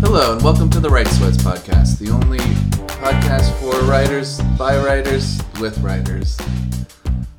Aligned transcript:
Hello, 0.00 0.32
and 0.32 0.42
welcome 0.42 0.70
to 0.70 0.80
the 0.80 0.88
Right 0.88 1.06
Sweats 1.06 1.36
podcast, 1.36 1.98
the 1.98 2.08
only 2.08 2.38
podcast 2.38 3.52
for 3.60 3.78
writers, 3.84 4.40
by 4.56 4.82
writers, 4.82 5.38
with 5.60 5.76
writers. 5.80 6.38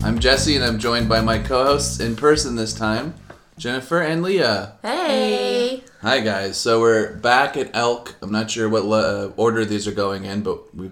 I'm 0.01 0.19
Jesse, 0.19 0.55
and 0.55 0.63
I'm 0.63 0.77
joined 0.77 1.09
by 1.09 1.21
my 1.21 1.39
co 1.39 1.65
hosts 1.65 1.99
in 1.99 2.15
person 2.15 2.55
this 2.55 2.75
time, 2.75 3.15
Jennifer 3.57 4.01
and 4.01 4.21
Leah. 4.21 4.77
Hey. 4.83 5.83
Hi, 6.03 6.19
guys. 6.19 6.57
So 6.57 6.79
we're 6.79 7.15
back 7.15 7.57
at 7.57 7.71
Elk. 7.75 8.13
I'm 8.21 8.31
not 8.31 8.51
sure 8.51 8.69
what 8.69 8.83
uh, 8.83 9.31
order 9.35 9.65
these 9.65 9.87
are 9.87 9.93
going 9.93 10.25
in, 10.25 10.43
but 10.43 10.75
we 10.75 10.91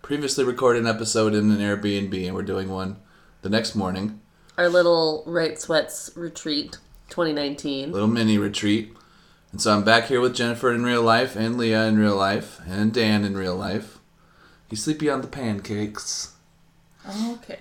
previously 0.00 0.42
recorded 0.42 0.80
an 0.80 0.88
episode 0.88 1.34
in 1.34 1.50
an 1.50 1.58
Airbnb, 1.58 2.26
and 2.26 2.34
we're 2.34 2.42
doing 2.42 2.70
one 2.70 2.96
the 3.42 3.48
next 3.48 3.74
morning. 3.74 4.20
Our 4.58 4.68
little 4.68 5.22
Right 5.26 5.58
Sweats 5.58 6.10
retreat 6.14 6.78
2019. 7.08 7.92
Little 7.92 8.08
mini 8.08 8.38
retreat. 8.38 8.94
And 9.52 9.60
so 9.60 9.72
I'm 9.72 9.84
back 9.84 10.06
here 10.06 10.20
with 10.20 10.34
Jennifer 10.34 10.72
in 10.72 10.84
real 10.84 11.02
life, 11.02 11.34
and 11.34 11.56
Leah 11.56 11.86
in 11.86 11.98
real 11.98 12.16
life, 12.16 12.60
and 12.66 12.92
Dan 12.92 13.24
in 13.24 13.36
real 13.36 13.56
life. 13.56 13.98
He's 14.68 14.84
sleepy 14.84 15.10
on 15.10 15.22
the 15.22 15.26
pancakes. 15.26 16.34
Okay. 17.08 17.58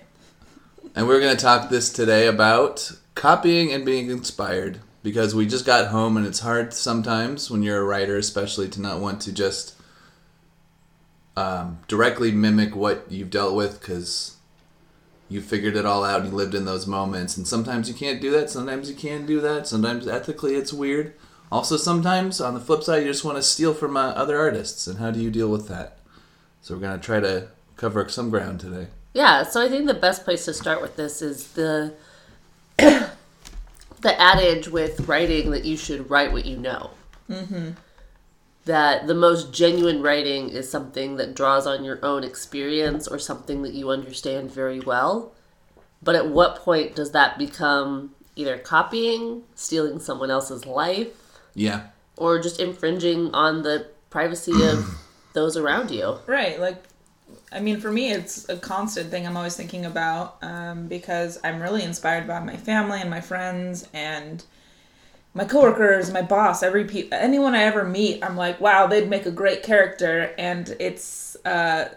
And 0.95 1.07
we're 1.07 1.19
going 1.19 1.35
to 1.35 1.41
talk 1.41 1.69
this 1.69 1.91
today 1.91 2.27
about 2.27 2.91
copying 3.15 3.71
and 3.71 3.85
being 3.85 4.09
inspired. 4.09 4.79
Because 5.01 5.33
we 5.33 5.47
just 5.47 5.65
got 5.65 5.87
home 5.87 6.17
and 6.17 6.27
it's 6.27 6.41
hard 6.41 6.73
sometimes 6.73 7.49
when 7.49 7.63
you're 7.63 7.79
a 7.79 7.85
writer, 7.85 8.17
especially, 8.17 8.67
to 8.67 8.81
not 8.81 8.99
want 8.99 9.21
to 9.21 9.31
just 9.31 9.75
um, 11.37 11.79
directly 11.87 12.33
mimic 12.33 12.75
what 12.75 13.05
you've 13.09 13.29
dealt 13.29 13.55
with 13.55 13.79
because 13.79 14.35
you 15.29 15.41
figured 15.41 15.75
it 15.75 15.85
all 15.85 16.03
out 16.03 16.21
and 16.21 16.31
you 16.31 16.35
lived 16.35 16.55
in 16.55 16.65
those 16.65 16.87
moments. 16.87 17.37
And 17.37 17.47
sometimes 17.47 17.87
you 17.87 17.95
can't 17.95 18.21
do 18.21 18.31
that, 18.31 18.49
sometimes 18.49 18.89
you 18.89 18.95
can 18.95 19.25
do 19.25 19.39
that, 19.41 19.67
sometimes 19.67 20.07
ethically 20.07 20.55
it's 20.55 20.73
weird. 20.73 21.13
Also, 21.51 21.77
sometimes 21.77 22.41
on 22.41 22.53
the 22.53 22.59
flip 22.59 22.83
side, 22.83 23.03
you 23.03 23.07
just 23.07 23.25
want 23.25 23.37
to 23.37 23.43
steal 23.43 23.73
from 23.73 23.95
uh, 23.95 24.09
other 24.09 24.37
artists. 24.37 24.85
And 24.87 24.99
how 24.99 25.11
do 25.11 25.19
you 25.19 25.31
deal 25.31 25.49
with 25.49 25.67
that? 25.67 25.97
So 26.61 26.75
we're 26.75 26.81
going 26.81 26.99
to 26.99 27.05
try 27.05 27.19
to 27.19 27.47
cover 27.77 28.07
some 28.09 28.29
ground 28.29 28.59
today. 28.59 28.87
Yeah, 29.13 29.43
so 29.43 29.61
I 29.61 29.69
think 29.69 29.87
the 29.87 29.93
best 29.93 30.23
place 30.23 30.45
to 30.45 30.53
start 30.53 30.81
with 30.81 30.95
this 30.95 31.21
is 31.21 31.53
the 31.53 31.93
the 32.77 33.11
adage 34.03 34.67
with 34.67 35.07
writing 35.07 35.51
that 35.51 35.65
you 35.65 35.77
should 35.77 36.09
write 36.09 36.31
what 36.31 36.45
you 36.45 36.57
know. 36.57 36.91
Mm-hmm. 37.29 37.71
That 38.69 39.07
the 39.07 39.15
most 39.15 39.51
genuine 39.51 40.03
writing 40.03 40.49
is 40.49 40.69
something 40.69 41.15
that 41.17 41.33
draws 41.33 41.65
on 41.65 41.83
your 41.83 41.97
own 42.05 42.23
experience 42.23 43.07
or 43.07 43.17
something 43.17 43.63
that 43.63 43.73
you 43.73 43.89
understand 43.89 44.51
very 44.51 44.79
well. 44.79 45.33
But 46.03 46.13
at 46.13 46.29
what 46.29 46.57
point 46.57 46.95
does 46.95 47.09
that 47.11 47.39
become 47.39 48.11
either 48.35 48.59
copying, 48.59 49.41
stealing 49.55 49.99
someone 49.99 50.29
else's 50.29 50.67
life, 50.67 51.07
Yeah. 51.55 51.87
or 52.15 52.39
just 52.39 52.59
infringing 52.59 53.33
on 53.33 53.63
the 53.63 53.87
privacy 54.11 54.53
of 54.67 54.85
those 55.33 55.57
around 55.57 55.89
you? 55.89 56.19
Right. 56.27 56.59
Like, 56.59 56.83
I 57.51 57.59
mean, 57.61 57.79
for 57.81 57.91
me, 57.91 58.11
it's 58.11 58.47
a 58.49 58.57
constant 58.57 59.09
thing 59.09 59.25
I'm 59.25 59.35
always 59.35 59.57
thinking 59.57 59.83
about 59.85 60.37
um, 60.43 60.87
because 60.87 61.39
I'm 61.43 61.59
really 61.59 61.83
inspired 61.83 62.27
by 62.27 62.39
my 62.39 62.55
family 62.55 63.01
and 63.01 63.09
my 63.09 63.21
friends 63.21 63.87
and 63.93 64.43
my 65.33 65.45
coworkers, 65.45 66.11
my 66.11 66.21
boss, 66.21 66.63
every 66.63 66.85
pe- 66.85 67.09
anyone 67.11 67.53
I 67.55 67.63
ever 67.63 67.83
meet. 67.83 68.23
I'm 68.23 68.35
like, 68.35 68.59
wow, 68.59 68.87
they'd 68.87 69.09
make 69.09 69.25
a 69.25 69.31
great 69.31 69.63
character, 69.63 70.33
and 70.37 70.75
it's 70.79 71.37
uh, 71.45 71.89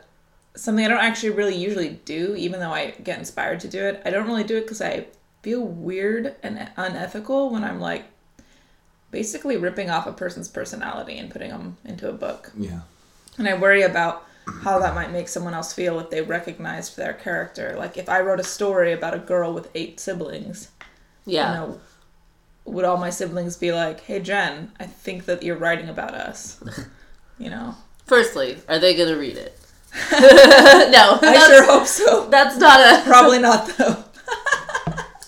something 0.55 0.84
I 0.84 0.88
don't 0.88 0.98
actually 1.00 1.30
really 1.30 1.56
usually 1.56 2.00
do, 2.05 2.34
even 2.36 2.60
though 2.60 2.72
I 2.72 2.91
get 3.03 3.19
inspired 3.19 3.60
to 3.60 3.69
do 3.69 3.83
it. 3.84 4.03
I 4.05 4.10
don't 4.10 4.27
really 4.27 4.44
do 4.44 4.56
it 4.58 4.62
because 4.62 4.83
I 4.83 5.06
feel 5.42 5.62
weird 5.64 6.36
and 6.42 6.70
unethical 6.77 7.50
when 7.50 7.64
I'm 7.64 7.80
like 7.80 8.05
basically 9.10 9.56
ripping 9.56 9.91
off 9.91 10.06
a 10.06 10.12
person's 10.12 10.48
personality 10.48 11.19
and 11.19 11.31
putting 11.31 11.50
them 11.50 11.76
into 11.84 12.09
a 12.09 12.12
book. 12.12 12.53
Yeah. 12.56 12.81
And 13.38 13.48
I 13.48 13.54
worry 13.59 13.82
about 13.82 14.26
how 14.62 14.78
that 14.78 14.94
might 14.94 15.12
make 15.12 15.28
someone 15.28 15.54
else 15.54 15.72
feel 15.72 15.98
if 16.00 16.10
they 16.10 16.22
recognized 16.22 16.97
their 16.97 17.12
character. 17.12 17.75
Like 17.78 17.97
if 17.97 18.09
I 18.09 18.21
wrote 18.21 18.41
a 18.41 18.44
story 18.44 18.92
about 18.92 19.15
a 19.15 19.19
girl 19.19 19.53
with 19.53 19.69
eight 19.75 20.00
siblings, 20.00 20.69
Yeah. 21.26 21.50
you 21.53 21.56
know, 21.72 21.81
would 22.65 22.84
all 22.84 22.97
my 22.97 23.11
siblings 23.11 23.56
be 23.56 23.73
like, 23.73 24.00
"Hey 24.00 24.21
Jen, 24.21 24.73
I 24.78 24.87
think 24.87 25.25
that 25.27 25.43
you're 25.43 25.56
writing 25.56 25.89
about 25.89 26.15
us." 26.15 26.62
you 27.39 27.50
know. 27.50 27.75
Firstly, 28.06 28.59
are 28.69 28.78
they 28.78 28.95
going 28.97 29.09
to 29.09 29.19
read 29.19 29.37
it? 29.37 29.59
no, 30.12 31.19
I 31.22 31.45
sure 31.49 31.65
hope 31.67 31.87
so. 31.87 32.28
that's 32.28 32.56
not 32.59 32.81
a 32.81 33.03
Probably 33.05 33.39
not 33.39 33.67
though. 33.78 34.05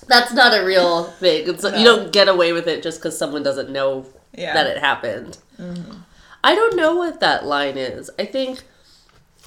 that's 0.09 0.33
not 0.33 0.59
a 0.59 0.65
real 0.65 1.05
thing. 1.05 1.49
It's, 1.49 1.63
You 1.65 1.85
don't 1.85 2.13
get 2.13 2.29
away 2.29 2.53
with 2.53 2.67
it 2.67 2.83
just 2.83 2.99
because 3.01 3.17
someone 3.17 3.43
doesn't 3.43 3.71
know 3.71 4.07
Yeah. 4.33 4.55
that 4.55 4.67
it 4.67 4.79
happened. 4.79 5.39
I 6.43 6.55
don't 6.55 6.77
know 6.77 6.97
what 6.97 7.21
that 7.21 7.47
line 7.47 7.79
is. 7.79 8.11
I 8.19 8.25
think 8.27 8.63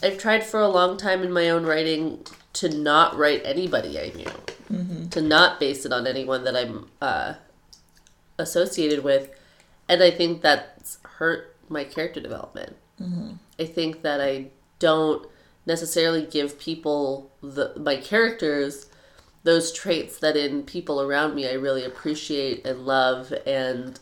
I've 0.01 0.17
tried 0.17 0.43
for 0.43 0.59
a 0.61 0.67
long 0.69 0.97
time 0.97 1.21
in 1.21 1.31
my 1.31 1.49
own 1.49 1.65
writing 1.65 2.23
to 2.53 2.69
not 2.69 3.15
write 3.17 3.41
anybody 3.45 3.99
I 3.99 4.11
knew, 4.15 5.07
to 5.11 5.21
not 5.21 5.59
base 5.59 5.85
it 5.85 5.91
on 5.93 6.07
anyone 6.07 6.43
that 6.45 6.55
I'm 6.55 6.89
uh, 7.01 7.33
associated 8.37 9.03
with, 9.03 9.29
and 9.89 10.01
I 10.03 10.11
think 10.11 10.41
that's 10.41 10.99
hurt 11.03 11.55
my 11.69 11.83
character 11.83 12.19
development. 12.19 12.75
I 13.59 13.65
think 13.65 14.01
that 14.03 14.21
I 14.21 14.47
don't 14.79 15.27
necessarily 15.65 16.25
give 16.25 16.57
people 16.59 17.31
the 17.41 17.73
my 17.77 17.97
characters 17.97 18.87
those 19.43 19.71
traits 19.71 20.19
that 20.19 20.35
in 20.35 20.63
people 20.63 21.01
around 21.01 21.35
me 21.35 21.47
I 21.47 21.53
really 21.53 21.83
appreciate 21.83 22.65
and 22.65 22.85
love 22.85 23.33
and 23.45 23.99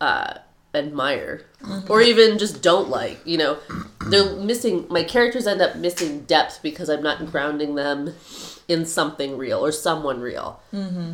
uh, 0.00 0.34
admire, 0.74 1.42
or 1.88 2.00
even 2.00 2.38
just 2.38 2.62
don't 2.62 2.88
like. 2.88 3.20
You 3.26 3.38
know, 3.38 3.58
they're 4.06 4.36
missing. 4.36 4.86
My 4.88 5.04
characters 5.04 5.46
end 5.46 5.60
up 5.60 5.76
missing 5.76 6.20
depth 6.22 6.60
because 6.62 6.88
I'm 6.88 7.02
not 7.02 7.30
grounding 7.30 7.74
them 7.74 8.14
in 8.68 8.86
something 8.86 9.36
real 9.36 9.64
or 9.64 9.72
someone 9.72 10.20
real. 10.20 10.60
Mm-hmm. 10.72 11.12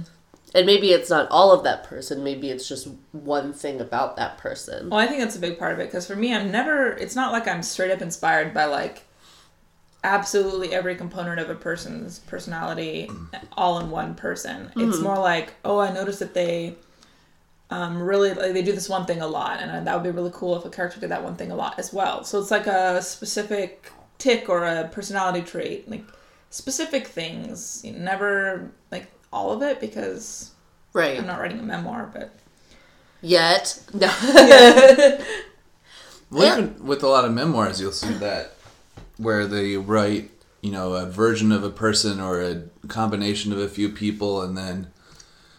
And 0.54 0.64
maybe 0.64 0.92
it's 0.92 1.10
not 1.10 1.28
all 1.30 1.52
of 1.52 1.64
that 1.64 1.84
person. 1.84 2.22
Maybe 2.22 2.50
it's 2.50 2.68
just 2.68 2.88
one 3.12 3.52
thing 3.52 3.80
about 3.80 4.16
that 4.16 4.38
person. 4.38 4.90
Well, 4.90 5.00
I 5.00 5.06
think 5.06 5.20
that's 5.20 5.36
a 5.36 5.40
big 5.40 5.58
part 5.58 5.72
of 5.72 5.80
it 5.80 5.86
because 5.86 6.06
for 6.06 6.16
me, 6.16 6.34
I'm 6.34 6.50
never. 6.50 6.92
It's 6.92 7.16
not 7.16 7.32
like 7.32 7.48
I'm 7.48 7.62
straight 7.62 7.90
up 7.90 8.00
inspired 8.00 8.54
by 8.54 8.66
like 8.66 9.04
absolutely 10.04 10.72
every 10.72 10.94
component 10.94 11.40
of 11.40 11.50
a 11.50 11.54
person's 11.54 12.20
personality 12.20 13.10
all 13.56 13.80
in 13.80 13.90
one 13.90 14.14
person. 14.14 14.70
It's 14.76 15.00
more 15.00 15.18
like, 15.18 15.54
oh, 15.64 15.80
I 15.80 15.92
noticed 15.92 16.20
that 16.20 16.32
they 16.32 16.76
um, 17.70 18.00
really 18.00 18.32
like, 18.32 18.52
they 18.52 18.62
do 18.62 18.72
this 18.72 18.88
one 18.88 19.04
thing 19.04 19.20
a 19.20 19.26
lot, 19.26 19.60
and 19.60 19.86
that 19.86 19.94
would 19.94 20.04
be 20.04 20.10
really 20.10 20.30
cool 20.32 20.56
if 20.56 20.64
a 20.64 20.70
character 20.70 21.00
did 21.00 21.10
that 21.10 21.24
one 21.24 21.34
thing 21.34 21.50
a 21.50 21.56
lot 21.56 21.78
as 21.78 21.92
well. 21.92 22.22
So 22.22 22.40
it's 22.40 22.52
like 22.52 22.68
a 22.68 23.02
specific 23.02 23.90
tick 24.18 24.48
or 24.48 24.64
a 24.64 24.88
personality 24.88 25.42
trait, 25.42 25.90
like 25.90 26.04
specific 26.50 27.08
things. 27.08 27.82
Never 27.84 28.70
like 28.92 29.10
all 29.32 29.53
of 29.53 29.62
it 29.62 29.81
because 29.81 30.53
Right. 30.92 31.19
I'm 31.19 31.26
not 31.26 31.41
writing 31.41 31.59
a 31.59 31.62
memoir, 31.62 32.10
but 32.12 32.32
Yet. 33.22 33.81
No. 33.94 34.09
Well, 36.31 36.44
Yeah. 36.44 36.59
even 36.59 36.87
with 36.87 37.03
a 37.03 37.09
lot 37.09 37.25
of 37.25 37.32
memoirs, 37.32 37.81
you'll 37.81 37.92
see 37.92 38.12
that 38.15 38.54
where 39.16 39.47
they 39.47 39.76
write, 39.76 40.31
you 40.60 40.72
know, 40.72 40.94
a 40.94 41.06
version 41.06 41.53
of 41.53 41.62
a 41.62 41.70
person 41.70 42.20
or 42.20 42.41
a 42.41 42.62
combination 42.88 43.53
of 43.53 43.59
a 43.59 43.69
few 43.69 43.88
people, 43.91 44.42
and 44.42 44.56
then, 44.59 44.88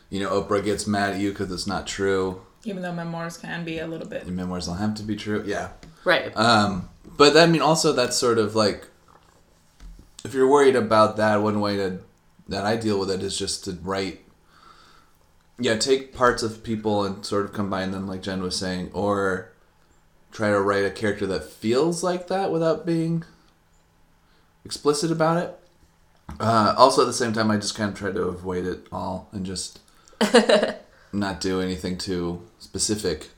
you 0.09 0.19
know, 0.19 0.29
Oprah 0.41 0.63
gets 0.63 0.85
mad 0.85 1.13
at 1.13 1.19
you 1.19 1.29
because 1.31 1.51
it's 1.51 1.67
not 1.67 1.87
true. 1.87 2.41
even 2.65 2.81
though 2.83 2.91
memoirs 2.91 3.37
can 3.37 3.63
be 3.63 3.79
a 3.79 3.87
little 3.87 4.07
bit 4.07 4.23
And 4.23 4.35
memoirs 4.35 4.65
don't 4.65 4.77
have 4.77 4.93
to 4.95 5.03
be 5.03 5.15
true. 5.15 5.41
Yeah. 5.45 5.69
right. 6.03 6.35
Um, 6.35 6.89
but 7.15 7.37
I 7.37 7.45
mean, 7.45 7.61
also 7.61 7.93
that's 7.93 8.17
sort 8.17 8.37
of 8.39 8.55
like, 8.55 8.85
if 10.25 10.33
you're 10.33 10.47
worried 10.49 10.75
about 10.75 11.15
that, 11.17 11.41
one 11.41 11.61
way 11.61 11.77
to 11.77 11.99
that 12.47 12.65
I 12.65 12.75
deal 12.75 12.99
with 12.99 13.11
it 13.11 13.23
is 13.23 13.37
just 13.37 13.65
to 13.65 13.77
write. 13.81 14.23
Yeah, 15.59 15.77
take 15.77 16.13
parts 16.13 16.43
of 16.43 16.63
people 16.63 17.03
and 17.03 17.25
sort 17.25 17.45
of 17.45 17.53
combine 17.53 17.91
them, 17.91 18.07
like 18.07 18.21
Jen 18.21 18.43
was 18.43 18.55
saying, 18.55 18.91
or 18.93 19.51
try 20.31 20.49
to 20.49 20.61
write 20.61 20.85
a 20.85 20.91
character 20.91 21.25
that 21.27 21.45
feels 21.45 22.03
like 22.03 22.27
that 22.27 22.51
without 22.51 22.85
being 22.85 23.23
explicit 24.63 25.11
about 25.11 25.37
it. 25.37 25.59
Uh, 26.39 26.75
also, 26.77 27.01
at 27.01 27.05
the 27.05 27.13
same 27.13 27.33
time, 27.33 27.49
I 27.49 27.57
just 27.57 27.75
kind 27.75 27.91
of 27.91 27.97
try 27.97 28.11
to 28.11 28.23
avoid 28.23 28.65
it 28.65 28.87
all 28.91 29.29
and 29.31 29.45
just 29.45 29.79
not 31.13 31.41
do 31.41 31.61
anything 31.61 31.97
too 31.97 32.47
specific. 32.59 33.29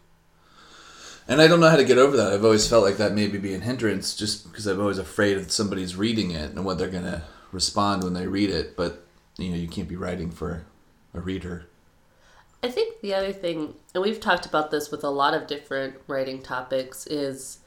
And 1.28 1.40
I 1.40 1.48
don't 1.48 1.60
know 1.60 1.70
how 1.70 1.78
to 1.78 1.86
get 1.86 2.00
over 2.00 2.18
that. 2.18 2.34
I've 2.34 2.44
always 2.44 2.68
felt 2.68 2.84
like 2.84 2.98
that 2.98 3.14
maybe 3.14 3.38
be 3.38 3.54
a 3.54 3.60
hindrance 3.60 4.16
just 4.16 4.52
because 4.52 4.66
I'm 4.66 4.82
always 4.82 4.98
afraid 4.98 5.38
of 5.38 5.52
somebody's 5.52 5.96
reading 5.96 6.32
it 6.32 6.52
and 6.52 6.66
what 6.66 6.80
they're 6.80 6.90
going 6.90 7.04
to 7.04 7.22
respond 7.52 8.04
when 8.04 8.14
they 8.14 8.28
read 8.28 8.50
it. 8.50 8.76
But, 8.76 9.06
you 9.38 9.50
know, 9.50 9.56
you 9.58 9.68
can't 9.68 9.88
be 9.90 9.96
writing 9.96 10.32
for 10.32 10.66
a 11.14 11.20
reader. 11.20 11.68
I 12.62 12.70
think 12.70 13.00
the 13.02 13.14
other 13.14 13.32
thing, 13.32 13.76
and 13.94 14.04
we've 14.04 14.20
talked 14.20 14.46
about 14.46 14.70
this 14.70 14.92
with 14.92 15.04
a 15.04 15.10
lot 15.10 15.34
of 15.34 15.48
different 15.48 15.96
writing 16.08 16.42
topics, 16.42 17.08
is 17.08 17.60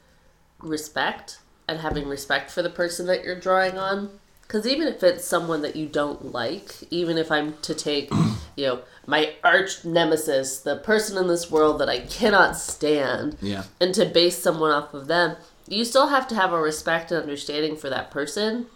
respect 0.59 1.39
and 1.67 1.79
having 1.79 2.07
respect 2.07 2.51
for 2.51 2.61
the 2.61 2.69
person 2.69 3.07
that 3.07 3.23
you're 3.23 3.39
drawing 3.39 3.77
on. 3.77 4.19
Because 4.41 4.67
even 4.67 4.87
if 4.87 5.01
it's 5.01 5.25
someone 5.25 5.61
that 5.63 5.75
you 5.75 5.87
don't 5.87 6.31
like, 6.31 6.75
even 6.91 7.17
if 7.17 7.31
I'm 7.31 7.55
to 7.63 7.73
take, 7.73 8.11
you 8.55 8.67
know, 8.67 8.79
my 9.07 9.33
arch 9.43 9.83
nemesis, 9.83 10.59
the 10.59 10.75
person 10.77 11.17
in 11.17 11.27
this 11.27 11.49
world 11.49 11.79
that 11.79 11.89
I 11.89 12.01
cannot 12.01 12.55
stand, 12.55 13.37
Yeah. 13.41 13.63
and 13.79 13.95
to 13.95 14.05
base 14.05 14.37
someone 14.37 14.69
off 14.71 14.93
of 14.93 15.07
them, 15.07 15.37
you 15.67 15.85
still 15.85 16.07
have 16.09 16.27
to 16.27 16.35
have 16.35 16.51
a 16.53 16.61
respect 16.61 17.11
and 17.11 17.21
understanding 17.21 17.77
for 17.77 17.89
that 17.89 18.11
person 18.11 18.67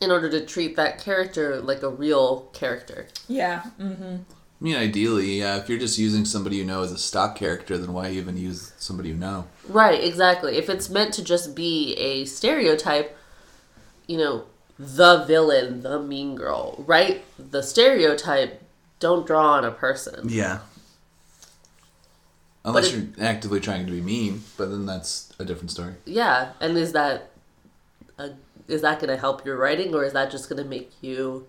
in 0.00 0.10
order 0.10 0.30
to 0.30 0.44
treat 0.44 0.76
that 0.76 0.98
character 0.98 1.60
like 1.60 1.82
a 1.82 1.88
real 1.88 2.48
character. 2.52 3.06
Yeah. 3.28 3.62
Mm-hmm. 3.78 4.16
I 4.16 4.64
mean, 4.64 4.76
ideally, 4.76 5.38
yeah. 5.38 5.56
If 5.56 5.68
you're 5.68 5.78
just 5.78 5.98
using 5.98 6.24
somebody 6.24 6.56
you 6.56 6.64
know 6.64 6.82
as 6.82 6.92
a 6.92 6.98
stock 6.98 7.36
character, 7.36 7.78
then 7.78 7.92
why 7.92 8.10
even 8.10 8.36
use 8.36 8.72
somebody 8.78 9.10
you 9.10 9.14
know? 9.14 9.46
Right, 9.68 10.02
exactly. 10.02 10.56
If 10.56 10.68
it's 10.68 10.90
meant 10.90 11.14
to 11.14 11.24
just 11.24 11.54
be 11.54 11.94
a 11.94 12.24
stereotype, 12.26 13.16
you 14.06 14.18
know, 14.18 14.44
the 14.78 15.24
villain, 15.24 15.82
the 15.82 16.00
mean 16.00 16.34
girl, 16.34 16.82
right? 16.86 17.22
The 17.38 17.62
stereotype, 17.62 18.62
don't 18.98 19.26
draw 19.26 19.52
on 19.52 19.64
a 19.64 19.70
person. 19.70 20.28
Yeah. 20.28 20.58
Unless 22.64 22.92
it- 22.92 22.92
you're 23.16 23.26
actively 23.26 23.60
trying 23.60 23.86
to 23.86 23.92
be 23.92 24.02
mean, 24.02 24.42
but 24.58 24.66
then 24.70 24.84
that's 24.84 25.32
a 25.38 25.44
different 25.44 25.70
story. 25.70 25.94
Yeah, 26.04 26.52
and 26.60 26.76
is 26.76 26.92
that 26.92 27.12
a, 27.16 27.22
is 28.70 28.82
that 28.82 29.00
going 29.00 29.10
to 29.10 29.16
help 29.16 29.44
your 29.44 29.56
writing 29.56 29.94
or 29.94 30.04
is 30.04 30.12
that 30.12 30.30
just 30.30 30.48
going 30.48 30.62
to 30.62 30.68
make 30.68 30.92
you 31.00 31.46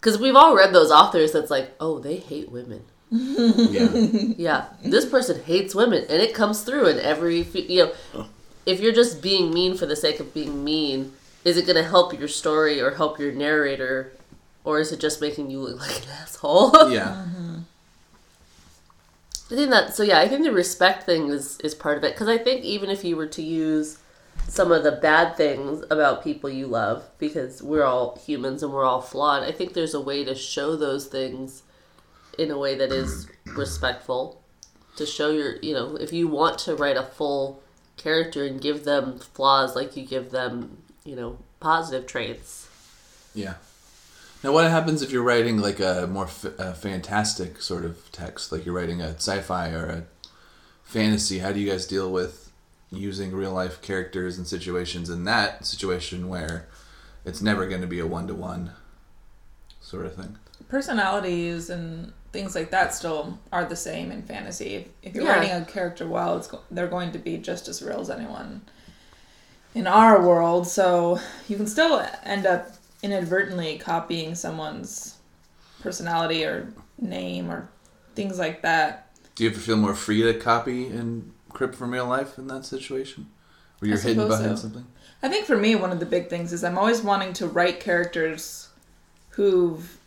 Cuz 0.00 0.18
we've 0.18 0.36
all 0.36 0.54
read 0.54 0.74
those 0.74 0.90
authors 0.90 1.32
that's 1.32 1.50
like, 1.50 1.74
"Oh, 1.80 1.98
they 1.98 2.16
hate 2.16 2.50
women." 2.50 2.82
Yeah. 3.10 3.88
Yeah, 4.36 4.66
this 4.84 5.06
person 5.06 5.42
hates 5.44 5.74
women 5.74 6.04
and 6.10 6.20
it 6.20 6.34
comes 6.34 6.62
through 6.62 6.86
in 6.88 6.98
every 6.98 7.42
you 7.42 7.92
know, 8.14 8.26
if 8.66 8.80
you're 8.80 8.92
just 8.92 9.22
being 9.22 9.52
mean 9.52 9.76
for 9.76 9.86
the 9.86 9.96
sake 9.96 10.20
of 10.20 10.34
being 10.34 10.64
mean, 10.64 11.12
is 11.44 11.56
it 11.56 11.66
going 11.66 11.76
to 11.76 11.88
help 11.88 12.18
your 12.18 12.28
story 12.28 12.80
or 12.80 12.90
help 12.92 13.18
your 13.18 13.32
narrator 13.32 14.12
or 14.64 14.78
is 14.80 14.92
it 14.92 15.00
just 15.00 15.20
making 15.20 15.50
you 15.50 15.60
look 15.60 15.78
like 15.86 16.02
an 16.02 16.08
asshole? 16.20 16.90
yeah. 16.90 17.24
I 19.50 19.54
think 19.56 19.70
that 19.70 19.94
so 19.94 20.02
yeah, 20.02 20.20
I 20.20 20.26
think 20.28 20.42
the 20.44 20.52
respect 20.52 21.04
thing 21.04 21.28
is 21.28 21.58
is 21.60 21.74
part 21.74 21.98
of 21.98 22.04
it 22.04 22.14
because 22.14 22.28
I 22.28 22.38
think 22.38 22.64
even 22.64 22.90
if 22.90 23.04
you 23.04 23.16
were 23.16 23.26
to 23.26 23.42
use 23.42 23.98
some 24.48 24.72
of 24.72 24.84
the 24.84 24.92
bad 24.92 25.36
things 25.36 25.84
about 25.90 26.22
people 26.22 26.50
you 26.50 26.66
love 26.66 27.04
because 27.18 27.62
we're 27.62 27.84
all 27.84 28.20
humans 28.24 28.62
and 28.62 28.72
we're 28.72 28.84
all 28.84 29.00
flawed, 29.00 29.42
I 29.42 29.52
think 29.52 29.72
there's 29.72 29.94
a 29.94 30.00
way 30.00 30.24
to 30.24 30.34
show 30.34 30.76
those 30.76 31.06
things 31.06 31.62
in 32.38 32.50
a 32.50 32.58
way 32.58 32.74
that 32.76 32.92
is 32.92 33.28
respectful 33.46 34.42
to 34.96 35.06
show 35.06 35.30
your, 35.30 35.56
you 35.56 35.74
know, 35.74 35.96
if 35.96 36.12
you 36.12 36.28
want 36.28 36.58
to 36.60 36.76
write 36.76 36.96
a 36.96 37.02
full 37.02 37.62
character 37.96 38.44
and 38.44 38.60
give 38.60 38.84
them 38.84 39.18
flaws 39.18 39.74
like 39.74 39.96
you 39.96 40.04
give 40.04 40.30
them, 40.30 40.82
you 41.04 41.16
know, 41.16 41.38
positive 41.60 42.06
traits. 42.06 42.68
Yeah. 43.34 43.54
Now, 44.42 44.52
what 44.52 44.70
happens 44.70 45.00
if 45.02 45.10
you're 45.10 45.22
writing 45.22 45.58
like 45.58 45.80
a 45.80 46.06
more 46.10 46.26
f- 46.26 46.58
a 46.58 46.74
fantastic 46.74 47.62
sort 47.62 47.84
of 47.84 48.12
text, 48.12 48.52
like 48.52 48.66
you're 48.66 48.74
writing 48.74 49.00
a 49.00 49.14
sci-fi 49.14 49.70
or 49.70 49.86
a 49.86 50.04
fantasy? 50.84 51.38
How 51.38 51.52
do 51.52 51.60
you 51.60 51.70
guys 51.70 51.86
deal 51.86 52.12
with 52.12 52.43
using 52.90 53.32
real 53.32 53.52
life 53.52 53.80
characters 53.82 54.38
and 54.38 54.46
situations 54.46 55.10
in 55.10 55.24
that 55.24 55.66
situation 55.66 56.28
where 56.28 56.68
it's 57.24 57.42
never 57.42 57.66
going 57.66 57.80
to 57.80 57.86
be 57.86 58.00
a 58.00 58.06
one 58.06 58.26
to 58.28 58.34
one 58.34 58.70
sort 59.80 60.06
of 60.06 60.14
thing? 60.14 60.36
Personalities 60.68 61.70
and 61.70 62.12
things 62.32 62.54
like 62.54 62.70
that 62.70 62.94
still 62.94 63.38
are 63.52 63.64
the 63.64 63.76
same 63.76 64.10
in 64.10 64.22
fantasy. 64.22 64.74
If, 64.74 64.88
if 65.02 65.14
you're 65.14 65.24
Yeah. 65.24 65.36
writing 65.36 65.50
a 65.50 65.64
character 65.64 66.06
well, 66.08 66.36
it's 66.36 66.46
go- 66.48 66.62
they're 66.70 66.88
going 66.88 67.12
to 67.12 67.18
be 67.18 67.36
just 67.38 67.68
as 67.68 67.82
real 67.82 68.00
as 68.00 68.10
anyone 68.10 68.62
in 69.74 69.86
our 69.86 70.20
world. 70.26 70.66
So 70.66 71.20
you 71.48 71.56
can 71.56 71.66
still 71.66 72.04
end 72.24 72.46
up 72.46 72.70
inadvertently 73.02 73.78
copying 73.78 74.34
someone's 74.34 75.16
personality 75.80 76.44
or 76.44 76.72
name 76.98 77.50
or 77.50 77.68
things 78.14 78.38
like 78.38 78.62
that. 78.62 79.10
Do 79.34 79.44
you 79.44 79.50
ever 79.50 79.58
feel 79.58 79.76
more 79.76 79.94
free 79.94 80.22
to 80.22 80.34
copy 80.34 80.86
and 80.86 81.32
crib 81.54 81.74
from 81.74 81.92
real 81.92 82.06
life 82.06 82.36
in 82.36 82.46
that 82.48 82.66
situation, 82.66 83.30
where 83.78 83.88
you're 83.88 83.98
hidden 83.98 84.28
behind 84.28 84.58
so. 84.58 84.62
something? 84.64 84.86
I 85.22 85.28
think 85.28 85.46
for 85.46 85.56
me, 85.56 85.74
one 85.74 85.90
of 85.90 86.00
the 86.00 86.06
big 86.06 86.28
things 86.28 86.52
is 86.52 86.62
I'm 86.62 86.76
always 86.76 87.00
wanting 87.00 87.32
to 87.34 87.46
write 87.46 87.80
characters 87.80 88.68
who've 89.30 89.98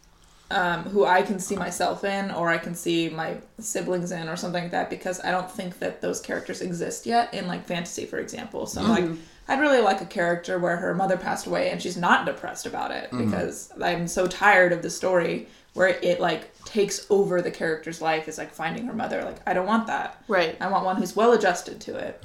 um, 0.50 0.84
who 0.84 1.04
I 1.04 1.24
can 1.24 1.40
see 1.40 1.58
myself 1.58 2.06
in, 2.06 2.32
or 2.32 2.50
I 2.50 2.58
can 2.58 2.74
see 2.74 3.10
my 3.10 3.38
siblings 3.60 4.12
in, 4.12 4.30
or 4.30 4.38
something 4.38 4.64
like 4.64 4.72
that, 4.72 4.90
because 4.90 5.20
I 5.22 5.32
don't 5.32 5.50
think 5.52 5.80
that 5.80 6.02
those 6.02 6.22
characters 6.22 6.62
exist 6.62 7.06
yet 7.06 7.34
in 7.34 7.48
like 7.48 7.66
fantasy, 7.66 8.06
for 8.06 8.18
example. 8.18 8.66
So 8.66 8.82
I'm 8.82 8.90
like, 8.90 9.20
I'd 9.50 9.60
really 9.60 9.82
like 9.82 10.02
a 10.02 10.06
character 10.06 10.58
where 10.60 10.78
her 10.78 10.94
mother 10.94 11.18
passed 11.18 11.48
away 11.48 11.70
and 11.70 11.82
she's 11.82 11.98
not 11.98 12.26
depressed 12.26 12.66
about 12.66 12.92
it 12.92 13.10
because 13.12 13.72
I'm 13.82 14.08
so 14.08 14.28
tired 14.28 14.72
of 14.72 14.82
the 14.82 14.90
story 14.90 15.48
where 15.78 15.90
it 16.02 16.20
like 16.20 16.52
takes 16.66 17.06
over 17.12 17.40
the 17.40 17.52
character's 17.52 18.02
life 18.02 18.28
is 18.28 18.40
like 18.40 18.52
finding 18.52 18.88
her 18.88 18.94
mother. 18.94 19.24
Like 19.24 19.38
I 19.46 19.54
don't 19.54 19.68
want 19.68 19.86
that. 19.86 20.24
Right. 20.28 20.58
I 20.60 20.70
want 20.70 20.86
one 20.86 20.96
who's 20.96 21.16
well 21.16 21.34
adjusted 21.34 21.80
to 21.82 21.96
it. 21.98 22.24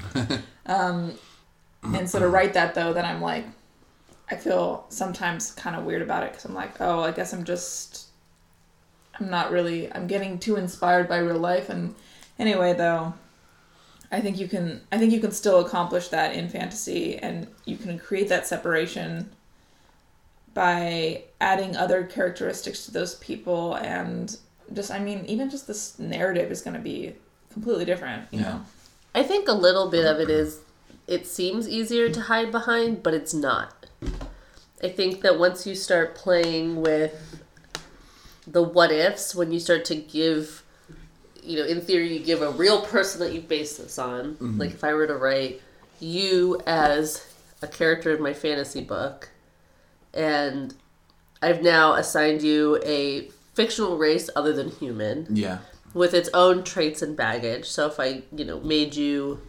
um, 0.67 1.13
and 1.83 2.09
so 2.09 2.19
to 2.19 2.29
write 2.29 2.55
that 2.55 2.75
though, 2.75 2.95
then 2.95 3.05
I'm 3.05 3.21
like, 3.21 3.45
I 4.31 4.37
feel 4.37 4.87
sometimes 4.89 5.53
kind 5.53 5.77
of 5.77 5.85
weird 5.85 6.01
about 6.01 6.23
it 6.23 6.31
because 6.31 6.47
I'm 6.47 6.55
like, 6.55 6.81
oh, 6.81 7.01
I 7.01 7.11
guess 7.11 7.35
I'm 7.35 7.45
just, 7.45 8.07
I'm 9.21 9.29
not 9.29 9.51
really, 9.51 9.93
I'm 9.93 10.07
getting 10.07 10.39
too 10.39 10.57
inspired 10.57 11.07
by 11.07 11.19
real 11.19 11.37
life. 11.37 11.69
And 11.69 11.95
anyway, 12.39 12.73
though, 12.73 13.13
I 14.11 14.21
think 14.21 14.39
you 14.39 14.49
can, 14.49 14.81
I 14.91 14.97
think 14.97 15.13
you 15.13 15.21
can 15.21 15.33
still 15.33 15.61
accomplish 15.61 16.09
that 16.09 16.35
in 16.35 16.49
fantasy, 16.49 17.19
and 17.19 17.47
you 17.67 17.77
can 17.77 17.99
create 17.99 18.31
that 18.31 18.47
separation 18.47 19.31
by 20.55 21.25
adding 21.41 21.77
other 21.77 22.05
characteristics 22.05 22.85
to 22.87 22.91
those 22.91 23.15
people 23.17 23.75
and 23.75 24.37
just, 24.73 24.91
I 24.91 24.99
mean, 24.99 25.25
even 25.27 25.51
just 25.51 25.67
this 25.67 25.99
narrative 25.99 26.51
is 26.51 26.63
going 26.63 26.75
to 26.75 26.81
be 26.83 27.15
completely 27.51 27.85
different, 27.85 28.27
you 28.31 28.41
Yeah. 28.41 28.45
know. 28.51 28.61
I 29.15 29.23
think 29.23 29.49
a 29.49 29.53
little 29.53 29.91
bit 29.91 30.07
of 30.07 30.21
it 30.21 30.31
is 30.31 30.61
it 31.07 31.27
seems 31.27 31.69
easier 31.69 32.09
to 32.09 32.21
hide 32.23 32.51
behind, 32.51 33.03
but 33.03 33.13
it's 33.13 33.35
not. 33.35 33.87
I 34.83 34.89
think 34.89 35.21
that 35.21 35.39
once 35.39 35.67
you 35.67 35.75
start 35.75 36.15
playing 36.15 36.81
with 36.81 37.41
the 38.47 38.63
what 38.63 38.91
ifs, 38.91 39.35
when 39.35 39.53
you 39.53 39.61
start 39.61 39.85
to 39.87 39.95
give, 39.95 40.63
you 41.43 41.59
know, 41.59 41.65
in 41.67 41.81
theory, 41.81 42.13
you 42.17 42.25
give 42.25 42.41
a 42.43 42.51
real 42.51 42.81
person 42.83 43.21
that 43.21 43.33
you 43.33 43.41
base 43.41 43.77
this 43.77 43.99
on. 43.99 44.35
Mm-hmm. 44.35 44.59
Like 44.59 44.71
if 44.71 44.83
I 44.85 44.95
were 44.95 45.07
to 45.07 45.17
write 45.17 45.61
you 46.01 46.61
as 46.67 47.27
a 47.61 47.69
character 47.69 48.15
in 48.15 48.23
my 48.23 48.33
fantasy 48.33 48.81
book, 48.83 49.29
and 50.15 50.75
I've 51.41 51.63
now 51.63 51.95
assigned 51.95 52.43
you 52.43 52.81
a 52.85 53.31
fictional 53.55 53.99
race 53.99 54.31
other 54.37 54.53
than 54.53 54.71
human 54.71 55.27
Yeah. 55.31 55.59
with 55.95 56.15
its 56.15 56.31
own 56.33 56.65
traits 56.65 57.03
and 57.03 57.17
baggage. 57.17 57.67
So 57.67 57.87
if 57.87 57.99
I, 58.01 58.23
you 58.35 58.45
know, 58.45 58.61
made 58.61 58.95
you 58.95 59.41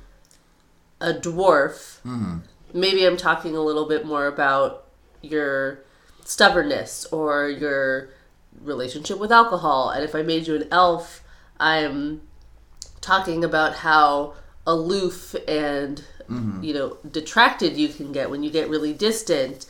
a 1.00 1.13
dwarf, 1.13 2.00
hmm. 2.00 2.39
maybe 2.74 3.05
I'm 3.05 3.17
talking 3.17 3.55
a 3.55 3.62
little 3.62 3.88
bit 3.88 4.05
more 4.05 4.27
about 4.27 4.86
your 5.22 5.79
stubbornness 6.25 7.05
or 7.12 7.50
your 7.50 8.10
relationship 8.62 9.20
with 9.20 9.32
alcohol. 9.32 9.89
And 9.89 10.03
if 10.03 10.15
I 10.15 10.22
made 10.22 10.48
you 10.48 10.55
an 10.55 10.67
elf, 10.72 11.24
I'm 11.60 12.22
talking 13.01 13.43
about 13.43 13.75
how 13.75 14.34
aloof 14.65 15.36
and 15.48 16.03
mm-hmm. 16.29 16.63
you 16.63 16.74
know 16.74 16.98
detracted 17.12 17.75
you 17.75 17.89
can 17.89 18.13
get 18.13 18.29
when 18.29 18.43
you 18.43 18.50
get 18.50 18.70
really 18.70 18.93
distant. 18.93 19.65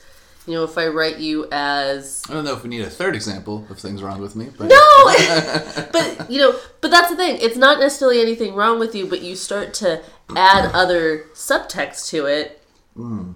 You 0.46 0.56
know, 0.56 0.64
if 0.66 0.78
I 0.78 0.88
write 0.88 1.20
you 1.20 1.48
as 1.52 2.24
I 2.30 2.34
don't 2.34 2.44
know 2.44 2.54
if 2.54 2.64
we 2.64 2.70
need 2.70 2.82
a 2.82 2.90
third 2.90 3.16
example 3.16 3.66
of 3.70 3.80
things 3.80 4.04
wrong 4.04 4.20
with 4.20 4.36
me, 4.36 4.50
but 4.58 4.68
no, 4.68 5.88
but 5.94 6.30
you 6.30 6.40
know, 6.40 6.60
but 6.82 6.92
that's 6.92 7.10
the 7.10 7.16
thing. 7.16 7.38
It's 7.40 7.56
not 7.56 7.80
necessarily 7.80 8.22
anything 8.22 8.54
wrong 8.54 8.78
with 8.78 8.94
you, 8.94 9.06
but 9.06 9.22
you 9.22 9.38
start 9.38 9.74
to 9.76 10.04
add 10.36 10.70
other 10.74 11.26
subtext 11.34 12.10
to 12.10 12.26
it, 12.26 12.62
hmm. 12.94 13.32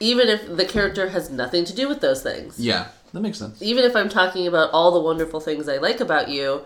even 0.00 0.28
if 0.28 0.56
the 0.56 0.64
character 0.64 1.10
has 1.10 1.30
nothing 1.30 1.64
to 1.64 1.74
do 1.74 1.88
with 1.88 2.00
those 2.00 2.22
things. 2.22 2.58
yeah, 2.58 2.88
that 3.12 3.20
makes 3.20 3.38
sense. 3.38 3.62
Even 3.62 3.84
if 3.84 3.94
I'm 3.94 4.08
talking 4.08 4.46
about 4.48 4.72
all 4.72 4.90
the 4.90 5.00
wonderful 5.00 5.38
things 5.38 5.68
I 5.68 5.76
like 5.76 6.00
about 6.00 6.28
you, 6.28 6.62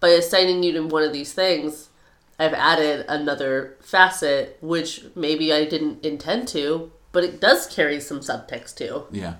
by 0.00 0.08
assigning 0.08 0.62
you 0.62 0.72
to 0.72 0.86
one 0.86 1.02
of 1.02 1.12
these 1.12 1.34
things, 1.34 1.90
I've 2.38 2.54
added 2.54 3.04
another 3.08 3.76
facet, 3.80 4.58
which 4.60 5.04
maybe 5.14 5.52
I 5.52 5.66
didn't 5.66 6.04
intend 6.04 6.48
to, 6.48 6.90
but 7.14 7.24
it 7.24 7.40
does 7.40 7.66
carry 7.68 8.00
some 8.00 8.20
subtext 8.20 8.76
too. 8.76 9.04
Yeah. 9.10 9.36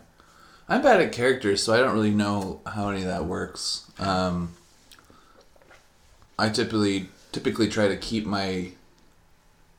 I'm 0.68 0.80
bad 0.80 1.02
at 1.02 1.12
characters, 1.12 1.62
so 1.62 1.74
I 1.74 1.78
don't 1.78 1.92
really 1.92 2.10
know 2.10 2.62
how 2.64 2.88
any 2.88 3.02
of 3.02 3.08
that 3.08 3.26
works. 3.26 3.90
Um, 3.98 4.54
I 6.38 6.48
typically 6.48 7.08
typically 7.32 7.68
try 7.68 7.88
to 7.88 7.96
keep 7.96 8.24
my 8.24 8.70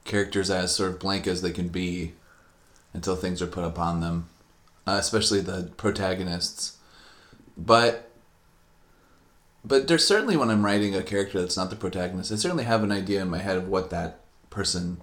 characters 0.03 0.51
as 0.51 0.75
sort 0.75 0.91
of 0.91 0.99
blank 0.99 1.25
as 1.25 1.41
they 1.41 1.51
can 1.51 1.69
be 1.69 2.13
until 2.93 3.15
things 3.15 3.41
are 3.41 3.47
put 3.47 3.63
upon 3.63 4.01
them, 4.01 4.27
uh, 4.85 4.97
especially 4.99 5.39
the 5.39 5.71
protagonists. 5.77 6.77
But 7.57 8.11
but 9.63 9.87
there's 9.87 10.05
certainly 10.05 10.37
when 10.37 10.51
I'm 10.51 10.65
writing 10.65 10.93
a 10.93 11.01
character 11.01 11.39
that's 11.39 11.57
not 11.57 11.69
the 11.69 11.75
protagonist, 11.77 12.31
I 12.31 12.35
certainly 12.35 12.65
have 12.65 12.83
an 12.83 12.91
idea 12.91 13.21
in 13.21 13.29
my 13.29 13.39
head 13.39 13.57
of 13.57 13.69
what 13.69 13.89
that 13.89 14.19
person 14.49 15.01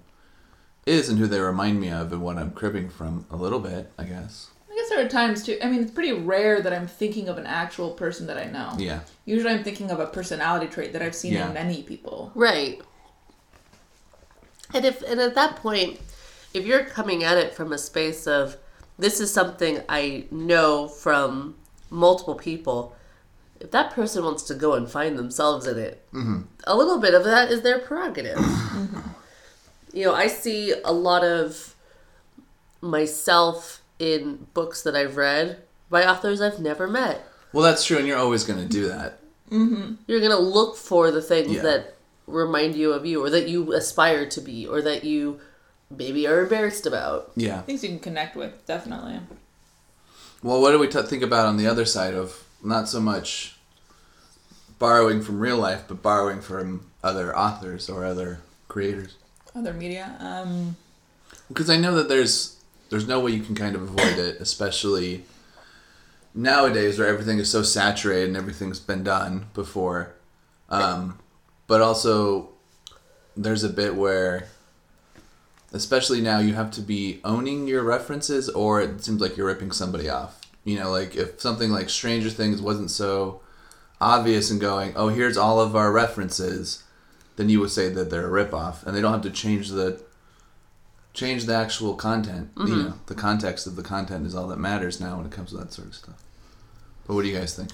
is 0.85 1.09
and 1.09 1.17
who 1.19 1.27
they 1.27 1.39
remind 1.39 1.79
me 1.79 1.89
of 1.89 2.11
and 2.11 2.21
what 2.21 2.37
I'm 2.37 2.51
cribbing 2.51 2.89
from 2.89 3.25
a 3.29 3.35
little 3.35 3.59
bit, 3.59 3.91
I 3.97 4.03
guess. 4.03 4.49
I 4.69 4.75
guess 4.75 4.89
there 4.89 5.05
are 5.05 5.09
times 5.09 5.43
too. 5.43 5.57
I 5.61 5.69
mean, 5.69 5.81
it's 5.81 5.91
pretty 5.91 6.13
rare 6.13 6.61
that 6.61 6.73
I'm 6.73 6.87
thinking 6.87 7.29
of 7.29 7.37
an 7.37 7.45
actual 7.45 7.91
person 7.91 8.27
that 8.27 8.37
I 8.37 8.45
know. 8.45 8.73
Yeah. 8.77 9.01
Usually, 9.25 9.53
I'm 9.53 9.63
thinking 9.63 9.91
of 9.91 9.99
a 9.99 10.07
personality 10.07 10.67
trait 10.67 10.93
that 10.93 11.01
I've 11.01 11.15
seen 11.15 11.33
Yeah. 11.33 11.47
in 11.47 11.53
many 11.53 11.83
people. 11.83 12.31
Right. 12.33 12.81
And 14.73 14.83
if 14.83 15.01
and 15.03 15.21
at 15.21 15.35
that 15.35 15.57
point, 15.57 15.99
if 16.53 16.65
you're 16.65 16.83
coming 16.85 17.23
at 17.23 17.37
it 17.37 17.53
from 17.53 17.71
a 17.71 17.77
space 17.77 18.25
of 18.27 18.57
this 18.97 19.19
is 19.19 19.31
something 19.31 19.81
I 19.87 20.25
know 20.31 20.87
from 20.87 21.55
multiple 21.89 22.35
people, 22.35 22.95
if 23.59 23.71
that 23.71 23.91
person 23.91 24.23
wants 24.23 24.43
to 24.43 24.55
go 24.55 24.73
and 24.73 24.89
find 24.89 25.17
themselves 25.17 25.67
in 25.67 25.77
it, 25.77 26.03
mm-hmm. 26.11 26.41
a 26.65 26.75
little 26.75 26.99
bit 26.99 27.13
of 27.13 27.23
that 27.25 27.51
is 27.51 27.61
their 27.61 27.79
prerogative. 27.79 28.37
Mm-hmm. 28.73 28.99
You 29.93 30.05
know, 30.05 30.13
I 30.15 30.27
see 30.27 30.73
a 30.83 30.91
lot 30.91 31.23
of 31.23 31.75
myself 32.81 33.81
in 33.99 34.47
books 34.53 34.81
that 34.83 34.95
I've 34.95 35.15
read 35.17 35.59
by 35.89 36.05
authors 36.05 36.41
I've 36.41 36.59
never 36.59 36.87
met. 36.87 37.25
Well, 37.53 37.63
that's 37.63 37.85
true, 37.85 37.97
and 37.97 38.07
you're 38.07 38.17
always 38.17 38.43
going 38.43 38.59
to 38.59 38.65
do 38.67 38.87
that. 38.89 39.19
Mm-hmm. 39.51 39.95
You're 40.07 40.21
gonna 40.21 40.39
look 40.39 40.75
for 40.77 41.11
the 41.11 41.21
things 41.21 41.51
Yeah. 41.51 41.61
that 41.61 41.95
remind 42.25 42.75
you 42.75 42.91
of 42.93 43.05
you, 43.05 43.23
or 43.23 43.29
that 43.29 43.47
you 43.47 43.71
aspire 43.73 44.27
to 44.29 44.41
be, 44.41 44.65
or 44.65 44.81
that 44.81 45.03
you 45.03 45.39
maybe 45.91 46.25
are 46.25 46.41
embarrassed 46.41 46.87
about. 46.87 47.31
Yeah. 47.35 47.61
Things 47.61 47.83
you 47.83 47.89
can 47.89 47.99
connect 47.99 48.35
with, 48.35 48.65
definitely. 48.65 49.19
Well, 50.41 50.59
what 50.59 50.71
do 50.71 50.79
we 50.79 50.87
t- 50.87 51.01
think 51.03 51.21
about 51.21 51.45
on 51.45 51.57
the 51.57 51.67
other 51.67 51.85
side 51.85 52.15
of 52.15 52.43
not 52.63 52.89
so 52.89 52.99
much 52.99 53.57
borrowing 54.79 55.21
from 55.21 55.39
real 55.39 55.57
life, 55.57 55.83
but 55.87 56.01
borrowing 56.01 56.41
from 56.41 56.87
other 57.03 57.37
authors 57.37 57.89
or 57.89 58.05
other 58.05 58.39
creators? 58.67 59.15
Other 59.55 59.73
media. 59.73 60.15
Um, 60.19 60.75
Because 61.47 61.69
I 61.69 61.77
know 61.77 61.95
that 61.95 62.09
there's 62.09 62.57
there's 62.89 63.07
no 63.07 63.19
way 63.19 63.31
you 63.31 63.43
can 63.43 63.55
kind 63.55 63.75
of 63.75 63.81
avoid 63.83 64.17
it, 64.19 64.39
especially 64.39 65.25
nowadays 66.33 66.97
where 66.97 67.07
everything 67.07 67.39
is 67.39 67.49
so 67.49 67.63
saturated 67.63 68.27
and 68.27 68.37
everything's 68.37 68.79
been 68.79 69.03
done 69.03 69.45
before. 69.53 70.13
Um, 70.69 71.19
but 71.67 71.81
also, 71.81 72.49
there's 73.37 73.63
a 73.63 73.69
bit 73.69 73.95
where, 73.95 74.47
especially 75.71 76.21
now, 76.21 76.39
you 76.39 76.53
have 76.53 76.71
to 76.71 76.81
be 76.81 77.19
owning 77.23 77.67
your 77.67 77.83
references, 77.83 78.49
or 78.49 78.81
it 78.81 79.03
seems 79.03 79.21
like 79.21 79.37
you're 79.37 79.47
ripping 79.47 79.71
somebody 79.71 80.09
off. 80.09 80.41
You 80.63 80.79
know, 80.79 80.91
like 80.91 81.15
if 81.15 81.41
something 81.41 81.71
like 81.71 81.89
Stranger 81.89 82.29
Things 82.29 82.61
wasn't 82.61 82.91
so 82.91 83.41
obvious 83.99 84.51
and 84.51 84.61
going, 84.61 84.93
oh, 84.95 85.09
here's 85.09 85.37
all 85.37 85.59
of 85.59 85.75
our 85.75 85.91
references, 85.91 86.82
then 87.35 87.49
you 87.49 87.59
would 87.59 87.71
say 87.71 87.89
that 87.89 88.09
they're 88.09 88.35
a 88.35 88.45
ripoff, 88.45 88.85
and 88.85 88.95
they 88.95 89.01
don't 89.01 89.13
have 89.13 89.21
to 89.23 89.31
change 89.31 89.69
the 89.69 90.01
change 91.13 91.45
the 91.45 91.55
actual 91.55 91.93
content. 91.93 92.51
You 92.57 92.75
know, 92.75 92.93
the 93.05 93.15
context 93.15 93.67
of 93.67 93.75
the 93.75 93.83
content 93.83 94.25
is 94.25 94.33
all 94.33 94.47
that 94.47 94.57
matters 94.57 94.99
now 94.99 95.17
when 95.17 95.25
it 95.25 95.31
comes 95.31 95.51
to 95.51 95.57
that 95.57 95.71
sort 95.71 95.87
of 95.87 95.95
stuff. 95.95 96.23
But 97.05 97.15
what 97.15 97.23
do 97.23 97.29
you 97.29 97.37
guys 97.37 97.55
think? 97.55 97.71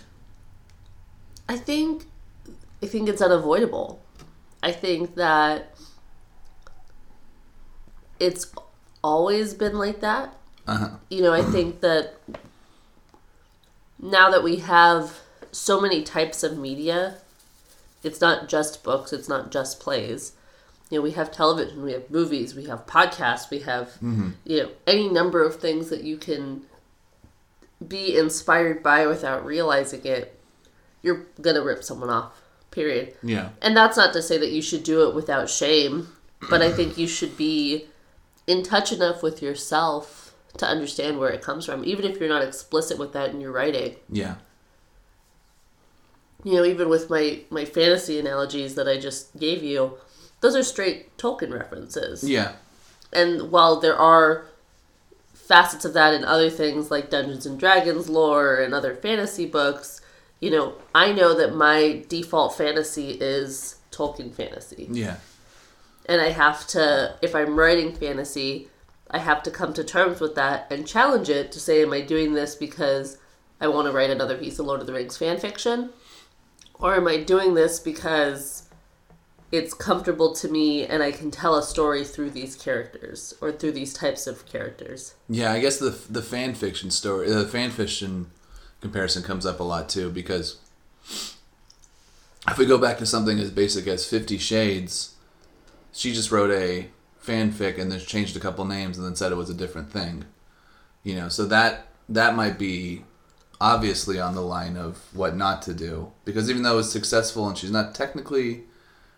I 1.48 1.58
think 1.58 2.06
I 2.84 2.86
think 2.86 3.10
it's 3.10 3.22
unavoidable. 3.22 4.02
I 4.62 4.72
think 4.72 5.16
that 5.16 5.76
it's 8.20 8.54
always 9.04 9.54
been 9.54 9.78
like 9.78 10.02
that. 10.02 10.36
Uh-huh. 10.68 10.90
You 11.10 11.22
know, 11.22 11.34
I 11.34 11.42
think 11.56 11.82
that 11.82 12.16
now 14.00 14.30
that 14.30 14.44
we 14.44 14.58
have 14.58 15.20
so 15.52 15.82
many 15.82 16.04
types 16.04 16.44
of 16.44 16.58
media, 16.58 17.18
it's 18.04 18.22
not 18.22 18.48
just 18.48 18.84
books, 18.84 19.14
it's 19.14 19.30
not 19.30 19.52
just 19.52 19.80
plays. 19.80 20.34
You 20.90 21.00
know, 21.00 21.04
we 21.04 21.12
have 21.12 21.32
television, 21.32 21.84
we 21.84 21.94
have 21.94 22.10
movies, 22.10 22.56
we 22.56 22.66
have 22.66 22.88
podcasts, 22.88 23.50
we 23.50 23.60
have 23.60 23.90
mm-hmm. 23.96 24.32
you 24.46 24.64
know 24.64 24.70
any 24.88 25.08
number 25.10 25.44
of 25.44 25.60
things 25.60 25.90
that 25.90 26.04
you 26.04 26.18
can 26.18 26.64
be 27.86 28.18
inspired 28.18 28.82
by 28.82 29.06
without 29.06 29.46
realizing 29.46 30.04
it. 30.06 30.40
You're 31.02 31.26
gonna 31.42 31.64
rip 31.64 31.84
someone 31.84 32.10
off. 32.10 32.42
Period. 32.72 33.16
Yeah. 33.24 33.50
And 33.62 33.76
that's 33.76 33.98
not 33.98 34.14
to 34.14 34.22
say 34.22 34.38
that 34.38 34.52
you 34.52 34.62
should 34.62 34.84
do 34.84 35.08
it 35.08 35.16
without 35.16 35.50
shame, 35.50 36.10
but 36.50 36.62
I 36.62 36.72
think 36.72 36.98
you 36.98 37.08
should 37.08 37.36
be 37.36 37.88
in 38.46 38.64
touch 38.64 38.92
enough 38.92 39.24
with 39.24 39.42
yourself 39.42 40.36
to 40.58 40.68
understand 40.68 41.20
where 41.20 41.30
it 41.30 41.42
comes 41.42 41.66
from, 41.66 41.84
even 41.86 42.06
if 42.06 42.20
you're 42.20 42.30
not 42.30 42.44
explicit 42.44 42.98
with 42.98 43.14
that 43.14 43.32
in 43.32 43.42
your 43.42 43.52
writing. 43.52 43.96
Yeah. 44.10 44.36
You 46.44 46.56
know, 46.56 46.66
even 46.66 46.90
with 46.90 47.10
my 47.10 47.42
my 47.50 47.66
fantasy 47.66 48.20
analogies 48.20 48.76
that 48.76 48.88
I 48.88 48.98
just 48.98 49.38
gave 49.38 49.64
you, 49.64 49.98
those 50.42 50.56
are 50.56 50.64
straight 50.64 51.18
Tolkien 51.18 51.54
references. 51.54 52.24
Yeah. 52.24 52.54
And 53.12 53.52
while 53.52 53.80
there 53.80 53.98
are 53.98 54.46
facets 55.34 55.84
of 55.84 55.94
that 55.94 56.14
in 56.14 56.24
other 56.24 56.50
things 56.50 56.92
like 56.92 57.10
Dungeons 57.10 57.46
and 57.46 57.60
Dragons 57.60 58.08
lore 58.08 58.56
and 58.56 58.74
other 58.74 58.94
fantasy 58.94 59.48
books, 59.48 60.00
you 60.40 60.52
know, 60.52 60.76
I 60.94 61.12
know 61.12 61.36
that 61.36 61.56
my 61.56 62.04
default 62.08 62.56
fantasy 62.56 63.12
is 63.20 63.78
Tolkien 63.92 64.34
fantasy. 64.34 64.88
Yeah. 64.92 65.18
And 66.06 66.22
I 66.22 66.30
have 66.30 66.66
to, 66.68 67.16
if 67.22 67.36
I'm 67.36 67.58
writing 67.58 67.94
fantasy, 67.94 68.68
I 69.12 69.18
have 69.20 69.44
to 69.44 69.52
come 69.52 69.74
to 69.74 69.84
terms 69.84 70.20
with 70.20 70.36
that 70.36 70.72
and 70.72 70.88
challenge 70.88 71.30
it 71.30 71.52
to 71.52 71.60
say, 71.60 71.82
am 71.82 71.94
I 71.94 72.02
doing 72.02 72.34
this 72.34 72.56
because 72.56 73.18
I 73.60 73.68
want 73.68 73.88
to 73.88 73.92
write 73.92 74.10
another 74.10 74.38
piece 74.38 74.60
of 74.60 74.68
Lord 74.68 74.82
of 74.82 74.88
the 74.88 74.94
Rings 74.94 75.18
fan 75.18 75.40
fiction? 75.40 75.90
Or 76.80 76.96
am 76.96 77.08
I 77.08 77.18
doing 77.18 77.54
this 77.54 77.80
because 77.80 78.70
it's 79.52 79.74
comfortable 79.74 80.34
to 80.36 80.48
me 80.48 80.86
and 80.86 81.02
I 81.04 81.12
can 81.12 81.32
tell 81.32 81.56
a 81.56 81.64
story 81.64 82.04
through 82.04 82.32
these 82.32 82.56
characters 82.56 83.34
or 83.42 83.52
through 83.52 83.74
these 83.74 83.94
types 83.94 84.28
of 84.28 84.46
characters? 84.46 85.16
Yeah, 85.28 85.52
I 85.52 85.60
guess 85.60 85.78
the 85.78 85.90
the 86.10 86.22
fan 86.22 86.54
fiction 86.54 86.92
story, 86.92 87.30
the 87.30 87.48
fan 87.48 87.72
fiction 87.72 88.32
comparison 88.82 89.24
comes 89.24 89.46
up 89.46 89.60
a 89.60 89.64
lot 89.64 89.90
too 89.90 90.10
because 90.10 90.58
if 92.48 92.58
we 92.58 92.66
go 92.66 92.78
back 92.78 92.98
to 93.00 93.06
something 93.06 93.40
as 93.40 93.52
basic 93.52 93.88
as 93.88 94.06
Fifty 94.06 94.38
Shades, 94.38 95.16
she 95.92 96.14
just 96.14 96.32
wrote 96.32 96.52
a 96.52 96.90
fanfic 97.24 97.78
and 97.78 97.92
then 97.92 98.00
changed 98.00 98.38
a 98.38 98.40
couple 98.40 98.66
names 98.66 98.98
and 98.98 99.06
then 99.06 99.16
said 99.16 99.32
it 99.32 99.36
was 99.36 99.50
a 99.50 99.54
different 99.54 99.92
thing. 99.92 100.26
You 101.04 101.16
know, 101.16 101.30
so 101.30 101.46
that 101.48 101.88
that 102.08 102.36
might 102.36 102.58
be 102.58 103.04
obviously 103.62 104.20
on 104.20 104.36
the 104.36 104.42
line 104.42 104.78
of 104.78 104.98
what 105.14 105.36
not 105.36 105.62
to 105.62 105.74
do 105.74 106.12
because 106.26 106.50
even 106.50 106.64
though 106.64 106.80
it's 106.80 106.90
successful 106.90 107.48
and 107.48 107.58
she's 107.58 107.72
not 107.72 107.94
technically 107.94 108.64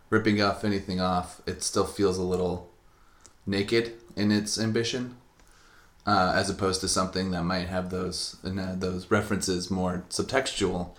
ripping 0.09 0.41
off 0.41 0.63
anything 0.63 1.01
off, 1.01 1.41
it 1.47 1.63
still 1.63 1.85
feels 1.85 2.17
a 2.17 2.23
little 2.23 2.69
naked 3.47 3.93
in 4.15 4.31
its 4.31 4.59
ambition 4.59 5.15
uh, 6.05 6.33
as 6.35 6.49
opposed 6.49 6.81
to 6.81 6.87
something 6.87 7.31
that 7.31 7.43
might 7.43 7.67
have 7.67 7.89
those 7.89 8.37
uh, 8.43 8.75
those 8.75 9.09
references 9.09 9.71
more 9.71 10.03
subtextual. 10.09 10.89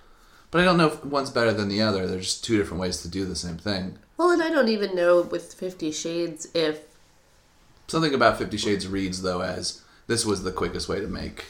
But 0.50 0.60
I 0.60 0.64
don't 0.64 0.76
know 0.76 0.88
if 0.88 1.04
one's 1.04 1.30
better 1.30 1.52
than 1.52 1.68
the 1.68 1.80
other. 1.80 2.06
There's 2.06 2.26
just 2.26 2.44
two 2.44 2.58
different 2.58 2.80
ways 2.80 3.00
to 3.02 3.08
do 3.08 3.24
the 3.24 3.36
same 3.36 3.56
thing. 3.56 3.98
Well, 4.16 4.30
and 4.30 4.42
I 4.42 4.50
don't 4.50 4.68
even 4.68 4.94
know 4.94 5.22
with 5.22 5.54
Fifty 5.54 5.92
Shades 5.92 6.48
if 6.54 6.80
Something 7.88 8.14
about 8.14 8.38
Fifty 8.38 8.56
Shades 8.56 8.86
reads 8.86 9.22
though 9.22 9.42
as 9.42 9.82
this 10.06 10.24
was 10.24 10.42
the 10.42 10.52
quickest 10.52 10.88
way 10.88 11.00
to 11.00 11.08
make 11.08 11.46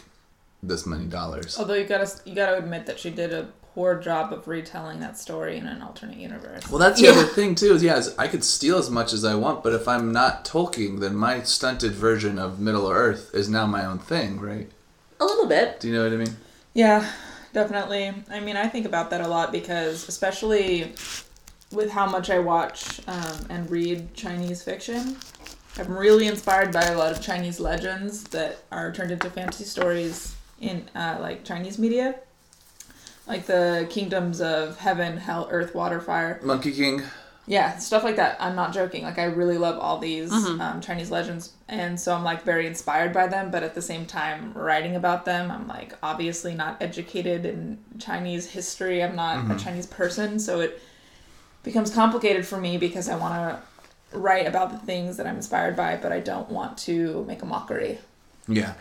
this 0.62 0.86
many 0.86 1.06
dollars. 1.06 1.58
although 1.58 1.74
you 1.74 1.84
gotta 1.84 2.08
you 2.24 2.34
gotta 2.34 2.56
admit 2.56 2.86
that 2.86 2.98
she 2.98 3.10
did 3.10 3.32
a 3.32 3.48
poor 3.74 3.98
job 3.98 4.32
of 4.32 4.46
retelling 4.46 5.00
that 5.00 5.18
story 5.18 5.56
in 5.56 5.66
an 5.66 5.82
alternate 5.82 6.18
universe. 6.18 6.68
Well, 6.68 6.78
that's 6.78 7.00
the 7.00 7.06
Yeah. 7.06 7.12
other 7.12 7.24
thing 7.24 7.54
too. 7.54 7.74
Is 7.74 7.82
yeah, 7.82 7.96
is 7.96 8.14
I 8.18 8.28
could 8.28 8.44
steal 8.44 8.76
as 8.78 8.88
much 8.90 9.12
as 9.12 9.24
I 9.24 9.34
want, 9.34 9.64
but 9.64 9.72
if 9.72 9.88
I'm 9.88 10.12
not 10.12 10.44
Tolkien, 10.44 11.00
then 11.00 11.16
my 11.16 11.42
stunted 11.42 11.92
version 11.92 12.38
of 12.38 12.60
Middle 12.60 12.88
Earth 12.88 13.30
is 13.34 13.48
now 13.48 13.66
my 13.66 13.84
own 13.84 13.98
thing, 13.98 14.40
right? 14.40 14.70
a 15.20 15.24
little 15.24 15.46
bit. 15.46 15.78
Do 15.78 15.86
you 15.88 15.94
know 15.94 16.02
what 16.02 16.12
I 16.12 16.16
mean? 16.16 16.36
Yeah, 16.74 17.08
definitely. 17.52 18.12
I 18.28 18.40
mean, 18.40 18.56
I 18.56 18.66
think 18.66 18.86
about 18.86 19.08
that 19.10 19.20
a 19.20 19.28
lot 19.28 19.52
because, 19.52 20.08
especially 20.08 20.94
with 21.70 21.90
how 21.92 22.06
much 22.06 22.28
I 22.28 22.40
watch 22.40 23.00
um, 23.06 23.46
and 23.48 23.70
read 23.70 24.14
Chinese 24.14 24.64
fiction, 24.64 25.16
I'm 25.78 25.96
really 25.96 26.26
inspired 26.26 26.72
by 26.72 26.82
a 26.86 26.98
lot 26.98 27.12
of 27.12 27.22
Chinese 27.22 27.60
legends 27.60 28.24
that 28.24 28.64
are 28.72 28.90
turned 28.92 29.12
into 29.12 29.30
fantasy 29.30 29.62
stories 29.64 30.34
in 30.62 30.88
uh, 30.94 31.18
like 31.20 31.44
Chinese 31.44 31.78
media, 31.78 32.14
like 33.26 33.44
the 33.44 33.86
kingdoms 33.90 34.40
of 34.40 34.78
heaven, 34.78 35.18
hell, 35.18 35.48
earth, 35.50 35.74
water, 35.74 36.00
fire. 36.00 36.40
Monkey 36.42 36.72
King. 36.72 37.02
Yeah, 37.44 37.76
stuff 37.78 38.04
like 38.04 38.16
that. 38.16 38.36
I'm 38.38 38.54
not 38.54 38.72
joking. 38.72 39.02
Like 39.02 39.18
I 39.18 39.24
really 39.24 39.58
love 39.58 39.76
all 39.76 39.98
these 39.98 40.32
um, 40.32 40.80
Chinese 40.80 41.10
legends, 41.10 41.52
and 41.68 41.98
so 41.98 42.14
I'm 42.14 42.22
like 42.22 42.44
very 42.44 42.68
inspired 42.68 43.12
by 43.12 43.26
them. 43.26 43.50
But 43.50 43.64
at 43.64 43.74
the 43.74 43.82
same 43.82 44.06
time, 44.06 44.52
writing 44.54 44.94
about 44.94 45.24
them, 45.24 45.50
I'm 45.50 45.66
like 45.66 45.94
obviously 46.04 46.54
not 46.54 46.80
educated 46.80 47.44
in 47.44 47.78
Chinese 47.98 48.46
history. 48.46 49.02
I'm 49.02 49.16
not 49.16 49.50
a 49.50 49.58
Chinese 49.58 49.86
person, 49.86 50.38
so 50.38 50.60
it 50.60 50.80
becomes 51.64 51.92
complicated 51.92 52.46
for 52.46 52.58
me 52.58 52.78
because 52.78 53.08
I 53.08 53.16
want 53.16 53.34
to 53.34 54.16
write 54.16 54.46
about 54.46 54.70
the 54.70 54.78
things 54.78 55.16
that 55.16 55.26
I'm 55.26 55.36
inspired 55.36 55.74
by, 55.74 55.96
but 55.96 56.12
I 56.12 56.20
don't 56.20 56.48
want 56.48 56.78
to 56.78 57.24
make 57.24 57.42
a 57.42 57.46
mockery. 57.46 57.98
Yeah. 58.46 58.74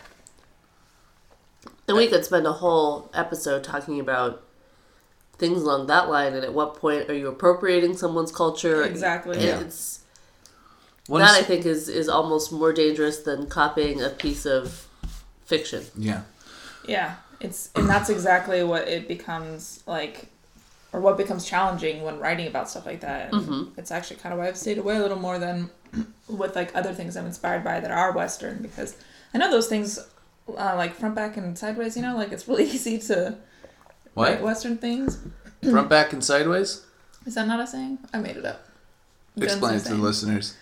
And 1.91 1.97
we 1.97 2.07
could 2.07 2.25
spend 2.25 2.45
a 2.47 2.53
whole 2.53 3.09
episode 3.13 3.63
talking 3.63 3.99
about 3.99 4.43
things 5.37 5.61
along 5.61 5.87
that 5.87 6.09
line 6.09 6.33
and 6.33 6.43
at 6.43 6.53
what 6.53 6.75
point 6.75 7.09
are 7.09 7.13
you 7.15 7.27
appropriating 7.27 7.97
someone's 7.97 8.31
culture? 8.31 8.83
Exactly. 8.83 9.35
And 9.37 9.45
Yeah. 9.45 9.59
It's 9.59 9.99
One 11.07 11.21
that 11.21 11.31
is- 11.31 11.43
I 11.43 11.47
think 11.47 11.65
is 11.65 11.89
is 11.89 12.07
almost 12.07 12.51
more 12.51 12.71
dangerous 12.73 13.19
than 13.19 13.47
copying 13.47 14.01
a 14.01 14.09
piece 14.09 14.45
of 14.45 14.87
fiction. 15.45 15.85
Yeah. 15.97 16.21
Yeah, 16.87 17.15
it's 17.39 17.69
and 17.75 17.87
that's 17.89 18.09
exactly 18.09 18.63
what 18.63 18.87
it 18.87 19.07
becomes 19.07 19.83
like, 19.85 20.27
or 20.93 20.99
what 21.01 21.17
becomes 21.17 21.43
challenging 21.45 22.03
when 22.03 22.19
writing 22.19 22.47
about 22.47 22.69
stuff 22.69 22.85
like 22.85 23.01
that. 23.01 23.33
And 23.33 23.41
Mm-hmm. 23.41 23.79
It's 23.79 23.91
actually 23.91 24.17
kind 24.17 24.31
of 24.33 24.39
why 24.39 24.47
I've 24.47 24.57
stayed 24.57 24.77
away 24.77 24.95
a 24.95 24.99
little 24.99 25.19
more 25.19 25.37
than 25.39 25.69
with 26.29 26.55
like 26.55 26.73
other 26.75 26.93
things 26.93 27.17
I'm 27.17 27.25
inspired 27.25 27.63
by 27.63 27.79
that 27.79 27.91
are 27.91 28.11
Western 28.13 28.61
because 28.61 28.95
I 29.33 29.37
know 29.39 29.49
those 29.51 29.67
things, 29.67 29.99
uh, 30.57 30.75
like 30.75 30.93
front, 30.95 31.15
back, 31.15 31.37
and 31.37 31.57
sideways. 31.57 31.95
You 31.95 32.01
know, 32.03 32.15
like 32.15 32.31
it's 32.31 32.47
really 32.47 32.63
easy 32.69 32.97
to 32.99 33.37
write 34.15 34.39
What? 34.39 34.41
Western 34.41 34.77
things. 34.77 35.17
Front, 35.69 35.89
back, 35.89 36.11
and 36.13 36.23
sideways? 36.23 36.83
Is 37.25 37.35
that 37.35 37.47
not 37.47 37.59
a 37.59 37.67
saying? 37.67 37.99
I 38.13 38.17
made 38.19 38.35
it 38.37 38.45
up. 38.45 38.65
Jen's 39.37 39.51
Explain 39.53 39.75
it 39.75 39.79
to 39.85 39.93
the 39.95 40.01
listeners. 40.01 40.55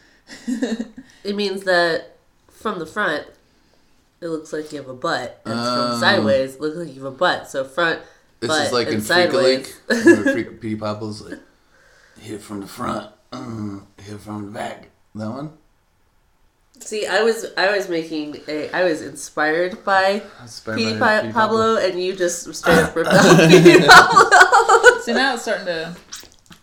It 1.23 1.35
means 1.35 1.63
that 1.63 2.17
from 2.51 2.79
the 2.79 2.85
front, 2.85 3.25
it 4.21 4.27
looks 4.27 4.51
like 4.53 4.71
you 4.71 4.77
have 4.79 4.89
a 4.89 4.93
butt, 4.93 5.41
and 5.45 5.53
Oh. 5.57 5.91
from 5.91 5.99
sideways, 5.99 6.55
it 6.55 6.61
looks 6.61 6.77
like 6.77 6.87
you 6.89 7.03
have 7.03 7.13
a 7.13 7.15
butt. 7.15 7.49
So 7.49 7.63
front, 7.63 8.01
This 8.39 8.47
butt, 8.49 8.67
is 8.67 8.73
like 8.73 8.87
and 8.87 8.95
in 8.97 9.01
Freak 9.01 9.17
a 9.17 9.31
sideways. 9.31 9.79
Where 9.87 10.15
Freak 10.33 10.61
Petey 10.61 10.75
Pablo's 10.75 11.21
like, 11.21 11.39
hit 12.19 12.41
from 12.41 12.61
the 12.61 12.67
front, 12.67 13.11
hit 14.01 14.19
from 14.19 14.45
the 14.47 14.51
back. 14.51 14.89
That 15.15 15.29
one? 15.29 15.51
See, 16.81 17.05
I 17.05 17.21
was 17.21 17.45
I 17.57 17.75
was 17.75 17.89
making 17.89 18.37
a 18.47 18.69
I 18.71 18.83
was 18.83 19.01
inspired 19.01 19.83
by 19.83 20.21
That's 20.39 20.59
Petey 20.61 20.97
pa- 20.97 21.21
Petey 21.21 21.33
Pablo, 21.33 21.77
and 21.77 22.01
you 22.01 22.15
just 22.15 22.53
straight 22.55 22.77
up 22.83 22.95
ripped 22.95 23.09
off 23.11 23.37
Petey 23.49 23.85
Pablo. 23.87 24.29
So 25.03 25.13
now 25.13 25.33
it's 25.33 25.43
starting 25.43 25.65
to 25.65 25.95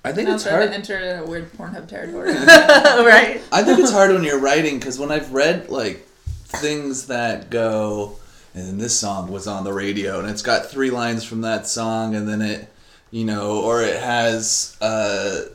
I 0.04 0.12
think 0.12 0.28
now 0.28 0.34
it's 0.34 0.44
it's 0.44 0.50
hard. 0.52 0.68
to 0.68 0.74
enter 0.74 1.20
a 1.24 1.28
weird 1.28 1.52
Pornhub 1.54 1.88
territory. 1.88 2.32
right? 2.34 3.40
I 3.50 3.62
think 3.64 3.80
it's 3.80 3.90
hard 3.90 4.12
when 4.12 4.22
you're 4.22 4.38
writing 4.38 4.78
because 4.78 4.98
when 4.98 5.10
I've 5.10 5.32
read 5.32 5.68
like 5.68 6.06
things 6.46 7.06
that 7.08 7.50
go, 7.50 8.16
and 8.54 8.66
then 8.68 8.78
this 8.78 8.96
song 8.98 9.32
was 9.32 9.46
on 9.48 9.64
the 9.64 9.72
radio 9.72 10.20
and 10.20 10.28
it's 10.30 10.42
got 10.42 10.66
three 10.66 10.90
lines 10.90 11.24
from 11.24 11.40
that 11.40 11.66
song 11.66 12.14
and 12.14 12.28
then 12.28 12.40
it, 12.40 12.68
you 13.10 13.24
know, 13.24 13.60
or 13.62 13.82
it 13.82 14.00
has 14.00 14.76
a 14.80 15.46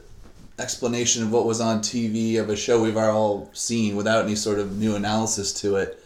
explanation 0.61 1.23
of 1.23 1.31
what 1.31 1.45
was 1.45 1.59
on 1.59 1.79
TV 1.79 2.39
of 2.39 2.49
a 2.49 2.55
show 2.55 2.81
we've 2.81 2.97
all 2.97 3.49
seen 3.53 3.95
without 3.95 4.25
any 4.25 4.35
sort 4.35 4.59
of 4.59 4.77
new 4.77 4.95
analysis 4.95 5.51
to 5.61 5.75
it. 5.75 6.03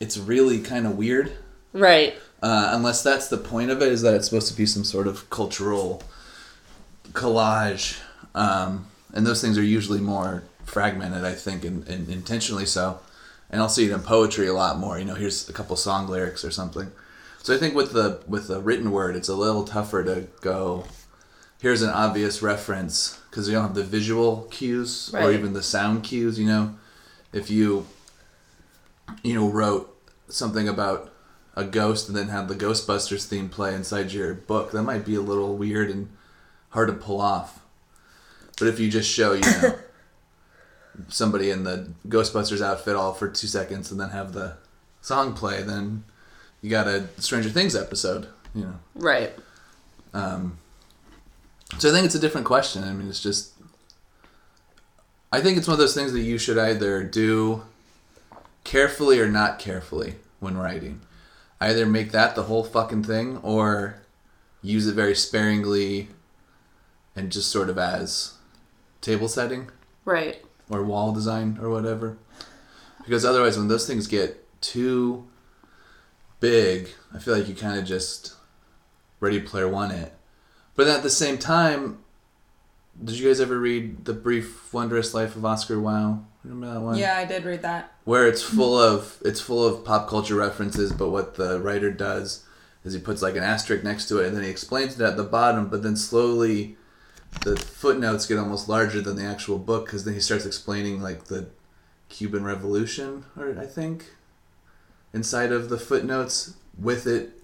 It's 0.00 0.18
really 0.18 0.60
kind 0.60 0.86
of 0.86 0.98
weird. 0.98 1.32
Right. 1.72 2.14
Uh, 2.42 2.70
unless 2.72 3.02
that's 3.02 3.28
the 3.28 3.38
point 3.38 3.70
of 3.70 3.80
it, 3.80 3.92
is 3.92 4.02
that 4.02 4.14
it's 4.14 4.26
supposed 4.26 4.48
to 4.48 4.56
be 4.56 4.66
some 4.66 4.84
sort 4.84 5.06
of 5.06 5.30
cultural 5.30 6.02
collage. 7.12 8.00
Um, 8.34 8.86
and 9.14 9.26
those 9.26 9.40
things 9.40 9.56
are 9.56 9.62
usually 9.62 10.00
more 10.00 10.42
fragmented, 10.64 11.24
I 11.24 11.34
think, 11.34 11.64
and, 11.64 11.86
and 11.88 12.08
intentionally 12.08 12.66
so. 12.66 13.00
And 13.50 13.60
I'll 13.60 13.68
see 13.68 13.84
it 13.84 13.92
in 13.92 14.00
poetry 14.00 14.48
a 14.48 14.54
lot 14.54 14.78
more. 14.78 14.98
You 14.98 15.04
know, 15.04 15.14
here's 15.14 15.48
a 15.48 15.52
couple 15.52 15.76
song 15.76 16.08
lyrics 16.08 16.44
or 16.44 16.50
something. 16.50 16.90
So 17.42 17.54
I 17.54 17.58
think 17.58 17.74
with 17.74 17.92
the 17.92 18.22
with 18.26 18.48
the 18.48 18.60
written 18.60 18.90
word, 18.90 19.14
it's 19.16 19.28
a 19.28 19.34
little 19.34 19.64
tougher 19.64 20.02
to 20.04 20.28
go. 20.40 20.84
Here's 21.60 21.82
an 21.82 21.90
obvious 21.90 22.40
reference 22.40 23.20
because 23.32 23.48
you 23.48 23.54
don't 23.54 23.62
have 23.62 23.74
the 23.74 23.82
visual 23.82 24.46
cues 24.50 25.10
or 25.14 25.32
even 25.32 25.54
the 25.54 25.62
sound 25.62 26.04
cues. 26.04 26.38
You 26.38 26.46
know, 26.46 26.74
if 27.32 27.50
you 27.50 27.86
you 29.22 29.34
know 29.34 29.48
wrote 29.48 29.88
something 30.28 30.68
about 30.68 31.10
a 31.54 31.64
ghost 31.64 32.08
and 32.08 32.16
then 32.16 32.28
have 32.28 32.48
the 32.48 32.54
Ghostbusters 32.54 33.26
theme 33.26 33.48
play 33.48 33.74
inside 33.74 34.12
your 34.12 34.34
book, 34.34 34.70
that 34.72 34.82
might 34.82 35.06
be 35.06 35.14
a 35.14 35.22
little 35.22 35.56
weird 35.56 35.88
and 35.90 36.10
hard 36.70 36.88
to 36.88 36.94
pull 36.94 37.22
off. 37.22 37.60
But 38.58 38.68
if 38.68 38.78
you 38.78 38.90
just 38.90 39.10
show, 39.10 39.32
you 39.32 39.40
know, 39.40 39.78
somebody 41.08 41.50
in 41.50 41.64
the 41.64 41.88
Ghostbusters 42.06 42.62
outfit 42.62 42.96
all 42.96 43.14
for 43.14 43.28
two 43.28 43.46
seconds 43.46 43.90
and 43.90 43.98
then 43.98 44.10
have 44.10 44.34
the 44.34 44.56
song 45.00 45.32
play, 45.32 45.62
then 45.62 46.04
you 46.60 46.68
got 46.70 46.86
a 46.86 47.08
Stranger 47.18 47.50
Things 47.50 47.74
episode, 47.74 48.28
you 48.54 48.64
know. 48.64 48.78
Right. 48.94 49.32
Um, 50.14 50.58
so 51.78 51.88
I 51.88 51.92
think 51.92 52.04
it's 52.06 52.14
a 52.14 52.18
different 52.20 52.46
question. 52.46 52.84
I 52.84 52.92
mean, 52.92 53.08
it's 53.08 53.22
just. 53.22 53.52
I 55.32 55.40
think 55.40 55.56
it's 55.56 55.66
one 55.66 55.72
of 55.74 55.78
those 55.78 55.94
things 55.94 56.12
that 56.12 56.20
you 56.20 56.36
should 56.36 56.58
either 56.58 57.02
do 57.02 57.62
carefully 58.64 59.18
or 59.18 59.28
not 59.28 59.58
carefully 59.58 60.16
when 60.40 60.56
writing. 60.58 61.00
Either 61.60 61.86
make 61.86 62.12
that 62.12 62.34
the 62.34 62.42
whole 62.44 62.64
fucking 62.64 63.04
thing 63.04 63.38
or 63.38 63.96
use 64.62 64.86
it 64.86 64.94
very 64.94 65.14
sparingly 65.14 66.08
and 67.16 67.32
just 67.32 67.50
sort 67.50 67.70
of 67.70 67.78
as 67.78 68.34
table 69.00 69.28
setting 69.28 69.70
Right. 70.04 70.44
or 70.68 70.82
wall 70.82 71.12
design 71.12 71.58
or 71.62 71.70
whatever. 71.70 72.16
Because 73.04 73.24
otherwise, 73.24 73.56
when 73.56 73.68
those 73.68 73.86
things 73.86 74.06
get 74.06 74.44
too 74.60 75.26
big, 76.40 76.90
I 77.14 77.18
feel 77.18 77.36
like 77.36 77.48
you 77.48 77.54
kind 77.54 77.78
of 77.78 77.84
just 77.86 78.34
Ready 79.18 79.40
Player 79.40 79.68
One 79.68 79.90
it. 79.90 80.12
But 80.74 80.88
at 80.88 81.02
the 81.02 81.10
same 81.10 81.38
time, 81.38 81.98
did 83.02 83.18
you 83.18 83.28
guys 83.28 83.40
ever 83.40 83.58
read 83.58 84.04
The 84.04 84.12
Brief 84.12 84.72
Wondrous 84.72 85.14
Life 85.14 85.36
of 85.36 85.44
Oscar 85.44 85.76
Wao? 85.76 86.24
Remember 86.44 86.74
that 86.74 86.80
one? 86.80 86.96
yeah, 86.96 87.16
I 87.16 87.24
did 87.24 87.44
read 87.44 87.62
that. 87.62 87.92
Where 88.04 88.26
it's 88.26 88.42
full 88.42 88.76
of 88.78 89.18
it's 89.24 89.40
full 89.40 89.64
of 89.64 89.84
pop 89.84 90.08
culture 90.08 90.34
references, 90.34 90.92
but 90.92 91.10
what 91.10 91.36
the 91.36 91.60
writer 91.60 91.90
does 91.92 92.44
is 92.84 92.94
he 92.94 93.00
puts 93.00 93.22
like 93.22 93.36
an 93.36 93.44
asterisk 93.44 93.84
next 93.84 94.08
to 94.08 94.18
it, 94.18 94.26
and 94.26 94.36
then 94.36 94.42
he 94.42 94.50
explains 94.50 94.98
it 94.98 95.04
at 95.04 95.16
the 95.16 95.22
bottom. 95.24 95.68
But 95.68 95.84
then 95.84 95.94
slowly, 95.94 96.76
the 97.42 97.56
footnotes 97.56 98.26
get 98.26 98.38
almost 98.38 98.68
larger 98.68 99.00
than 99.00 99.16
the 99.16 99.24
actual 99.24 99.58
book 99.58 99.86
because 99.86 100.04
then 100.04 100.14
he 100.14 100.20
starts 100.20 100.44
explaining 100.44 101.00
like 101.00 101.26
the 101.26 101.48
Cuban 102.08 102.42
Revolution, 102.44 103.24
or 103.36 103.56
I 103.58 103.66
think, 103.66 104.10
inside 105.12 105.52
of 105.52 105.68
the 105.68 105.78
footnotes 105.78 106.54
with 106.76 107.06
it, 107.06 107.38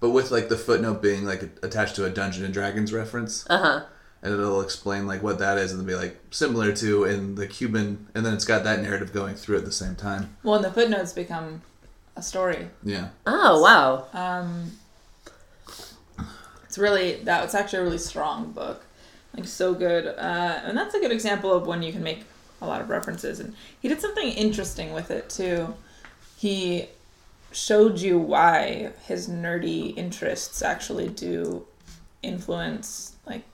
but 0.00 0.10
with 0.10 0.30
like 0.30 0.48
the 0.48 0.56
footnote 0.56 1.00
being 1.02 1.24
like 1.24 1.42
attached 1.62 1.96
to 1.96 2.04
a 2.04 2.10
Dungeon 2.10 2.44
and 2.44 2.52
Dragons 2.54 2.92
reference 2.92 3.44
Uh 3.48 3.58
huh. 3.58 3.84
and 4.22 4.34
it'll 4.34 4.60
explain 4.60 5.06
like 5.06 5.22
what 5.22 5.38
that 5.38 5.58
is 5.58 5.72
and 5.72 5.80
it'll 5.80 5.88
be 5.88 5.94
like 6.06 6.18
similar 6.30 6.72
to 6.72 7.04
in 7.04 7.34
the 7.34 7.46
Cuban 7.46 8.06
and 8.14 8.24
then 8.24 8.34
it's 8.34 8.44
got 8.44 8.64
that 8.64 8.80
narrative 8.82 9.12
going 9.12 9.34
through 9.34 9.58
at 9.58 9.64
the 9.64 9.72
same 9.72 9.94
time. 9.96 10.36
Well, 10.42 10.56
and 10.56 10.64
the 10.64 10.70
footnotes 10.72 11.12
become 11.12 11.62
a 12.16 12.22
story. 12.22 12.68
Yeah. 12.82 13.08
Oh 13.26 13.60
wow. 13.62 14.06
Um, 14.12 14.72
it's 16.64 16.78
really 16.78 17.16
that. 17.24 17.44
It's 17.44 17.54
actually 17.54 17.80
a 17.80 17.82
really 17.84 17.98
strong 17.98 18.52
book, 18.52 18.84
like 19.34 19.46
so 19.46 19.74
good. 19.74 20.06
Uh, 20.06 20.60
and 20.64 20.76
that's 20.76 20.94
a 20.94 21.00
good 21.00 21.12
example 21.12 21.52
of 21.52 21.66
when 21.66 21.82
you 21.82 21.92
can 21.92 22.02
make 22.02 22.24
a 22.60 22.66
lot 22.66 22.80
of 22.80 22.88
references. 22.90 23.40
And 23.40 23.54
he 23.80 23.88
did 23.88 24.00
something 24.00 24.28
interesting 24.28 24.92
with 24.92 25.10
it 25.10 25.28
too. 25.30 25.74
He 26.36 26.86
showed 27.56 27.98
you 27.98 28.18
why 28.18 28.92
his 29.06 29.28
nerdy 29.28 29.96
interests 29.96 30.60
actually 30.60 31.08
do 31.08 31.66
influence 32.22 33.16
like 33.26 33.44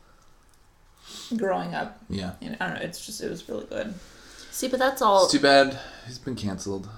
growing 1.37 1.75
up. 1.75 2.01
Yeah. 2.11 2.33
And 2.41 2.57
I 2.61 2.67
don't 2.69 2.75
know. 2.79 2.83
It's 2.83 3.05
just 3.07 3.21
it 3.23 3.31
was 3.31 3.49
really 3.49 3.65
good. 3.67 3.95
See, 4.51 4.69
but 4.69 4.81
that's 4.81 5.01
all. 5.01 5.25
It's 5.25 5.33
too 5.33 5.41
bad 5.41 5.79
he's 6.07 6.19
been 6.19 6.35
canceled. 6.35 6.89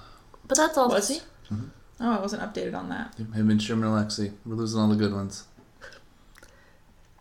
But 0.47 0.57
that's 0.57 0.77
all. 0.77 0.89
Was 0.89 1.07
he? 1.09 1.19
Mm-hmm. 1.51 1.67
Oh, 2.01 2.11
I 2.17 2.19
wasn't 2.19 2.41
updated 2.41 2.75
on 2.75 2.89
that. 2.89 3.15
Him 3.17 3.49
and 3.49 3.61
Sherman 3.61 3.87
Alexie. 3.89 4.33
We're 4.45 4.55
losing 4.55 4.79
all 4.81 4.89
the 4.89 4.95
good 4.95 5.13
ones. 5.13 5.45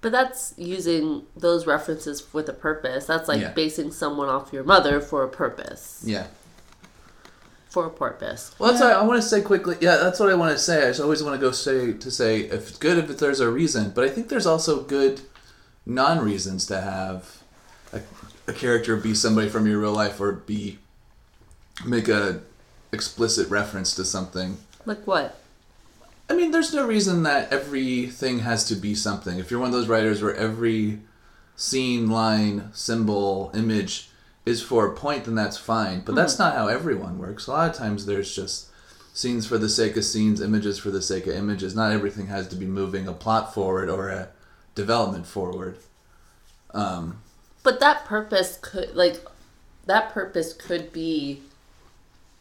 But 0.01 0.13
that's 0.13 0.53
using 0.57 1.23
those 1.37 1.67
references 1.67 2.33
with 2.35 2.49
a 2.49 2.53
purpose. 2.53 3.07
That's 3.07 3.29
like 3.29 3.41
Yeah. 3.41 3.53
basing 3.53 3.91
someone 3.93 4.29
off 4.29 4.53
your 4.53 4.65
mother 4.65 5.01
for 5.01 5.23
a 5.23 5.29
purpose. 5.29 6.03
Yeah. 6.05 6.27
For 7.75 7.87
a 7.87 7.91
purpose. 7.91 8.55
Well, 8.57 8.71
that's 8.71 8.81
what 8.81 8.93
I 8.93 9.03
want 9.03 9.21
to 9.21 9.29
say 9.29 9.43
quickly. 9.43 9.77
Yeah, 9.81 9.97
that's 9.97 10.21
what 10.21 10.31
I 10.31 10.35
want 10.37 10.53
to 10.53 10.63
say. 10.63 10.85
I 10.85 10.91
just 10.91 11.01
always 11.01 11.25
want 11.25 11.35
to 11.35 11.45
go 11.45 11.51
say 11.51 11.93
to 11.93 12.09
say 12.09 12.43
if 12.43 12.69
it's 12.69 12.79
good 12.79 12.99
if 12.99 13.19
there's 13.19 13.41
a 13.41 13.51
reason, 13.51 13.91
but 13.91 14.05
I 14.05 14.11
think 14.11 14.29
there's 14.29 14.47
also 14.47 14.85
good 14.85 15.23
non-reasons 15.85 16.67
to 16.67 16.81
have 16.81 17.43
a, 17.93 18.01
a 18.47 18.53
character 18.53 18.95
be 18.95 19.13
somebody 19.13 19.49
from 19.49 19.67
your 19.67 19.81
real 19.81 19.91
life 19.91 20.21
or 20.21 20.31
be 20.31 20.79
make 21.85 22.07
a 22.07 22.43
explicit 22.93 23.51
reference 23.51 23.93
to 23.97 24.05
something. 24.05 24.59
Like 24.87 25.05
what? 25.05 25.41
I 26.31 26.35
mean, 26.35 26.53
there's 26.53 26.73
no 26.73 26.87
reason 26.87 27.25
that 27.25 27.53
everything 27.53 28.39
has 28.39 28.63
to 28.67 28.77
be 28.77 28.95
something. 28.95 29.41
If 29.41 29.51
you're 29.51 29.59
one 29.59 29.71
of 29.71 29.75
those 29.75 29.89
writers 29.89 30.23
where 30.23 30.37
every 30.37 31.01
scene, 31.57 32.09
line, 32.09 32.71
symbol, 32.73 33.51
image 33.53 34.11
is 34.47 34.63
for 34.63 34.87
a 34.87 34.95
point, 34.95 35.25
then 35.25 35.35
that's 35.35 35.57
fine. 35.57 36.01
But 36.05 36.15
that's 36.15 36.39
not 36.39 36.55
how 36.55 36.69
everyone 36.69 37.19
works. 37.19 37.47
A 37.47 37.51
lot 37.53 37.71
of 37.71 37.77
times 37.77 38.07
there's 38.07 38.35
just 38.35 38.69
scenes 39.15 39.47
for 39.47 39.59
the 39.59 39.69
sake 39.69 39.97
of 39.97 40.05
scenes, 40.05 40.41
images 40.41 40.79
for 40.79 40.91
the 40.91 41.01
sake 41.03 41.27
of 41.27 41.35
images. 41.35 41.75
Not 41.75 41.93
everything 41.93 42.27
has 42.27 42.49
to 42.49 42.57
be 42.57 42.67
moving 42.67 43.07
a 43.09 43.13
plot 43.13 43.55
forward 43.55 43.89
or 43.89 44.09
a 44.11 44.29
development 44.75 45.27
forward. 45.27 45.79
Um, 46.73 47.19
But 47.63 47.81
that 47.81 48.05
purpose 48.05 48.59
could 48.61 48.95
like 48.95 49.25
that 49.87 50.11
purpose 50.13 50.53
could 50.53 50.93
be 50.93 51.43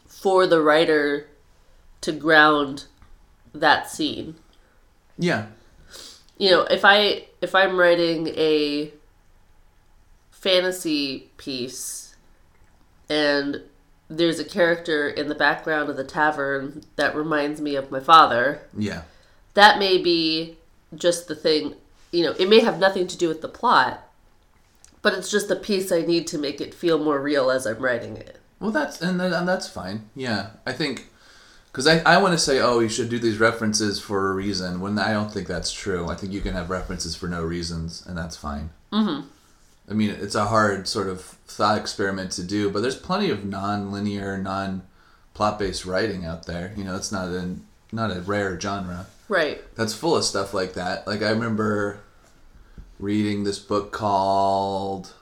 for 0.08 0.48
the 0.48 0.62
writer 0.62 1.28
to 2.02 2.12
ground 2.12 2.86
that 3.54 3.90
scene. 3.90 4.36
yeah, 5.18 5.46
You 6.38 6.50
know, 6.52 6.62
if 6.64 6.84
I 6.84 7.28
if 7.42 7.54
I'm 7.54 7.78
writing 7.78 8.28
a 8.30 8.92
fantasy 10.44 11.30
piece 11.38 12.16
and 13.10 13.62
there's 14.10 14.40
a 14.40 14.44
character 14.46 15.08
in 15.08 15.30
the 15.30 15.36
background 15.36 15.90
of 15.90 15.96
the 15.96 16.04
tavern 16.04 16.84
that 16.98 17.16
reminds 17.16 17.62
me 17.62 17.76
of 17.76 17.90
my 17.90 18.00
father, 18.02 18.62
yeah, 18.78 19.04
that 19.54 19.80
may 19.80 19.98
be 19.98 20.58
just 20.96 21.28
the 21.28 21.36
thing. 21.36 21.76
You 22.12 22.26
know, 22.26 22.32
it 22.38 22.50
may 22.50 22.60
have 22.60 22.78
nothing 22.78 23.08
to 23.08 23.18
do 23.18 23.28
with 23.30 23.42
the 23.42 23.48
plot, 23.48 24.08
but 25.02 25.14
it's 25.14 25.32
just 25.32 25.48
the 25.48 25.56
piece 25.56 25.92
I 25.92 26.02
need 26.02 26.28
to 26.28 26.38
make 26.38 26.60
it 26.62 26.74
feel 26.74 27.00
more 27.00 27.20
real 27.22 27.50
as 27.50 27.66
I'm 27.66 27.80
writing 27.80 28.18
it. 28.18 28.40
Well, 28.60 28.72
that's 28.72 29.02
and, 29.02 29.20
then- 29.20 29.34
and 29.34 29.48
that's 29.48 29.68
fine. 29.70 30.10
Yeah, 30.16 30.52
I 30.66 30.74
think 30.74 31.08
because 31.72 31.88
I, 31.88 32.00
I 32.00 32.22
want 32.22 32.34
to 32.34 32.38
say, 32.38 32.60
oh, 32.60 32.80
you 32.82 32.90
should 32.90 33.10
do 33.10 33.18
these 33.18 33.40
references 33.40 34.00
for 34.00 34.30
a 34.30 34.36
reason. 34.36 34.80
When 34.82 35.00
I 35.00 35.14
don't 35.14 35.32
think 35.32 35.48
that's 35.48 35.72
true. 35.72 36.08
I 36.10 36.16
think 36.16 36.34
you 36.34 36.42
can 36.42 36.54
have 36.54 36.70
references 36.70 37.16
for 37.16 37.28
no 37.28 37.42
reasons, 37.42 38.06
and 38.06 38.18
that's 38.18 38.38
fine. 38.38 38.70
Mm-hmm. 38.92 39.28
I 39.90 39.94
mean, 39.94 40.10
it's 40.12 40.36
a 40.36 40.46
hard 40.46 40.88
sort 40.88 41.08
of 41.08 41.22
thought 41.22 41.78
experiment 41.78 42.32
to 42.34 42.44
do, 42.44 42.70
but 42.70 42.82
there's 42.82 42.96
plenty 42.96 43.30
of 43.30 43.44
non-linear, 43.46 44.38
non-plot-based 44.38 45.86
writing 45.86 46.26
out 46.26 46.46
there. 46.46 46.74
You 46.78 46.84
know, 46.86 46.96
it's 46.96 47.12
not 47.12 47.28
a 47.30 47.56
not 47.92 48.16
a 48.16 48.22
rare 48.22 48.60
genre 48.60 49.06
Right. 49.28 49.62
that's 49.76 49.94
full 49.94 50.16
of 50.18 50.24
stuff 50.24 50.54
like 50.54 50.74
that. 50.74 51.06
Like 51.06 51.22
I 51.22 51.30
remember 51.30 52.00
reading 53.00 53.44
this 53.44 53.60
book 53.60 53.92
called 53.92 55.14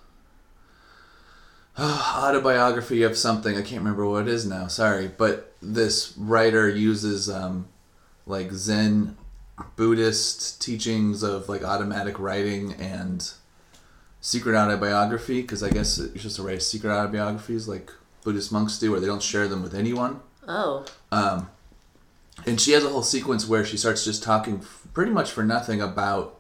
autobiography 1.80 3.04
of 3.04 3.18
something. 3.18 3.58
I 3.58 3.62
can't 3.62 3.82
remember 3.82 4.06
what 4.08 4.28
it 4.28 4.28
is 4.28 4.46
now. 4.46 4.68
Sorry, 4.68 5.08
but 5.08 5.54
this 5.62 6.14
writer 6.18 6.70
uses 6.70 7.30
um, 7.30 7.68
like 8.26 8.52
Zen 8.52 9.18
Buddhist 9.76 10.62
teachings 10.62 11.24
of 11.24 11.50
like 11.50 11.64
automatic 11.64 12.20
writing 12.20 12.74
and 12.74 13.32
secret 14.22 14.56
autobiography 14.56 15.42
because 15.42 15.62
I 15.64 15.70
guess 15.70 15.98
you're 15.98 16.08
supposed 16.18 16.36
to 16.38 16.44
write 16.44 16.62
secret 16.62 16.92
autobiographies 16.92 17.68
like 17.68 17.92
Buddhist 18.24 18.52
monks 18.52 18.78
do, 18.80 18.92
where 18.92 19.00
they 19.00 19.08
don't 19.08 19.22
share 19.24 19.48
them 19.48 19.62
with 19.64 19.74
anyone. 19.76 20.20
Oh. 20.48 20.86
Um, 21.12 21.50
and 22.46 22.62
she 22.62 22.72
has 22.72 22.84
a 22.86 22.90
whole 22.90 23.04
sequence 23.04 23.48
where 23.48 23.66
she 23.66 23.78
starts 23.78 24.06
just 24.06 24.24
talking 24.24 24.60
f- 24.60 24.88
pretty 24.94 25.12
much 25.12 25.32
for 25.32 25.44
nothing 25.44 25.82
about 25.82 26.40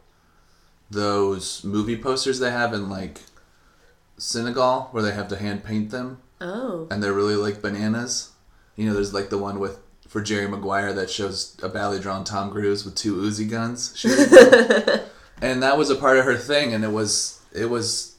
those 0.90 1.64
movie 1.64 1.98
posters 1.98 2.40
they 2.40 2.52
have 2.52 2.74
in 2.74 2.90
like 2.90 3.22
Senegal 4.18 4.90
where 4.92 5.02
they 5.04 5.12
have 5.14 5.28
to 5.30 5.38
hand 5.38 5.64
paint 5.64 5.90
them 5.92 6.20
Oh. 6.40 6.88
and 6.92 7.02
they're 7.04 7.14
really 7.14 7.36
like 7.36 7.62
bananas. 7.62 8.32
You 8.76 8.88
know, 8.88 8.94
there's 8.94 9.14
like 9.14 9.30
the 9.30 9.38
one 9.38 9.60
with 9.60 9.80
for 10.08 10.22
Jerry 10.22 10.48
Maguire 10.48 10.92
that 10.94 11.10
shows 11.10 11.56
a 11.64 11.70
badly 11.70 12.00
drawn 12.00 12.24
Tom 12.24 12.52
Cruise 12.52 12.84
with 12.84 12.96
two 12.96 13.16
Uzi 13.16 13.50
guns 13.50 13.94
and 15.42 15.64
that 15.64 15.78
was 15.78 15.90
a 15.90 15.96
part 15.96 16.18
of 16.18 16.26
her 16.26 16.36
thing 16.36 16.74
and 16.74 16.84
it 16.84 16.92
was 16.92 17.41
it 17.54 17.66
was 17.70 18.16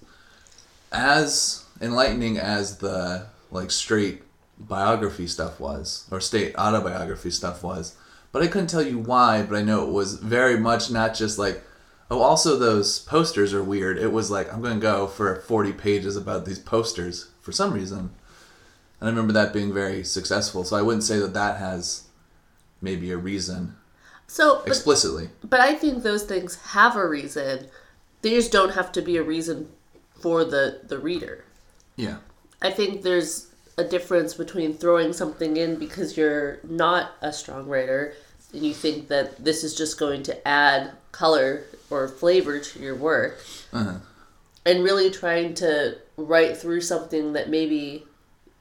as 0.91 1.65
enlightening 1.81 2.39
as 2.39 2.79
the 2.79 3.27
like 3.51 3.71
straight 3.71 4.23
biography 4.59 5.27
stuff 5.27 5.59
was 5.59 6.07
or 6.11 6.21
state 6.21 6.55
autobiography 6.57 7.31
stuff 7.31 7.63
was. 7.63 7.97
But 8.31 8.43
i 8.43 8.47
couldn't 8.47 8.69
tell 8.69 8.83
you 8.83 8.99
why 8.99 9.43
but 9.43 9.57
i 9.57 9.63
know 9.63 9.87
it 9.87 9.93
was 9.93 10.15
very 10.15 10.59
much 10.59 10.91
not 10.91 11.15
just 11.15 11.39
like 11.39 11.63
oh 12.11 12.21
also 12.21 12.57
those 12.57 12.99
posters 13.01 13.53
are 13.53 13.63
weird. 13.65 13.99
It 13.99 14.13
was 14.13 14.31
like 14.31 14.53
i'm 14.53 14.63
going 14.63 14.75
to 14.75 14.81
go 14.81 15.07
for 15.07 15.37
40 15.37 15.73
pages 15.73 16.17
about 16.17 16.45
these 16.45 16.59
posters 16.59 17.29
for 17.41 17.53
some 17.53 17.73
reason. 17.75 18.11
And 19.01 19.09
i 19.09 19.11
remember 19.11 19.33
that 19.35 19.53
being 19.53 19.73
very 19.75 20.05
successful 20.05 20.65
so 20.65 20.77
i 20.77 20.83
wouldn't 20.83 21.05
say 21.05 21.19
that 21.19 21.35
that 21.35 21.59
has 21.59 22.05
maybe 22.81 23.11
a 23.13 23.17
reason 23.17 23.77
So, 24.29 24.59
but, 24.61 24.69
explicitly. 24.69 25.29
but 25.45 25.61
I 25.61 25.75
think 25.75 26.03
those 26.03 26.23
things 26.25 26.57
have 26.73 26.97
a 26.97 27.07
reason. 27.07 27.67
They 28.23 28.31
just 28.31 28.53
don't 28.53 28.75
have 28.75 28.93
to 28.93 29.03
be 29.03 29.17
a 29.17 29.23
reason 29.23 29.69
for 30.21 30.45
the 30.45 30.81
the 30.85 30.99
reader. 30.99 31.45
yeah 31.97 32.19
I 32.63 32.71
think 32.71 33.03
there's 33.03 33.49
a 33.77 33.85
difference 33.85 34.35
between 34.35 34.75
throwing 34.75 35.13
something 35.13 35.57
in 35.57 35.77
because 35.77 36.17
you're 36.17 36.61
not 36.63 37.13
a 37.21 37.33
strong 37.33 37.67
writer 37.67 38.15
and 38.53 38.63
you 38.63 38.75
think 38.75 39.09
that 39.09 39.43
this 39.43 39.65
is 39.65 39.75
just 39.75 39.99
going 39.99 40.23
to 40.25 40.49
add 40.49 40.93
color 41.11 41.65
or 41.91 42.07
flavor 42.09 42.59
to 42.59 42.79
your 42.79 42.95
work 42.95 43.39
uh-huh. 43.73 43.97
and 44.65 44.85
really 44.85 45.11
trying 45.11 45.55
to 45.55 45.97
write 46.17 46.57
through 46.57 46.81
something 46.81 47.33
that 47.33 47.49
maybe 47.49 48.05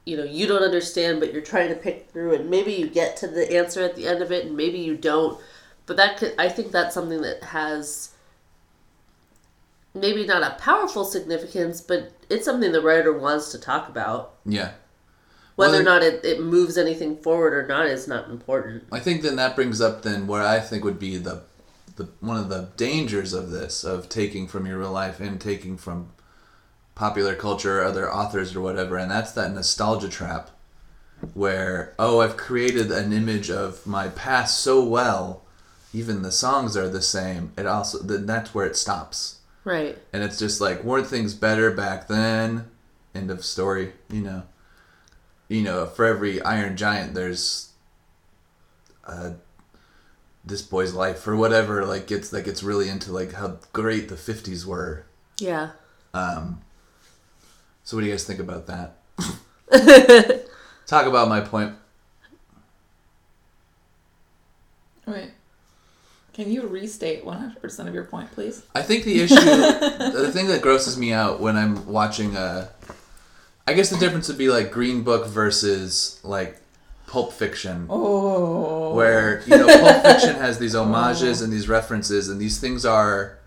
you 0.04 0.16
know 0.16 0.24
you 0.24 0.46
don't 0.46 0.62
understand 0.62 1.20
but 1.20 1.32
you're 1.32 1.42
trying 1.42 1.68
to 1.68 1.74
pick 1.74 2.10
through 2.10 2.34
and 2.34 2.50
maybe 2.50 2.72
you 2.72 2.88
get 2.88 3.16
to 3.16 3.28
the 3.28 3.56
answer 3.56 3.82
at 3.82 3.94
the 3.94 4.06
end 4.06 4.22
of 4.22 4.32
it 4.32 4.46
and 4.46 4.56
maybe 4.56 4.78
you 4.78 4.96
don't 4.96 5.40
but 5.86 5.96
that 5.96 6.16
could 6.16 6.34
i 6.38 6.48
think 6.48 6.72
that's 6.72 6.94
something 6.94 7.22
that 7.22 7.42
has 7.44 8.11
maybe 9.94 10.26
not 10.26 10.42
a 10.42 10.56
powerful 10.58 11.04
significance 11.04 11.80
but 11.80 12.12
it's 12.30 12.44
something 12.44 12.72
the 12.72 12.80
writer 12.80 13.12
wants 13.12 13.50
to 13.52 13.58
talk 13.58 13.88
about 13.88 14.34
yeah 14.44 14.72
whether 15.54 15.72
Well, 15.72 15.80
or 15.82 15.84
not 15.84 16.02
it, 16.02 16.24
it 16.24 16.40
moves 16.40 16.78
anything 16.78 17.16
forward 17.16 17.52
or 17.52 17.66
not 17.66 17.86
is 17.86 18.08
not 18.08 18.28
important 18.28 18.84
I 18.90 19.00
think 19.00 19.22
then 19.22 19.36
that 19.36 19.54
brings 19.54 19.80
up 19.80 20.02
then 20.02 20.26
what 20.26 20.42
I 20.42 20.60
think 20.60 20.84
would 20.84 20.98
be 20.98 21.18
the 21.18 21.42
the 21.96 22.08
one 22.20 22.36
of 22.36 22.48
the 22.48 22.70
dangers 22.76 23.32
of 23.32 23.50
this 23.50 23.84
of 23.84 24.08
taking 24.08 24.46
from 24.46 24.66
your 24.66 24.78
real 24.78 24.92
life 24.92 25.20
and 25.20 25.40
taking 25.40 25.76
from 25.76 26.12
popular 26.94 27.34
culture, 27.34 27.80
or 27.80 27.84
other 27.84 28.12
authors 28.12 28.54
or 28.54 28.60
whatever, 28.60 28.96
and 28.96 29.10
that's 29.10 29.32
that 29.32 29.52
nostalgia 29.52 30.08
trap 30.08 30.50
where 31.34 31.94
oh 31.98 32.20
I've 32.20 32.36
created 32.36 32.90
an 32.90 33.12
image 33.12 33.50
of 33.50 33.86
my 33.86 34.08
past 34.08 34.60
so 34.60 34.84
well, 34.84 35.42
even 35.92 36.22
the 36.22 36.32
songs 36.32 36.76
are 36.76 36.88
the 36.88 37.02
same. 37.02 37.52
It 37.56 37.66
also 37.66 37.98
then 37.98 38.26
that's 38.26 38.54
where 38.54 38.66
it 38.66 38.76
stops. 38.76 39.38
Right 39.64 39.98
And 40.12 40.22
it's 40.22 40.38
just 40.38 40.60
like 40.60 40.82
weren't 40.84 41.06
things 41.06 41.34
better 41.34 41.70
back 41.70 42.08
then? 42.08 42.68
End 43.14 43.30
of 43.30 43.44
story, 43.44 43.92
you 44.10 44.20
know. 44.22 44.42
You 45.48 45.62
know, 45.62 45.86
for 45.86 46.04
every 46.06 46.40
Iron 46.42 46.76
Giant 46.76 47.14
there's 47.14 47.70
uh 49.06 49.32
this 50.44 50.62
boy's 50.62 50.92
life 50.94 51.26
or 51.28 51.36
whatever 51.36 51.84
like 51.84 52.06
gets 52.06 52.30
that 52.30 52.44
gets 52.44 52.62
really 52.62 52.88
into 52.88 53.12
like 53.12 53.32
how 53.34 53.58
great 53.72 54.08
the 54.08 54.16
50s 54.16 54.64
were. 54.64 55.04
yeah 55.38 55.70
Um 56.14 56.60
So 57.84 57.96
what 57.96 58.00
do 58.02 58.06
you 58.08 58.12
guys 58.12 58.24
think 58.24 58.40
about 58.40 58.66
that? 58.66 58.96
Talk 60.86 61.06
about 61.06 61.28
my 61.28 61.40
point. 61.40 61.74
Wait. 65.06 65.31
Can 66.32 66.50
you 66.50 66.66
restate 66.66 67.24
100% 67.24 67.88
of 67.88 67.94
your 67.94 68.04
point, 68.04 68.30
please? 68.32 68.62
I 68.74 68.80
think 68.82 69.04
the 69.04 69.20
issue, 69.20 69.34
the 69.40 70.30
thing 70.32 70.46
that 70.48 70.62
grosses 70.62 70.96
me 70.96 71.12
out 71.12 71.40
when 71.40 71.56
I'm 71.56 71.86
watching 71.86 72.34
a, 72.36 72.70
I 73.66 73.74
guess 73.74 73.90
the 73.90 73.98
difference 73.98 74.28
would 74.28 74.38
be 74.38 74.48
like 74.48 74.70
Green 74.72 75.02
Book 75.02 75.26
versus 75.26 76.18
like 76.24 76.58
Pulp 77.06 77.34
Fiction, 77.34 77.86
Oh. 77.90 78.94
where 78.94 79.42
you 79.46 79.58
know 79.58 79.66
Pulp 79.66 80.02
Fiction 80.06 80.36
has 80.36 80.58
these 80.58 80.74
homages 80.74 81.42
and 81.42 81.52
these 81.52 81.68
references, 81.68 82.30
and 82.30 82.40
these 82.40 82.58
things 82.58 82.86
are, 82.86 83.38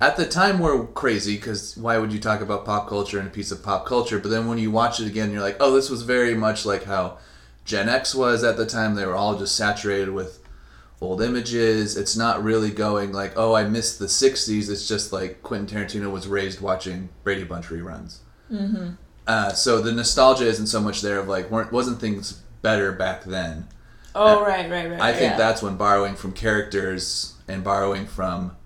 at 0.00 0.16
the 0.16 0.24
time, 0.24 0.58
were 0.58 0.86
crazy 0.86 1.36
because 1.36 1.76
why 1.76 1.98
would 1.98 2.14
you 2.14 2.18
talk 2.18 2.40
about 2.40 2.64
pop 2.64 2.88
culture 2.88 3.20
in 3.20 3.26
a 3.26 3.30
piece 3.30 3.50
of 3.50 3.62
pop 3.62 3.84
culture? 3.84 4.18
But 4.18 4.30
then 4.30 4.46
when 4.48 4.56
you 4.56 4.70
watch 4.70 5.00
it 5.00 5.06
again, 5.06 5.30
you're 5.32 5.42
like, 5.42 5.58
oh, 5.60 5.74
this 5.74 5.90
was 5.90 6.00
very 6.02 6.34
much 6.34 6.64
like 6.64 6.84
how 6.84 7.18
Gen 7.66 7.90
X 7.90 8.14
was 8.14 8.42
at 8.42 8.56
the 8.56 8.64
time. 8.64 8.94
They 8.94 9.04
were 9.04 9.14
all 9.16 9.38
just 9.38 9.54
saturated 9.54 10.10
with 10.10 10.42
old 11.00 11.22
images. 11.22 11.96
It's 11.96 12.16
not 12.16 12.42
really 12.42 12.70
going 12.70 13.12
like, 13.12 13.34
oh, 13.36 13.54
I 13.54 13.64
missed 13.64 13.98
the 13.98 14.06
'60s. 14.06 14.70
It's 14.70 14.88
just 14.88 15.12
like 15.12 15.42
Quentin 15.42 15.66
Tarantino 15.66 16.10
was 16.10 16.26
raised 16.26 16.60
watching 16.60 17.08
Brady 17.24 17.44
Bunch 17.44 17.66
reruns. 17.66 18.18
Mm-hmm. 18.50 18.90
Uh, 19.26 19.52
so 19.52 19.80
the 19.80 19.92
nostalgia 19.92 20.46
isn't 20.46 20.68
so 20.68 20.80
much 20.80 21.00
there 21.00 21.18
of 21.18 21.28
like, 21.28 21.50
weren't 21.50 21.72
wasn't 21.72 22.00
things 22.00 22.42
better 22.62 22.92
back 22.92 23.24
then? 23.24 23.68
Oh, 24.14 24.42
right, 24.42 24.70
right, 24.70 24.90
right. 24.90 25.00
I 25.00 25.12
think 25.12 25.32
yeah. 25.32 25.36
that's 25.36 25.62
when 25.62 25.76
borrowing 25.76 26.14
from 26.14 26.32
characters 26.32 27.34
and 27.46 27.62
borrowing 27.62 28.06
from 28.06 28.56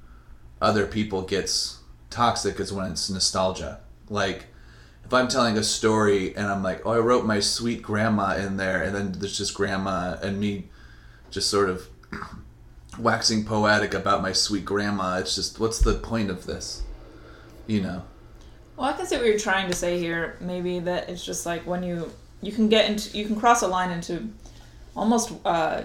other 0.63 0.87
people 0.87 1.23
gets 1.23 1.79
toxic 2.09 2.61
is 2.61 2.73
when 2.73 2.93
it's 2.93 3.11
nostalgia. 3.11 3.81
Like 4.09 4.47
if 5.05 5.13
I'm 5.13 5.27
telling 5.27 5.59
a 5.59 5.65
story 5.65 6.37
and 6.37 6.47
I'm 6.47 6.63
like, 6.63 6.87
oh, 6.87 6.93
I 6.93 6.99
wrote 6.99 7.27
my 7.27 7.41
sweet 7.41 7.83
grandma 7.83 8.37
in 8.37 8.59
there, 8.59 8.81
and 8.81 8.95
then 8.95 9.13
there's 9.13 9.37
just 9.37 9.55
grandma 9.55 10.17
and 10.23 10.39
me 10.39 10.69
just 11.31 11.51
sort 11.51 11.69
of 11.69 11.89
waxing 12.99 13.45
poetic 13.45 13.95
about 13.95 14.23
my 14.23 14.33
sweet 14.33 14.65
grandma. 14.65 15.19
It's 15.19 15.35
just, 15.35 15.61
what's 15.61 15.79
the 15.81 15.95
point 15.95 16.31
of 16.31 16.47
this? 16.47 16.83
You 17.67 17.83
know? 17.83 18.03
Well, 18.77 18.89
I 18.89 18.93
can 18.95 19.07
see 19.07 19.17
what 19.17 19.27
you're 19.27 19.39
trying 19.39 19.69
to 19.69 19.75
say 19.77 19.99
here. 19.99 20.37
Maybe 20.41 20.81
that 20.81 21.09
it's 21.09 21.25
just 21.25 21.47
like 21.47 21.67
when 21.67 21.83
you 21.83 22.11
you 22.43 22.51
can 22.53 22.71
get 22.71 22.89
into 22.89 23.17
you 23.17 23.27
can 23.27 23.37
cross 23.39 23.61
a 23.63 23.67
line 23.69 23.91
into 23.91 24.27
almost 24.97 25.33
uh, 25.45 25.83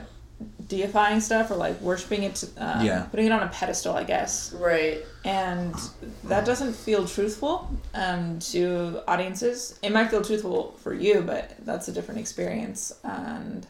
deifying 0.69 1.19
stuff 1.19 1.51
or 1.51 1.55
like 1.55 1.79
worshiping 1.81 2.23
it, 2.23 2.41
uh, 2.57 2.81
Yeah. 2.81 3.03
putting 3.11 3.25
it 3.25 3.31
on 3.33 3.43
a 3.43 3.49
pedestal, 3.49 3.93
I 3.95 4.05
guess. 4.05 4.53
right 4.53 5.03
and 5.25 5.75
that 6.23 6.45
doesn't 6.45 6.73
feel 6.73 7.05
truthful 7.05 7.69
um, 7.93 8.39
to 8.39 9.01
audiences. 9.07 9.77
It 9.83 9.91
might 9.91 10.09
feel 10.09 10.21
truthful 10.21 10.77
for 10.81 10.93
you, 10.93 11.21
but 11.21 11.53
that's 11.65 11.87
a 11.89 11.91
different 11.91 12.21
experience. 12.21 12.93
And 13.03 13.67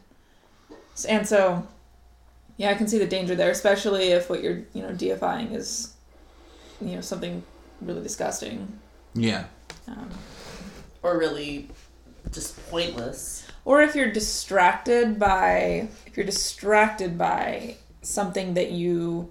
and 1.10 1.28
so, 1.28 1.68
yeah, 2.58 2.70
I 2.72 2.76
can 2.76 2.88
see 2.88 2.98
the 3.00 3.08
danger 3.08 3.36
there, 3.36 3.50
especially 3.52 4.10
if 4.10 4.30
what 4.30 4.41
you're 4.44 4.63
you 4.74 4.82
know 4.82 4.91
deifying 4.94 5.52
is 5.54 5.94
you 6.82 6.96
know 6.96 7.02
something 7.02 7.44
really 7.82 8.02
disgusting. 8.04 8.80
Yeah. 9.13 9.46
Um, 9.88 10.10
or 11.04 11.18
really 11.18 11.70
just 12.32 12.58
pointless 12.72 13.46
or 13.65 13.82
if 13.84 13.96
you're 13.96 14.12
distracted 14.12 15.20
by 15.20 15.88
if 16.08 16.18
you're 16.18 16.26
distracted 16.26 17.18
by 17.20 17.76
something 18.02 18.56
that 18.56 18.72
you 18.72 19.30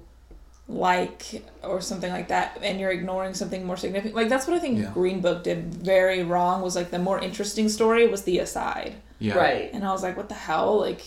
like 0.69 1.43
or 1.63 1.81
something 1.81 2.11
like 2.13 2.29
that 2.29 2.57
and 2.63 2.79
you're 2.81 2.93
ignoring 2.93 3.35
something 3.35 3.67
more 3.67 3.77
significant 3.77 4.15
like 4.15 4.29
that's 4.29 4.47
what 4.47 4.57
i 4.57 4.61
think 4.61 4.79
Yeah. 4.79 4.91
green 4.95 5.21
book 5.21 5.43
did 5.43 5.75
very 5.75 6.23
wrong 6.23 6.63
was 6.63 6.77
like 6.77 6.91
the 6.93 6.99
more 7.01 7.19
interesting 7.19 7.69
story 7.69 8.07
was 8.07 8.23
the 8.23 8.39
aside 8.39 8.95
Yeah. 9.19 9.35
Right. 9.35 9.71
and 9.75 9.85
i 9.85 9.91
was 9.91 10.03
like 10.05 10.17
what 10.17 10.29
the 10.29 10.35
hell 10.37 10.79
like 10.79 11.03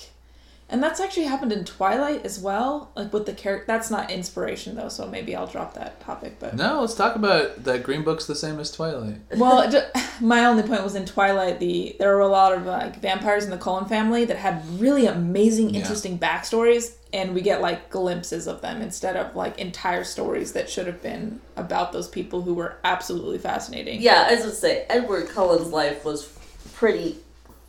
and 0.70 0.84
that's 0.84 1.00
actually 1.00 1.24
happened 1.26 1.52
in 1.52 1.64
twilight 1.64 2.26
as 2.26 2.40
well 2.40 2.92
like 2.96 3.14
with 3.14 3.26
the 3.26 3.34
character 3.34 3.66
that's 3.68 3.90
not 3.90 4.12
inspiration 4.12 4.76
though 4.76 4.90
so 4.90 5.08
maybe 5.08 5.36
i'll 5.36 5.48
drop 5.48 5.74
that 5.74 6.00
topic 6.02 6.36
but 6.40 6.56
No, 6.56 6.82
let's 6.82 6.94
talk 6.94 7.16
about 7.16 7.64
that. 7.64 7.84
Green 7.84 8.04
Book's 8.04 8.26
the 8.26 8.36
same 8.36 8.60
as 8.60 8.72
Twilight. 8.72 9.18
well 9.38 9.62
it 9.62 9.92
my 10.22 10.46
only 10.46 10.64
point 10.64 10.84
was 10.84 10.96
in 10.96 11.06
twilight 11.06 11.60
the 11.60 11.96
there 12.00 12.14
were 12.16 12.22
a 12.22 12.28
lot 12.28 12.52
of 12.54 12.66
like 12.66 13.00
vampires 13.00 13.46
in 13.46 13.50
the 13.52 13.58
cullen 13.58 13.86
family 13.86 14.26
that 14.26 14.38
had 14.38 14.62
really 14.80 15.06
amazing 15.06 15.70
Yeah. 15.70 15.80
interesting 15.82 16.18
backstories 16.20 16.96
and 17.14 17.34
we 17.34 17.42
get 17.42 17.62
like 17.62 17.90
glimpses 17.90 18.48
of 18.48 18.62
them 18.62 18.82
instead 18.82 19.16
of 19.16 19.36
like 19.36 19.58
entire 19.60 20.04
stories 20.04 20.52
that 20.54 20.70
should 20.70 20.88
have 20.88 21.02
been 21.02 21.40
about 21.56 21.94
those 21.94 22.10
people 22.10 22.42
who 22.42 22.54
were 22.54 22.76
absolutely 22.84 23.38
fascinating 23.38 24.02
Yeah, 24.02 24.28
as 24.30 24.46
I 24.46 24.50
say, 24.50 24.86
Edward 24.90 25.30
Cullen's 25.30 25.70
life 25.72 26.04
was 26.04 26.28
pretty 26.76 27.18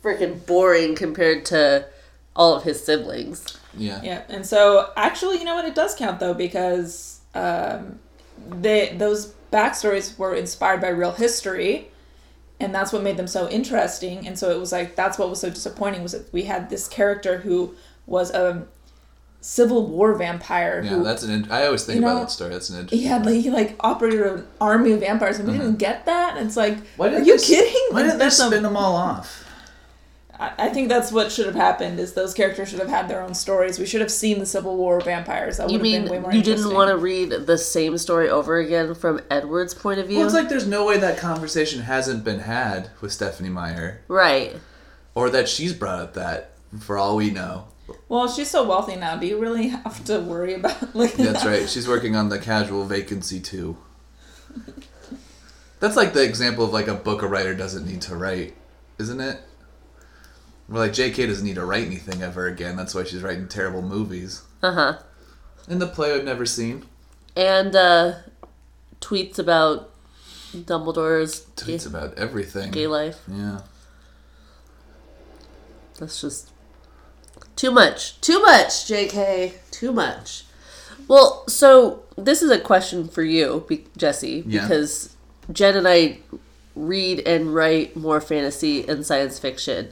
freaking 0.03 0.45
boring 0.45 0.95
compared 0.95 1.45
to 1.45 1.85
all 2.35 2.55
of 2.55 2.63
his 2.63 2.83
siblings. 2.83 3.57
Yeah. 3.77 4.01
yeah 4.03 4.23
and 4.29 4.45
so 4.45 4.91
actually 4.97 5.37
you 5.37 5.43
know 5.43 5.55
what 5.55 5.65
it 5.65 5.75
does 5.75 5.93
count 5.95 6.19
though 6.19 6.33
because 6.33 7.19
um 7.35 7.99
they 8.49 8.95
those 8.97 9.33
backstories 9.53 10.17
were 10.17 10.33
inspired 10.33 10.81
by 10.81 10.87
real 10.89 11.11
history 11.11 11.89
and 12.59 12.73
that's 12.73 12.91
what 12.91 13.03
made 13.03 13.15
them 13.17 13.27
so 13.27 13.47
interesting 13.49 14.25
and 14.27 14.39
so 14.39 14.49
it 14.49 14.59
was 14.59 14.71
like 14.71 14.95
that's 14.95 15.19
what 15.19 15.29
was 15.29 15.39
so 15.39 15.49
disappointing 15.51 16.01
was 16.01 16.13
that 16.13 16.31
we 16.33 16.43
had 16.43 16.69
this 16.69 16.87
character 16.87 17.37
who 17.39 17.75
was 18.07 18.31
a 18.31 18.65
civil 19.41 19.87
war 19.87 20.13
vampire 20.15 20.81
Yeah, 20.83 20.89
who 20.97 21.03
that's 21.03 21.23
an. 21.23 21.31
In- 21.31 21.51
I 21.51 21.65
always 21.65 21.85
think 21.85 22.01
You 22.01 22.05
about 22.07 22.21
that 22.21 22.31
story. 22.31 22.49
That's 22.51 22.69
an 22.69 22.79
interesting. 22.79 22.99
he 22.99 23.05
had 23.05 23.25
like 23.25 23.35
he 23.35 23.49
like 23.51 23.75
operated 23.79 24.21
an 24.21 24.47
army 24.59 24.91
of 24.91 24.99
vampires 24.99 25.39
and 25.39 25.47
we 25.49 25.57
didn't 25.57 25.77
get 25.77 26.05
that 26.07 26.35
and 26.37 26.45
it's 26.47 26.57
like. 26.57 26.77
Why 26.97 27.07
are 27.07 27.11
didn't 27.11 27.25
you 27.27 27.37
they 27.37 27.43
kidding 27.43 27.85
Why 27.91 28.01
didn't 28.01 28.17
they 28.17 28.25
that's 28.25 28.39
a- 28.39 28.47
spin 28.47 28.63
them 28.63 28.75
all 28.75 28.95
off? 28.95 29.45
I 30.39 30.51
I 30.57 30.69
think 30.69 30.87
that's 30.89 31.11
what 31.11 31.31
should 31.31 31.45
have 31.47 31.55
happened 31.55 31.99
is 31.99 32.13
those 32.13 32.33
characters 32.33 32.69
should 32.69 32.79
have 32.79 32.89
had 32.89 33.09
their 33.09 33.21
own 33.21 33.33
stories 33.33 33.77
we 33.79 33.85
should 33.85 34.01
have 34.01 34.11
seen 34.11 34.39
the 34.39 34.45
civil 34.45 34.77
war 34.77 35.01
vampires 35.01 35.57
that 35.57 35.63
would 35.65 35.71
You 35.73 35.77
have 35.79 35.83
mean 35.83 36.01
been 36.03 36.11
way 36.11 36.19
more 36.19 36.31
interesting. 36.31 36.57
you 36.57 36.63
didn't 36.63 36.73
want 36.75 36.89
to 36.89 36.97
read 36.97 37.31
the 37.31 37.57
same 37.57 37.97
story 37.97 38.29
over 38.29 38.57
again 38.57 38.95
from 38.95 39.19
Edward's 39.29 39.73
point 39.73 39.99
of 39.99 40.07
view? 40.07 40.17
Well, 40.17 40.25
it's 40.27 40.35
like 40.35 40.49
there's 40.49 40.67
no 40.67 40.85
way 40.85 40.97
that 40.97 41.17
conversation 41.17 41.81
hasn't 41.81 42.23
been 42.23 42.39
had 42.39 42.89
with 43.01 43.11
Stephenie 43.11 43.49
Meyer, 43.49 44.01
right. 44.07 44.55
or 45.15 45.29
that 45.29 45.49
she's 45.49 45.73
brought 45.73 45.99
up 45.99 46.13
that. 46.13 46.51
For 46.79 46.97
all 46.99 47.15
we 47.15 47.31
know, 47.31 47.65
Well, 48.07 48.27
she's 48.31 48.49
so 48.51 48.63
wealthy 48.63 48.95
now. 48.95 49.17
Do 49.17 49.25
you 49.25 49.39
really 49.39 49.69
have 49.69 50.03
to 50.05 50.19
worry 50.19 50.53
about 50.53 50.95
like? 51.01 51.13
that's 51.13 51.43
right. 51.43 51.67
She's 51.67 51.87
working 51.87 52.15
on 52.15 52.29
the 52.29 52.37
casual 52.37 52.85
vacancy 52.85 53.39
too. 53.39 53.75
That's 55.79 55.95
like 55.95 56.13
the 56.13 56.23
example 56.23 56.63
of 56.65 56.71
like 56.73 56.87
a 56.87 56.93
book 56.93 57.21
a 57.23 57.27
writer 57.27 57.55
doesn't 57.55 57.85
need 57.87 58.01
to 58.03 58.15
write, 58.15 58.55
isn't 58.99 59.19
it? 59.19 59.39
Where 60.69 60.81
like 60.83 60.93
J.K. 60.93 61.25
doesn't 61.25 61.45
need 61.45 61.55
to 61.55 61.65
write 61.65 61.85
anything 61.85 62.21
ever 62.21 62.47
again. 62.47 62.75
That's 62.77 62.93
why 62.93 63.03
she's 63.03 63.21
writing 63.23 63.47
terrible 63.47 63.81
movies. 63.81 64.43
Uh 64.61 64.71
huh. 64.73 64.97
In 65.67 65.79
the 65.79 65.87
play 65.87 66.13
I've 66.13 66.23
never 66.23 66.45
seen, 66.45 66.85
And 67.35 67.75
uh, 67.75 68.13
tweets 69.01 69.37
about 69.39 69.91
Dumbledore's 70.53 71.41
gay, 71.63 71.73
tweets 71.75 71.85
about 71.87 72.17
everything. 72.17 72.71
gay 72.71 72.87
life. 72.87 73.19
Yeah. 73.27 73.61
That's 75.99 76.21
just 76.21 76.51
too 77.55 77.71
much. 77.71 78.19
Too 78.21 78.41
much, 78.41 78.69
JK. 78.87 79.53
Too 79.71 79.91
much. 79.91 80.45
Well, 81.07 81.47
so 81.47 82.03
this 82.17 82.41
is 82.41 82.51
a 82.51 82.59
question 82.59 83.07
for 83.07 83.23
you, 83.23 83.65
Jesse, 83.97 84.43
Yeah. 84.47 84.61
because 84.61 85.15
Jen 85.51 85.75
and 85.77 85.87
I 85.87 86.19
read 86.75 87.19
and 87.27 87.53
write 87.53 87.95
more 87.95 88.21
fantasy 88.21 88.87
and 88.87 89.05
science 89.05 89.39
fiction. 89.39 89.89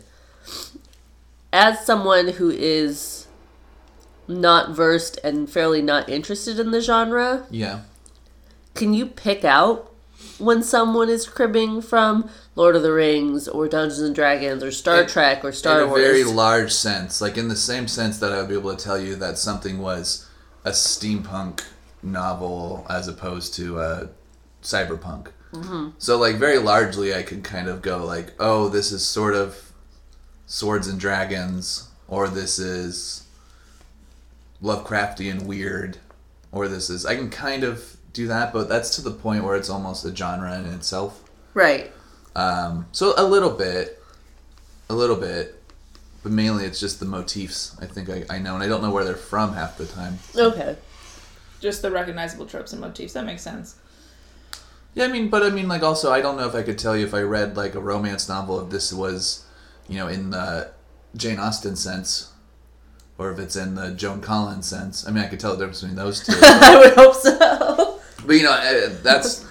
As 1.54 1.86
someone 1.86 2.30
who 2.30 2.50
is 2.50 3.28
not 4.28 4.72
versed 4.76 5.20
and 5.24 5.50
fairly 5.50 5.82
not 5.82 6.10
interested 6.10 6.60
in 6.60 6.72
the 6.72 6.82
genre, 6.82 7.46
Yeah. 7.50 7.82
can 8.76 8.94
you 8.94 9.06
pick 9.06 9.46
out 9.46 9.92
when 10.38 10.62
someone 10.62 11.10
is 11.10 11.28
cribbing 11.28 11.82
from 11.82 12.30
Lord 12.56 12.76
of 12.76 12.84
the 12.84 12.92
Rings 12.92 13.48
or 13.48 13.68
Dungeons 13.68 14.02
and 14.02 14.14
Dragons 14.14 14.64
or 14.64 14.72
Star 14.72 15.02
In- 15.02 15.08
Trek 15.08 15.46
or 15.46 15.52
Star 15.52 15.86
Wars? 15.88 16.00
in 16.02 16.06
a 16.06 16.08
very 16.10 16.24
large 16.26 16.74
sense, 16.74 17.22
like 17.22 17.38
in 17.38 17.48
the 17.48 17.56
same 17.56 17.88
sense 17.88 18.20
that 18.20 18.34
I 18.34 18.38
would 18.40 18.50
be 18.50 18.56
able 18.56 18.76
to 18.76 18.84
tell 18.84 19.00
you 19.00 19.16
that 19.16 19.38
something 19.38 19.80
was 19.80 20.26
a 20.66 20.72
steampunk 20.72 21.62
novel 22.04 22.86
as 22.90 23.08
opposed 23.08 23.54
to 23.56 23.80
a 23.80 24.10
cyberpunk. 24.62 25.28
Mm-hmm. 25.54 25.90
So, 25.98 26.18
like 26.18 26.36
very 26.36 26.58
largely, 26.58 27.16
I 27.16 27.24
could 27.24 27.44
kind 27.44 27.70
of 27.70 27.82
go 27.82 28.04
like, 28.06 28.34
"Oh, 28.40 28.68
this 28.68 28.92
is 28.92 29.06
sort 29.06 29.34
of 29.34 29.67
swords 30.48 30.88
and 30.88 31.00
dragons," 31.00 31.90
or 32.08 32.28
"This 32.28 32.58
is 32.58 33.24
Lovecraftian 34.64 35.44
weird," 35.44 35.98
or 36.52 36.68
"This 36.68 36.90
is." 36.90 37.06
I 37.06 37.16
can 37.16 37.30
kind 37.30 37.64
of 37.64 37.98
do 38.14 38.28
that, 38.28 38.52
but 38.52 38.68
that's 38.68 38.96
to 38.96 39.02
the 39.04 39.12
point 39.12 39.44
where 39.44 39.56
it's 39.56 39.70
almost 39.70 40.04
a 40.06 40.16
genre 40.16 40.58
in 40.58 40.66
itself. 40.66 41.22
right. 41.54 41.92
Um, 42.36 42.86
so 42.92 43.14
a 43.18 43.24
little 43.24 43.50
bit, 43.50 44.00
a 44.90 44.94
little 44.96 45.16
bit, 45.16 45.60
but 46.22 46.32
mainly 46.32 46.66
it's 46.66 46.80
just 46.80 47.00
the 47.00 47.06
motifs. 47.06 47.76
I 47.82 47.88
think 47.88 48.10
I, 48.10 48.26
I 48.30 48.38
know, 48.40 48.54
and 48.54 48.64
I 48.64 48.68
don't 48.68 48.84
know 48.84 48.92
where 48.92 49.04
they're 49.04 49.16
from 49.16 49.54
half 49.54 49.76
the 49.78 49.88
time. 49.88 50.20
Okay. 50.36 50.76
just 51.60 51.82
the 51.82 51.90
recognizable 51.90 52.46
tropes 52.46 52.74
and 52.74 52.82
motifs. 52.82 53.14
That 53.14 53.26
makes 53.26 53.42
sense. 53.42 53.76
Yeah, 54.94 55.06
I 55.06 55.08
mean, 55.08 55.30
but 55.30 55.42
I 55.42 55.50
mean, 55.50 55.68
like, 55.68 55.82
also, 55.82 56.12
I 56.12 56.22
don't 56.22 56.38
know 56.38 56.48
if 56.48 56.54
I 56.54 56.62
could 56.62 56.78
tell 56.78 56.96
you 56.96 57.06
if 57.08 57.14
I 57.16 57.22
read 57.22 57.58
like 57.58 57.74
a 57.74 57.80
romance 57.80 58.30
novel 58.30 58.64
if 58.64 58.70
this 58.70 58.94
was, 58.94 59.44
you 59.88 59.98
know, 59.98 60.08
in 60.08 60.30
the 60.32 60.72
Jane 61.16 61.40
Austen 61.40 61.76
sense, 61.76 62.32
or 63.18 63.32
if 63.32 63.40
it's 63.40 63.56
in 63.56 63.76
the 63.76 63.92
Joan 63.92 64.22
Collins 64.22 64.68
sense. 64.68 65.08
I 65.08 65.12
mean, 65.12 65.24
I 65.24 65.28
could 65.28 65.40
tell 65.40 65.52
the 65.52 65.58
difference 65.58 65.82
between 65.82 65.96
those 65.96 66.26
two. 66.26 66.34
I 66.42 66.78
would 66.78 66.94
hope 66.94 67.16
so. 67.16 68.00
But 68.26 68.36
you 68.36 68.44
know, 68.44 68.52
uh, 68.52 68.90
that's. 69.02 69.46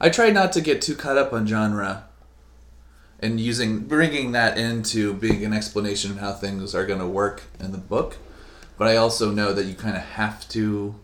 I 0.00 0.08
try 0.08 0.30
not 0.30 0.52
to 0.54 0.60
get 0.60 0.82
too 0.82 0.96
caught 0.96 1.16
up 1.16 1.32
on 1.32 1.46
genre, 1.46 2.04
and 3.20 3.38
using 3.38 3.80
bringing 3.80 4.32
that 4.32 4.58
into 4.58 5.14
being 5.14 5.44
an 5.44 5.52
explanation 5.52 6.10
of 6.10 6.18
how 6.18 6.32
things 6.32 6.74
are 6.74 6.86
going 6.86 6.98
to 6.98 7.06
work 7.06 7.44
in 7.60 7.72
the 7.72 7.78
book. 7.78 8.16
But 8.78 8.88
I 8.88 8.96
also 8.96 9.30
know 9.30 9.52
that 9.52 9.66
you 9.66 9.74
kind 9.74 9.96
of 9.96 10.02
have 10.02 10.48
to, 10.48 10.96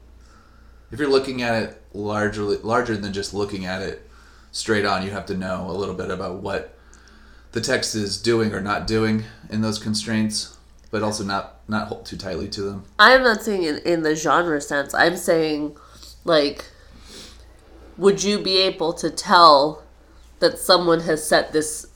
if 0.91 0.99
you're 0.99 1.09
looking 1.09 1.43
at 1.43 1.63
it 1.63 1.83
largely 1.93 2.57
larger 2.57 2.97
than 2.97 3.13
just 3.13 3.35
looking 3.35 3.67
at 3.67 3.83
it 3.83 4.09
straight 4.51 4.85
on, 4.85 5.05
you 5.05 5.13
have 5.13 5.27
to 5.27 5.37
know 5.37 5.67
a 5.69 5.73
little 5.73 5.95
bit 5.95 6.11
about 6.11 6.37
what 6.37 6.78
the 7.53 7.61
text 7.61 7.95
is 7.95 8.21
doing 8.21 8.53
or 8.53 8.61
not 8.61 8.87
doing 8.87 9.25
in 9.51 9.61
those 9.63 9.79
constraints, 9.79 10.57
but 10.91 11.03
also 11.03 11.25
not 11.25 11.57
not 11.69 11.89
hold 11.89 12.07
too 12.07 12.17
tightly 12.17 12.49
to 12.49 12.63
them. 12.63 12.85
I'm 12.99 13.23
not 13.23 13.43
saying 13.43 13.63
in, 13.65 13.79
in 13.79 14.03
the 14.03 14.15
genre 14.15 14.61
sense. 14.61 14.95
I'm 14.95 15.17
saying, 15.17 15.77
like, 16.25 16.65
would 17.97 18.23
you 18.23 18.39
be 18.39 18.59
able 18.59 18.93
to 18.95 19.11
tell 19.11 19.83
that 20.41 20.59
someone 20.59 21.01
has 21.01 21.27
set 21.27 21.53
this 21.53 21.87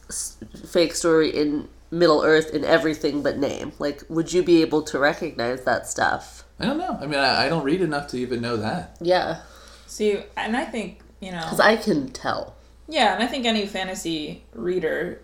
fake 0.68 0.94
story 0.94 1.30
in 1.30 1.68
Middle 1.90 2.22
Earth 2.22 2.50
in 2.52 2.64
everything 2.64 3.22
but 3.22 3.38
name? 3.38 3.72
Like, 3.78 4.02
would 4.08 4.32
you 4.32 4.42
be 4.42 4.60
able 4.62 4.82
to 4.82 4.98
recognize 4.98 5.64
that 5.64 5.86
stuff? 5.86 6.44
I 6.58 6.66
don't 6.66 6.78
know. 6.78 6.98
I 7.00 7.06
mean, 7.06 7.18
I, 7.18 7.46
I 7.46 7.48
don't 7.48 7.64
read 7.64 7.80
enough 7.80 8.08
to 8.08 8.18
even 8.18 8.40
know 8.40 8.56
that. 8.58 8.96
Yeah, 9.00 9.40
See, 9.86 10.18
and 10.36 10.56
I 10.56 10.64
think 10.64 11.00
you 11.20 11.30
know, 11.32 11.40
because 11.40 11.60
I 11.60 11.76
can 11.76 12.08
tell. 12.12 12.54
yeah, 12.88 13.14
and 13.14 13.22
I 13.22 13.26
think 13.26 13.44
any 13.46 13.66
fantasy 13.66 14.44
reader, 14.54 15.20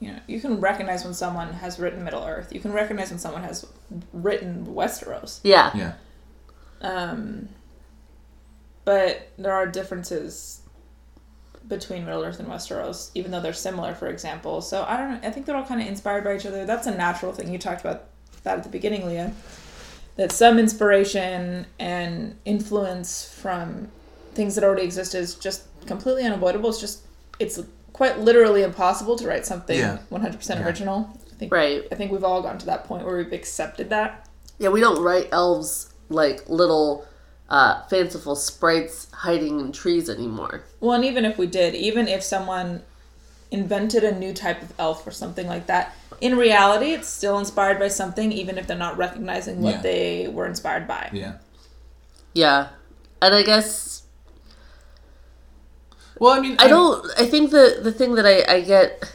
you 0.00 0.12
know, 0.12 0.20
you 0.26 0.40
can 0.40 0.60
recognize 0.60 1.04
when 1.04 1.14
someone 1.14 1.52
has 1.54 1.78
written 1.78 2.04
Middle 2.04 2.24
Earth. 2.24 2.52
You 2.52 2.60
can 2.60 2.72
recognize 2.72 3.10
when 3.10 3.18
someone 3.18 3.42
has 3.42 3.66
written 4.12 4.66
Westeros. 4.66 5.40
Yeah, 5.42 5.72
Yeah. 5.76 5.92
Um, 6.80 7.48
but 8.84 9.32
there 9.36 9.52
are 9.52 9.66
differences 9.66 10.62
between 11.66 12.04
Middle 12.04 12.22
Earth 12.24 12.38
and 12.40 12.48
Westeros, 12.48 13.10
even 13.14 13.30
though 13.30 13.40
they're 13.40 13.52
similar, 13.52 13.94
for 13.94 14.08
example. 14.08 14.60
So 14.62 14.84
I 14.88 14.96
don't 14.96 15.10
know. 15.10 15.28
I 15.28 15.30
think 15.30 15.46
they're 15.46 15.56
all 15.56 15.66
kind 15.66 15.80
of 15.80 15.86
inspired 15.86 16.24
by 16.24 16.36
each 16.36 16.46
other. 16.46 16.64
That's 16.64 16.86
a 16.86 16.96
natural 16.96 17.32
thing. 17.32 17.52
You 17.52 17.58
talked 17.58 17.80
about 17.80 18.04
that 18.44 18.58
at 18.58 18.62
the 18.62 18.70
beginning, 18.70 19.06
Leah. 19.06 19.32
That 20.16 20.32
some 20.32 20.58
inspiration 20.58 21.66
and 21.78 22.36
influence 22.44 23.30
from 23.30 23.88
things 24.34 24.54
that 24.54 24.64
already 24.64 24.82
exist 24.82 25.14
is 25.14 25.34
just 25.34 25.64
completely 25.86 26.24
unavoidable. 26.24 26.70
It's 26.70 26.80
just 26.80 27.02
it's 27.38 27.60
quite 27.98 28.20
literally 28.20 28.62
impossible 28.62 29.16
to 29.16 29.26
write 29.26 29.44
something 29.44 29.76
Yeah. 29.76 29.98
100% 30.08 30.60
Yeah. 30.60 30.66
original. 30.66 31.10
I 31.32 31.34
think 31.34 31.52
right. 31.52 31.82
I 31.90 31.94
think 31.96 32.12
we've 32.12 32.22
all 32.22 32.40
gotten 32.42 32.58
to 32.60 32.66
that 32.66 32.84
point 32.84 33.04
where 33.04 33.16
we've 33.16 33.32
accepted 33.32 33.90
that. 33.90 34.26
Yeah, 34.58 34.68
we 34.68 34.80
don't 34.80 35.02
write 35.02 35.28
elves 35.32 35.92
like 36.08 36.48
little 36.48 37.04
uh, 37.50 37.82
fanciful 37.88 38.36
sprites 38.36 39.08
hiding 39.12 39.58
in 39.58 39.72
trees 39.72 40.08
anymore. 40.08 40.62
Well, 40.80 40.92
and 40.92 41.04
even 41.04 41.24
if 41.24 41.38
we 41.38 41.46
did, 41.48 41.74
even 41.74 42.06
if 42.06 42.22
someone 42.22 42.82
invented 43.50 44.04
a 44.04 44.14
new 44.16 44.32
type 44.34 44.60
of 44.62 44.72
elf 44.78 45.06
or 45.06 45.10
something 45.10 45.46
like 45.48 45.66
that. 45.66 45.94
In 46.20 46.36
reality, 46.36 46.92
it's 46.92 47.08
still 47.08 47.38
inspired 47.38 47.78
by 47.78 47.88
something, 47.88 48.30
even 48.30 48.58
if 48.58 48.66
they're 48.66 48.76
not 48.76 48.96
recognizing 48.98 49.62
what 49.62 49.76
Yeah. 49.76 49.80
they 49.82 50.28
were 50.28 50.46
inspired 50.46 50.86
by. 50.86 51.08
Yeah. 51.12 51.32
Yeah. 52.34 52.68
And 53.22 53.34
I 53.34 53.42
guess 53.42 53.87
Well, 56.20 56.32
I 56.32 56.40
mean, 56.40 56.56
I 56.58 56.68
don't 56.68 57.06
I 57.18 57.26
think 57.26 57.50
the 57.50 57.80
the 57.82 57.92
thing 57.92 58.14
that 58.16 58.26
I, 58.26 58.56
I 58.56 58.60
get 58.60 59.12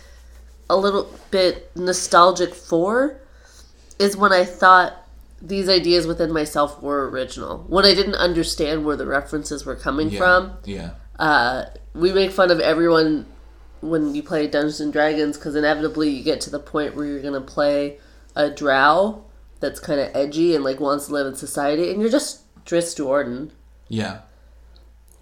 a 0.70 0.78
little 0.78 1.10
bit 1.32 1.72
nostalgic 1.76 2.54
for 2.54 3.20
is 4.00 4.18
when 4.18 4.32
I 4.32 4.46
thought 4.46 4.94
these 5.42 5.68
ideas 5.68 6.08
within 6.08 6.32
myself 6.32 6.82
were 6.82 7.10
original. 7.10 7.66
When 7.68 7.86
I 7.86 7.94
didn't 7.94 8.16
understand 8.16 8.86
where 8.86 8.96
the 8.96 9.06
references 9.06 9.66
were 9.66 9.76
coming 9.76 10.10
yeah, 10.10 10.20
from. 10.20 10.58
Yeah. 10.64 10.92
Uh, 11.20 11.66
we 11.94 12.14
make 12.14 12.32
fun 12.32 12.50
of 12.50 12.60
everyone 12.60 13.26
when 13.82 14.16
you 14.16 14.24
play 14.24 14.48
Dungeons 14.48 14.80
and 14.80 14.94
Dragons 14.94 15.38
because 15.38 15.56
inevitably 15.56 16.10
you 16.10 16.24
get 16.24 16.40
to 16.42 16.50
the 16.50 16.60
point 16.60 16.96
where 16.96 17.06
you're 17.06 17.22
gonna 17.22 17.42
play 17.42 18.00
a 18.36 18.50
drow 18.50 19.26
that's 19.60 19.80
kind 19.80 20.00
of 20.00 20.10
edgy 20.16 20.56
and 20.56 20.64
like 20.64 20.80
wants 20.80 21.08
to 21.08 21.14
live 21.14 21.28
in 21.28 21.36
society, 21.36 21.92
and 21.92 22.02
you're 22.02 22.10
just 22.10 22.42
Drizzt 22.66 22.98
Do'Urden. 22.98 23.52
Yeah. 23.90 24.22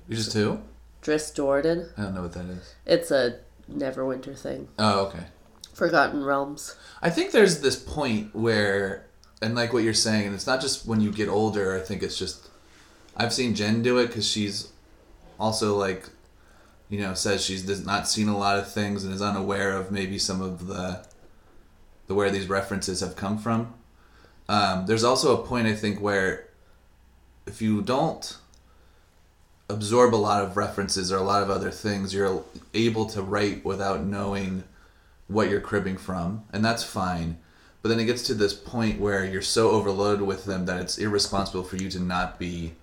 You're 0.08 0.18
just 0.18 0.32
two? 0.32 0.62
Drizzt 1.02 1.36
Do'Urden. 1.36 1.90
I 1.98 2.04
don't 2.04 2.16
know 2.16 2.22
what 2.22 2.34
that 2.34 2.46
is. 2.46 2.76
It's 2.86 3.12
a 3.12 3.40
Neverwinter 3.72 4.38
thing. 4.38 4.68
Oh, 4.78 5.06
okay. 5.08 5.26
Forgotten 5.74 6.24
Realms. 6.24 6.76
I 7.02 7.10
think 7.10 7.32
there's 7.32 7.62
this 7.62 7.76
point 7.76 8.36
where, 8.36 9.08
and 9.42 9.56
like 9.56 9.74
what 9.74 9.84
you're 9.84 9.94
saying, 9.94 10.28
and 10.28 10.36
it's 10.36 10.48
not 10.48 10.62
just 10.62 10.86
when 10.86 11.02
you 11.02 11.12
get 11.12 11.30
older. 11.30 11.76
I 11.76 11.80
think 11.80 12.04
it's 12.04 12.18
just, 12.18 12.50
I've 13.18 13.34
seen 13.34 13.56
Jen 13.56 13.82
do 13.82 13.98
it 13.98 14.08
because 14.08 14.28
she's 14.28 14.72
also 15.40 15.76
like, 15.78 16.10
you 16.90 17.00
know, 17.00 17.14
says 17.14 17.44
she's 17.44 17.64
does 17.64 17.86
not 17.86 18.08
seen 18.08 18.28
a 18.28 18.38
lot 18.38 18.60
of 18.60 18.72
things 18.72 19.04
and 19.04 19.14
is 19.14 19.22
unaware 19.22 19.76
of 19.76 19.92
maybe 19.92 20.20
some 20.20 20.42
of 20.42 20.68
the, 20.68 21.06
the 22.08 22.14
where 22.14 22.30
these 22.30 22.48
references 22.48 23.00
have 23.00 23.16
come 23.16 23.38
from. 23.38 23.74
Um, 24.50 24.86
there's 24.86 25.04
also 25.04 25.42
a 25.42 25.48
point 25.48 25.68
I 25.68 25.74
think 25.74 26.02
where, 26.02 26.50
if 27.48 27.62
you 27.62 27.82
don't 27.82 28.38
absorb 29.72 30.14
a 30.14 30.18
lot 30.18 30.44
of 30.44 30.58
references 30.58 31.12
or 31.12 31.18
a 31.18 31.24
lot 31.24 31.44
of 31.44 31.50
other 31.50 31.72
things, 31.72 32.14
you're 32.14 32.44
able 32.74 33.06
to 33.08 33.22
write 33.22 33.66
without 33.66 34.04
knowing 34.04 34.64
what 35.28 35.50
you're 35.50 35.62
cribbing 35.62 35.98
from, 35.98 36.44
and 36.52 36.64
that's 36.64 36.84
fine. 36.84 37.38
But 37.82 37.90
then 37.90 38.00
it 38.00 38.06
gets 38.06 38.24
to 38.24 38.34
this 38.34 38.54
point 38.54 39.00
where 39.00 39.26
you're 39.26 39.42
so 39.42 39.72
overloaded 39.72 40.22
with 40.22 40.46
them 40.46 40.66
that 40.66 40.80
it's 40.80 40.98
irresponsible 40.98 41.64
for 41.64 41.78
you 41.78 41.90
to 41.90 42.00
not 42.00 42.38
be 42.38 42.74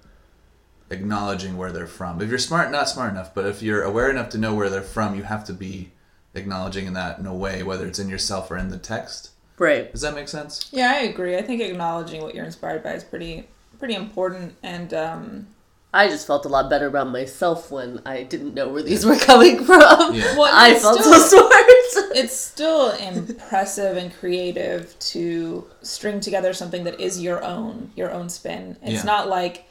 acknowledging 0.90 1.56
where 1.56 1.70
they're 1.70 1.86
from. 1.86 2.20
If 2.20 2.30
you're 2.30 2.38
smart, 2.38 2.70
not 2.72 2.88
smart 2.88 3.12
enough, 3.12 3.34
but 3.34 3.46
if 3.46 3.62
you're 3.62 3.82
aware 3.82 4.10
enough 4.10 4.30
to 4.30 4.38
know 4.38 4.54
where 4.54 4.70
they're 4.70 4.82
from, 4.82 5.14
you 5.14 5.22
have 5.22 5.44
to 5.44 5.52
be 5.52 5.92
acknowledging 6.34 6.92
that 6.94 7.18
in 7.18 7.26
a 7.26 7.34
way, 7.34 7.62
whether 7.62 7.86
it's 7.86 7.98
in 7.98 8.08
yourself 8.08 8.50
or 8.50 8.56
in 8.56 8.70
the 8.70 8.78
text. 8.78 9.30
Right. 9.58 9.92
Does 9.92 10.00
that 10.00 10.14
make 10.14 10.28
sense? 10.28 10.68
Yeah, 10.72 10.92
I 10.92 11.00
agree. 11.00 11.36
I 11.36 11.42
think 11.42 11.60
acknowledging 11.60 12.22
what 12.22 12.34
you're 12.34 12.44
inspired 12.44 12.82
by 12.82 12.92
is 12.92 13.04
pretty 13.04 13.46
pretty 13.78 13.94
important 13.94 14.56
and 14.64 14.92
um 14.92 15.46
I 15.92 16.08
just 16.08 16.26
felt 16.26 16.44
a 16.44 16.48
lot 16.48 16.68
better 16.68 16.86
about 16.86 17.08
myself 17.08 17.70
when 17.70 18.02
I 18.04 18.22
didn't 18.22 18.52
know 18.54 18.68
where 18.68 18.82
these 18.82 19.06
were 19.06 19.16
coming 19.16 19.64
from. 19.64 20.14
Yeah. 20.14 20.36
Well, 20.36 20.50
I 20.54 20.78
felt 20.78 21.00
still- 21.00 21.14
so 21.14 21.38
smart. 21.48 22.14
it's 22.16 22.36
still 22.36 22.90
impressive 22.92 23.96
and 23.96 24.12
creative 24.18 24.98
to 24.98 25.66
string 25.82 26.20
together 26.20 26.52
something 26.52 26.84
that 26.84 27.00
is 27.00 27.20
your 27.20 27.42
own, 27.42 27.90
your 27.96 28.10
own 28.12 28.28
spin. 28.28 28.76
It's 28.82 28.92
Yeah. 28.92 29.02
not 29.04 29.28
like 29.28 29.64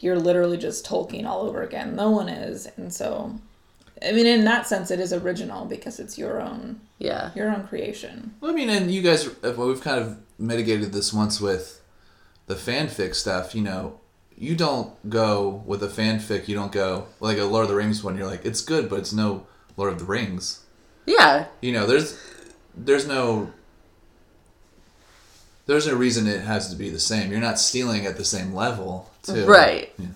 you're 0.00 0.18
literally 0.18 0.56
just 0.56 0.86
Tolkien 0.86 1.26
all 1.26 1.40
over 1.42 1.62
again. 1.62 1.96
No 1.96 2.10
one 2.10 2.28
is, 2.28 2.68
and 2.76 2.92
so, 2.92 3.34
I 4.02 4.12
mean, 4.12 4.26
in 4.26 4.44
that 4.44 4.66
sense, 4.68 4.90
it 4.90 5.00
is 5.00 5.12
original 5.12 5.64
because 5.64 5.98
it's 5.98 6.16
your 6.18 6.40
own, 6.40 6.80
yeah. 6.98 7.30
your 7.34 7.50
own 7.50 7.66
creation. 7.66 8.34
Well, 8.40 8.50
I 8.52 8.54
mean, 8.54 8.68
and 8.68 8.90
you 8.90 9.00
guys, 9.02 9.28
well, 9.42 9.66
we've 9.68 9.80
kind 9.80 10.00
of 10.00 10.18
mitigated 10.38 10.92
this 10.92 11.12
once 11.12 11.40
with 11.40 11.80
the 12.46 12.54
fanfic 12.54 13.14
stuff. 13.14 13.54
You 13.54 13.62
know, 13.62 14.00
you 14.38 14.54
don't 14.54 15.08
go 15.08 15.62
with 15.66 15.82
a 15.82 15.88
fanfic. 15.88 16.48
You 16.48 16.54
don't 16.54 16.72
go 16.72 17.06
like 17.20 17.38
a 17.38 17.44
Lord 17.44 17.64
of 17.64 17.70
the 17.70 17.76
Rings 17.76 18.04
one. 18.04 18.16
You're 18.16 18.26
like, 18.26 18.44
it's 18.44 18.60
good, 18.60 18.88
but 18.88 18.98
it's 18.98 19.12
no 19.12 19.46
Lord 19.76 19.92
of 19.92 19.98
the 19.98 20.04
Rings. 20.04 20.64
Yeah. 21.06 21.46
You 21.60 21.72
know, 21.72 21.86
there's 21.86 22.18
there's 22.74 23.06
no 23.06 23.52
there's 25.66 25.86
no 25.86 25.94
reason 25.94 26.26
it 26.26 26.42
has 26.42 26.70
to 26.70 26.76
be 26.76 26.90
the 26.90 27.00
same. 27.00 27.30
You're 27.30 27.40
not 27.40 27.58
stealing 27.58 28.06
at 28.06 28.16
the 28.16 28.24
same 28.24 28.54
level, 28.54 29.10
too. 29.22 29.44
Right. 29.46 29.92
Yeah. 29.98 30.06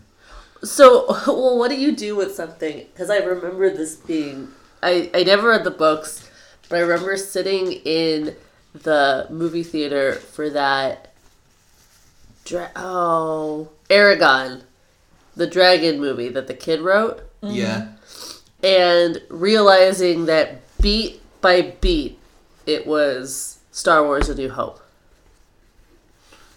So, 0.62 1.06
well, 1.26 1.58
what 1.58 1.70
do 1.70 1.76
you 1.76 1.94
do 1.94 2.16
with 2.16 2.34
something? 2.34 2.78
Because 2.78 3.10
I 3.10 3.18
remember 3.18 3.70
this 3.70 3.96
being. 3.96 4.48
I, 4.82 5.10
I 5.12 5.24
never 5.24 5.48
read 5.48 5.64
the 5.64 5.70
books, 5.70 6.30
but 6.68 6.76
I 6.76 6.80
remember 6.80 7.16
sitting 7.16 7.72
in 7.72 8.36
the 8.72 9.26
movie 9.28 9.64
theater 9.64 10.14
for 10.14 10.48
that. 10.50 11.09
Dra- 12.50 12.72
oh. 12.74 13.68
Eragon, 13.88 14.62
the 15.36 15.46
dragon 15.46 16.00
movie 16.00 16.28
that 16.30 16.48
the 16.48 16.54
kid 16.54 16.80
wrote, 16.80 17.18
mm-hmm. 17.40 17.54
Yeah. 17.54 17.92
and 18.64 19.22
realizing 19.28 20.26
that 20.26 20.60
beat 20.80 21.22
by 21.40 21.74
beat, 21.80 22.18
it 22.66 22.88
was 22.88 23.60
Star 23.70 24.02
Wars 24.02 24.28
A 24.28 24.34
New 24.34 24.50
Hope. 24.50 24.80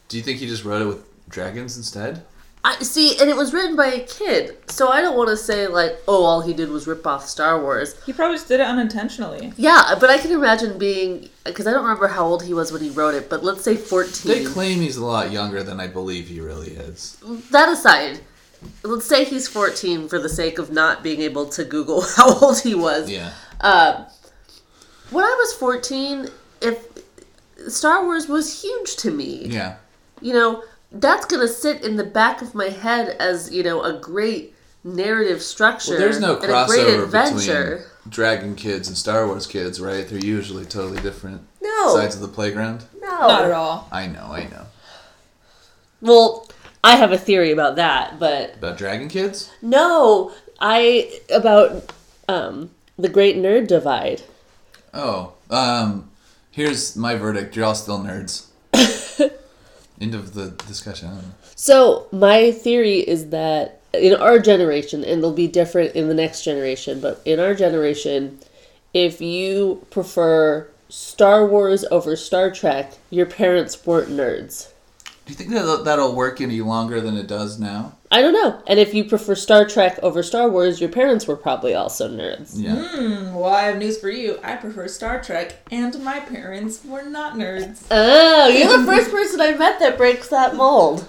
Do 0.07 0.17
you 0.17 0.23
think 0.23 0.39
he 0.39 0.47
just 0.47 0.65
wrote 0.65 0.81
it 0.81 0.85
with 0.85 1.29
dragons 1.29 1.77
instead? 1.77 2.23
I 2.65 2.79
see, 2.79 3.17
and 3.19 3.29
it 3.29 3.35
was 3.35 3.53
written 3.53 3.75
by 3.75 3.87
a 3.87 3.99
kid, 4.05 4.57
so 4.71 4.87
I 4.87 5.01
don't 5.01 5.17
want 5.17 5.29
to 5.29 5.35
say 5.35 5.67
like, 5.67 5.97
oh, 6.07 6.23
all 6.23 6.39
he 6.41 6.53
did 6.53 6.69
was 6.69 6.87
rip 6.87 7.05
off 7.05 7.27
Star 7.27 7.61
Wars. 7.61 7.95
He 8.05 8.13
probably 8.13 8.37
just 8.37 8.47
did 8.47 8.61
it 8.61 8.65
unintentionally. 8.65 9.51
Yeah, 9.57 9.95
but 9.99 10.09
I 10.09 10.17
can 10.17 10.31
imagine 10.31 10.77
being 10.77 11.27
because 11.43 11.67
I 11.67 11.71
don't 11.71 11.83
remember 11.83 12.07
how 12.07 12.23
old 12.25 12.41
he 12.43 12.53
was 12.53 12.71
when 12.71 12.81
he 12.81 12.89
wrote 12.89 13.15
it, 13.15 13.29
but 13.29 13.43
let's 13.43 13.63
say 13.65 13.75
fourteen. 13.75 14.31
They 14.31 14.37
fourteen. 14.39 14.53
claim 14.53 14.79
he's 14.79 14.95
a 14.95 15.05
lot 15.05 15.31
younger 15.33 15.61
than 15.61 15.81
I 15.81 15.87
believe 15.87 16.29
he 16.29 16.39
really 16.39 16.71
is. 16.71 17.17
that 17.51 17.67
aside, 17.67 18.21
let's 18.83 19.05
say 19.05 19.25
he's 19.25 19.47
fourteen 19.49 20.07
for 20.07 20.17
the 20.17 20.29
sake 20.29 20.57
of 20.57 20.71
not 20.71 21.03
being 21.03 21.19
able 21.19 21.47
to 21.49 21.65
Google 21.65 22.01
how 22.15 22.33
old 22.39 22.61
he 22.61 22.75
was. 22.75 23.09
Yeah. 23.11 23.33
Um, 23.59 24.05
when 25.11 25.25
I 25.25 25.35
was 25.37 25.53
fourteen, 25.53 26.29
if 26.61 26.81
Star 27.67 28.05
Wars 28.05 28.29
was 28.29 28.61
huge 28.61 28.95
to 28.97 29.11
me, 29.11 29.47
Yeah. 29.47 29.75
you 30.21 30.31
know, 30.33 30.63
that's 30.93 31.25
gonna 31.25 31.47
sit 31.47 31.83
in 31.83 31.95
the 31.95 32.03
back 32.03 32.41
of 32.41 32.53
my 32.55 32.69
head 32.69 33.15
as 33.19 33.51
you 33.51 33.63
know 33.63 33.81
a 33.83 33.93
great 33.99 34.53
narrative 34.83 35.41
structure. 35.41 35.91
Well, 35.91 35.99
there's 35.99 36.19
no 36.19 36.35
and 36.35 36.43
a 36.43 36.47
great 36.47 36.51
crossover 36.85 37.03
adventure. 37.03 37.65
between 37.77 37.89
Dragon 38.09 38.55
kids 38.55 38.87
and 38.87 38.97
Star 38.97 39.25
Wars 39.27 39.47
kids, 39.47 39.79
right? 39.79 40.07
They're 40.07 40.19
usually 40.19 40.65
totally 40.65 41.01
different 41.01 41.41
No, 41.61 41.95
sides 41.95 42.15
of 42.15 42.21
the 42.21 42.27
playground. 42.27 42.83
no, 43.01 43.07
Not 43.07 43.45
at 43.45 43.51
all. 43.51 43.87
I 43.91 44.07
know, 44.07 44.25
I 44.31 44.43
know. 44.49 44.65
Well, 46.01 46.49
I 46.83 46.97
have 46.97 47.11
a 47.13 47.17
theory 47.17 47.51
about 47.51 47.77
that, 47.77 48.19
but 48.19 48.55
About 48.55 48.77
Dragon 48.77 49.07
kids? 49.07 49.49
no, 49.61 50.31
I 50.59 51.19
about 51.33 51.91
um 52.27 52.71
the 52.99 53.09
Great 53.09 53.37
Nerd 53.37 53.67
Divide. 53.67 54.21
Oh, 54.93 55.33
um, 55.49 56.11
here's 56.51 56.95
my 56.95 57.15
verdict. 57.15 57.55
You're 57.55 57.65
all 57.65 57.73
still 57.75 57.99
nerds. 57.99 58.47
End 60.01 60.15
of 60.15 60.33
the 60.33 60.51
discussion. 60.67 61.33
So 61.55 62.07
my 62.11 62.51
theory 62.51 62.99
is 62.99 63.29
that 63.29 63.81
in 63.93 64.15
our 64.15 64.39
generation, 64.39 65.03
and 65.03 65.21
they'll 65.21 65.31
be 65.31 65.47
different 65.47 65.95
in 65.95 66.07
the 66.07 66.13
next 66.13 66.43
generation, 66.43 66.99
but 66.99 67.21
in 67.25 67.39
our 67.39 67.53
generation, 67.53 68.39
if 68.93 69.21
you 69.21 69.85
prefer 69.91 70.67
Star 70.89 71.45
Wars 71.45 71.85
over 71.91 72.15
Star 72.15 72.51
Trek, 72.51 72.93
your 73.09 73.25
parents 73.25 73.85
weren't 73.85 74.09
nerds. 74.09 74.72
Do 75.25 75.31
you 75.31 75.35
think 75.37 75.51
that 75.51 75.83
that'll 75.85 76.15
work 76.15 76.41
any 76.41 76.59
longer 76.59 76.99
than 76.99 77.15
it 77.15 77.27
does 77.27 77.57
now? 77.57 77.95
I 78.11 78.21
don't 78.21 78.33
know. 78.33 78.61
And 78.67 78.77
if 78.77 78.93
you 78.93 79.05
prefer 79.05 79.35
Star 79.35 79.65
Trek 79.65 79.97
over 80.03 80.21
Star 80.21 80.49
Wars, 80.49 80.81
your 80.81 80.89
parents 80.89 81.25
were 81.27 81.37
probably 81.37 81.73
also 81.73 82.09
nerds. 82.09 82.51
Yeah. 82.55 82.75
Hmm, 82.75 83.33
well, 83.33 83.45
I 83.53 83.63
have 83.63 83.77
news 83.77 83.97
for 83.99 84.09
you. 84.09 84.37
I 84.43 84.57
prefer 84.57 84.87
Star 84.89 85.21
Trek, 85.23 85.55
and 85.71 85.97
my 86.03 86.19
parents 86.19 86.83
were 86.83 87.03
not 87.03 87.35
nerds. 87.35 87.85
Oh, 87.89 88.47
you're 88.49 88.77
the 88.77 88.85
first 88.85 89.11
person 89.11 89.39
I 89.39 89.53
met 89.53 89.79
that 89.79 89.95
breaks 89.97 90.27
that 90.27 90.55
mold. 90.55 91.07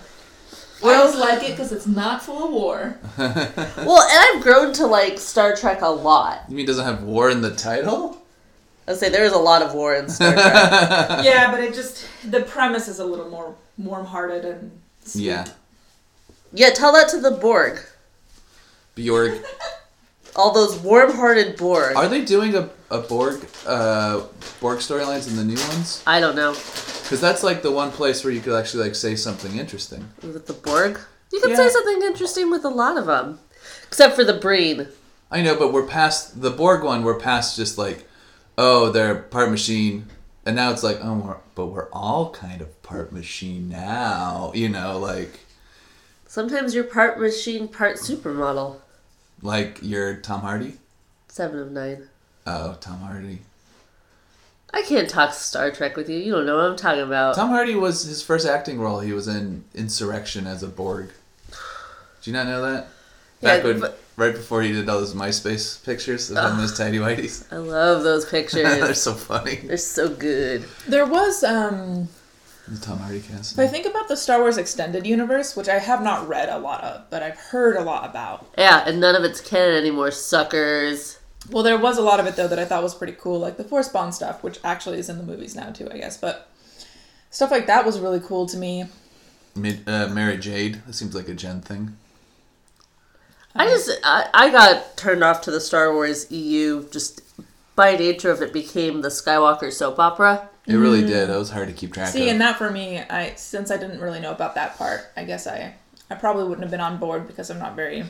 I 0.82 0.86
Girls 0.86 1.16
like 1.16 1.42
it 1.42 1.50
because 1.52 1.72
it's 1.72 1.86
not 1.86 2.22
full 2.22 2.44
of 2.44 2.52
war. 2.52 2.98
Well, 3.18 4.02
and 4.02 4.36
I've 4.38 4.42
grown 4.42 4.72
to 4.74 4.86
like 4.86 5.18
Star 5.18 5.56
Trek 5.56 5.80
a 5.82 5.88
lot. 5.88 6.42
You 6.48 6.56
mean 6.56 6.64
it 6.64 6.68
doesn't 6.68 6.84
have 6.84 7.02
war 7.02 7.30
in 7.30 7.40
the 7.40 7.54
title? 7.54 8.22
I'd 8.86 8.96
say 8.96 9.08
there's 9.08 9.32
a 9.32 9.38
lot 9.38 9.62
of 9.62 9.72
war 9.74 9.94
in 9.94 10.08
Star 10.08 10.32
Trek. 10.34 11.24
yeah, 11.24 11.50
but 11.50 11.60
it 11.64 11.74
just 11.74 12.06
the 12.30 12.42
premise 12.42 12.86
is 12.86 12.98
a 12.98 13.04
little 13.04 13.28
more 13.30 13.54
warm-hearted 13.78 14.44
and 14.44 14.70
sweet. 15.04 15.24
Yeah. 15.24 15.46
yeah, 16.52 16.70
tell 16.70 16.92
that 16.92 17.08
to 17.10 17.20
the 17.20 17.30
Borg. 17.32 17.80
Bjorg. 18.96 19.42
All 20.36 20.52
those 20.52 20.78
warm-hearted 20.78 21.56
Borg. 21.56 21.96
Are 21.96 22.08
they 22.08 22.24
doing 22.24 22.54
a, 22.56 22.68
a 22.90 23.00
Borg 23.00 23.46
uh, 23.66 24.22
Borg 24.60 24.78
storylines 24.78 25.28
in 25.28 25.36
the 25.36 25.44
new 25.44 25.60
ones? 25.68 26.02
I 26.06 26.20
don't 26.20 26.34
know. 26.36 26.52
Because 26.52 27.20
that's 27.20 27.42
like 27.42 27.62
the 27.62 27.70
one 27.70 27.90
place 27.92 28.24
where 28.24 28.32
you 28.32 28.40
could 28.40 28.58
actually 28.58 28.84
like 28.84 28.94
say 28.94 29.14
something 29.14 29.58
interesting. 29.58 30.08
With 30.22 30.46
the 30.46 30.54
Borg? 30.54 30.98
You 31.32 31.40
can 31.40 31.50
Yeah. 31.50 31.56
say 31.56 31.68
something 31.68 32.02
interesting 32.02 32.50
with 32.50 32.64
a 32.64 32.68
lot 32.68 32.96
of 32.96 33.06
them. 33.06 33.38
Except 33.86 34.14
for 34.16 34.24
the 34.24 34.34
Breen. 34.34 34.88
I 35.30 35.42
know, 35.42 35.56
but 35.56 35.72
we're 35.72 35.86
past 35.86 36.40
the 36.42 36.50
Borg 36.50 36.82
one. 36.82 37.02
We're 37.04 37.18
past 37.18 37.56
just 37.56 37.78
like 37.78 38.06
oh, 38.56 38.90
they're 38.90 39.16
part 39.16 39.50
machine, 39.50 40.06
and 40.46 40.56
now 40.56 40.70
it's 40.70 40.82
like, 40.82 40.98
oh, 41.02 41.14
we're, 41.14 41.36
but 41.54 41.66
we're 41.66 41.90
all 41.90 42.30
kind 42.32 42.60
of 42.60 42.82
part 42.82 43.12
machine 43.12 43.68
now. 43.68 44.52
You 44.54 44.68
know, 44.68 44.98
like 44.98 45.40
Sometimes 46.26 46.74
you're 46.74 46.84
part 46.84 47.18
machine, 47.20 47.68
part 47.68 47.96
supermodel. 47.96 48.76
like 49.42 49.78
you're 49.82 50.16
Tom 50.16 50.40
Hardy. 50.40 50.78
Seven 51.28 51.58
of 51.60 51.70
nine. 51.72 52.08
Oh, 52.46 52.76
Tom 52.80 52.98
Hardy. 53.00 53.40
I 54.72 54.82
can't 54.82 55.08
talk 55.08 55.32
Star 55.34 55.70
Trek 55.70 55.96
with 55.96 56.08
you. 56.10 56.18
You 56.18 56.32
don't 56.32 56.46
know 56.46 56.56
what 56.56 56.64
I'm 56.64 56.76
talking 56.76 57.02
about. 57.02 57.36
Tom 57.36 57.50
Hardy 57.50 57.76
was 57.76 58.02
his 58.04 58.22
first 58.22 58.44
acting 58.46 58.80
role. 58.80 58.98
He 59.00 59.12
was 59.12 59.28
in 59.28 59.64
Insurrection 59.74 60.46
as 60.48 60.62
a 60.64 60.68
Borg. 60.68 61.10
Do 62.22 62.30
you 62.30 62.32
not 62.32 62.46
know 62.46 62.60
that? 62.62 62.88
Yeah, 63.40 63.62
when, 63.62 63.80
but- 63.80 64.00
right 64.16 64.34
before 64.34 64.62
he 64.62 64.72
did 64.72 64.88
all 64.88 64.98
those 65.00 65.14
MySpace 65.14 65.84
pictures 65.84 66.30
of 66.30 66.36
him 66.36 66.60
as 66.60 66.76
tidy 66.76 66.98
whities. 66.98 67.50
I 67.52 67.56
love 67.56 68.02
those 68.02 68.24
pictures. 68.24 68.62
They're 68.80 68.94
so 68.94 69.14
funny. 69.14 69.56
They're 69.56 69.76
so 69.76 70.08
good. 70.08 70.64
There 70.88 71.06
was 71.06 71.42
um 71.44 72.08
The 72.68 72.78
Tom 72.80 72.98
Hardy 72.98 73.20
cast. 73.20 73.52
if 73.54 73.58
I 73.58 73.66
think 73.66 73.86
about 73.86 74.08
the 74.08 74.16
Star 74.16 74.40
Wars 74.40 74.56
extended 74.58 75.06
universe, 75.06 75.56
which 75.56 75.68
I 75.68 75.78
have 75.78 76.02
not 76.02 76.28
read 76.28 76.48
a 76.48 76.58
lot 76.58 76.82
of, 76.84 77.10
but 77.10 77.22
I've 77.22 77.36
heard 77.38 77.76
a 77.76 77.82
lot 77.82 78.08
about. 78.08 78.46
Yeah, 78.56 78.84
and 78.86 79.00
none 79.00 79.14
of 79.16 79.24
it's 79.24 79.40
canon 79.40 79.74
anymore, 79.76 80.10
suckers. 80.10 81.18
Well, 81.50 81.62
there 81.62 81.76
was 81.78 81.98
a 81.98 82.02
lot 82.02 82.20
of 82.20 82.26
it 82.26 82.36
though 82.36 82.48
that 82.48 82.58
I 82.58 82.64
thought 82.64 82.82
was 82.82 82.94
pretty 82.94 83.16
cool, 83.20 83.38
like 83.38 83.56
the 83.58 83.64
Force 83.64 83.88
Bond 83.88 84.14
stuff, 84.14 84.42
which 84.42 84.58
actually 84.64 84.98
is 84.98 85.08
in 85.10 85.18
the 85.18 85.24
movies 85.24 85.54
now 85.54 85.70
too, 85.70 85.90
I 85.92 85.98
guess. 85.98 86.16
But 86.16 86.48
stuff 87.30 87.50
like 87.50 87.66
that 87.66 87.84
was 87.84 87.98
really 88.00 88.20
cool 88.20 88.46
to 88.46 88.56
me. 88.56 88.86
Mid, 89.56 89.86
uh, 89.88 90.08
Mara 90.08 90.36
Jade. 90.36 90.82
That 90.86 90.94
seems 90.94 91.14
like 91.14 91.28
a 91.28 91.34
Jen 91.34 91.60
thing. 91.60 91.96
I 93.54 93.66
just 93.66 93.90
I, 94.02 94.28
I 94.34 94.50
got 94.50 94.96
turned 94.96 95.22
off 95.22 95.42
to 95.42 95.50
the 95.50 95.60
Star 95.60 95.92
Wars 95.92 96.30
EU 96.30 96.88
just 96.90 97.22
by 97.76 97.96
nature 97.96 98.30
of 98.30 98.42
it 98.42 98.52
became 98.52 99.00
the 99.02 99.08
Skywalker 99.08 99.72
soap 99.72 99.98
opera. 99.98 100.48
It 100.66 100.76
really 100.76 101.02
did. 101.02 101.28
It 101.28 101.36
was 101.36 101.50
hard 101.50 101.68
to 101.68 101.74
keep 101.74 101.92
track 101.92 102.08
See, 102.08 102.22
of. 102.22 102.28
and 102.28 102.40
that 102.40 102.56
for 102.56 102.70
me, 102.70 102.98
I 102.98 103.34
since 103.36 103.70
I 103.70 103.76
didn't 103.76 104.00
really 104.00 104.20
know 104.20 104.32
about 104.32 104.54
that 104.54 104.76
part, 104.76 105.02
I 105.16 105.24
guess 105.24 105.46
I 105.46 105.74
I 106.10 106.14
probably 106.14 106.44
wouldn't 106.44 106.62
have 106.62 106.70
been 106.70 106.80
on 106.80 106.98
board 106.98 107.26
because 107.26 107.50
I'm 107.50 107.58
not 107.58 107.76
very 107.76 108.04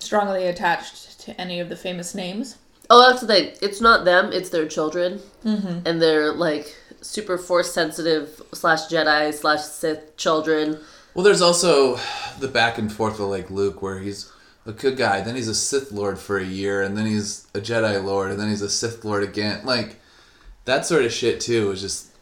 strongly 0.00 0.46
attached 0.46 1.20
to 1.20 1.40
any 1.40 1.60
of 1.60 1.68
the 1.68 1.76
famous 1.76 2.14
names. 2.14 2.58
Oh, 2.88 3.08
that's 3.08 3.20
the 3.20 3.26
thing. 3.28 3.52
It's 3.62 3.80
not 3.80 4.04
them; 4.04 4.32
it's 4.32 4.50
their 4.50 4.66
children, 4.66 5.20
mm-hmm. 5.44 5.86
and 5.86 6.02
they're 6.02 6.32
like 6.32 6.76
super 7.00 7.38
force 7.38 7.72
sensitive 7.72 8.42
slash 8.52 8.88
Jedi 8.88 9.32
slash 9.32 9.62
Sith 9.62 10.16
children. 10.16 10.80
Well, 11.14 11.24
there's 11.24 11.42
also 11.42 11.98
the 12.38 12.48
back 12.48 12.78
and 12.78 12.92
forth 12.92 13.20
of 13.20 13.28
like 13.28 13.50
Luke, 13.50 13.82
where 13.82 13.98
he's 13.98 14.30
a 14.66 14.72
good 14.72 14.96
guy, 14.96 15.20
then 15.20 15.36
he's 15.36 15.48
a 15.48 15.54
Sith 15.54 15.90
Lord 15.90 16.18
for 16.18 16.38
a 16.38 16.44
year, 16.44 16.82
and 16.82 16.96
then 16.96 17.06
he's 17.06 17.46
a 17.54 17.60
Jedi 17.60 18.02
Lord, 18.02 18.30
and 18.30 18.38
then 18.38 18.48
he's 18.48 18.62
a 18.62 18.70
Sith 18.70 19.04
Lord 19.04 19.22
again. 19.22 19.64
Like 19.64 19.96
that 20.64 20.86
sort 20.86 21.04
of 21.04 21.12
shit 21.12 21.40
too 21.40 21.70
is 21.70 21.80
just 21.80 22.12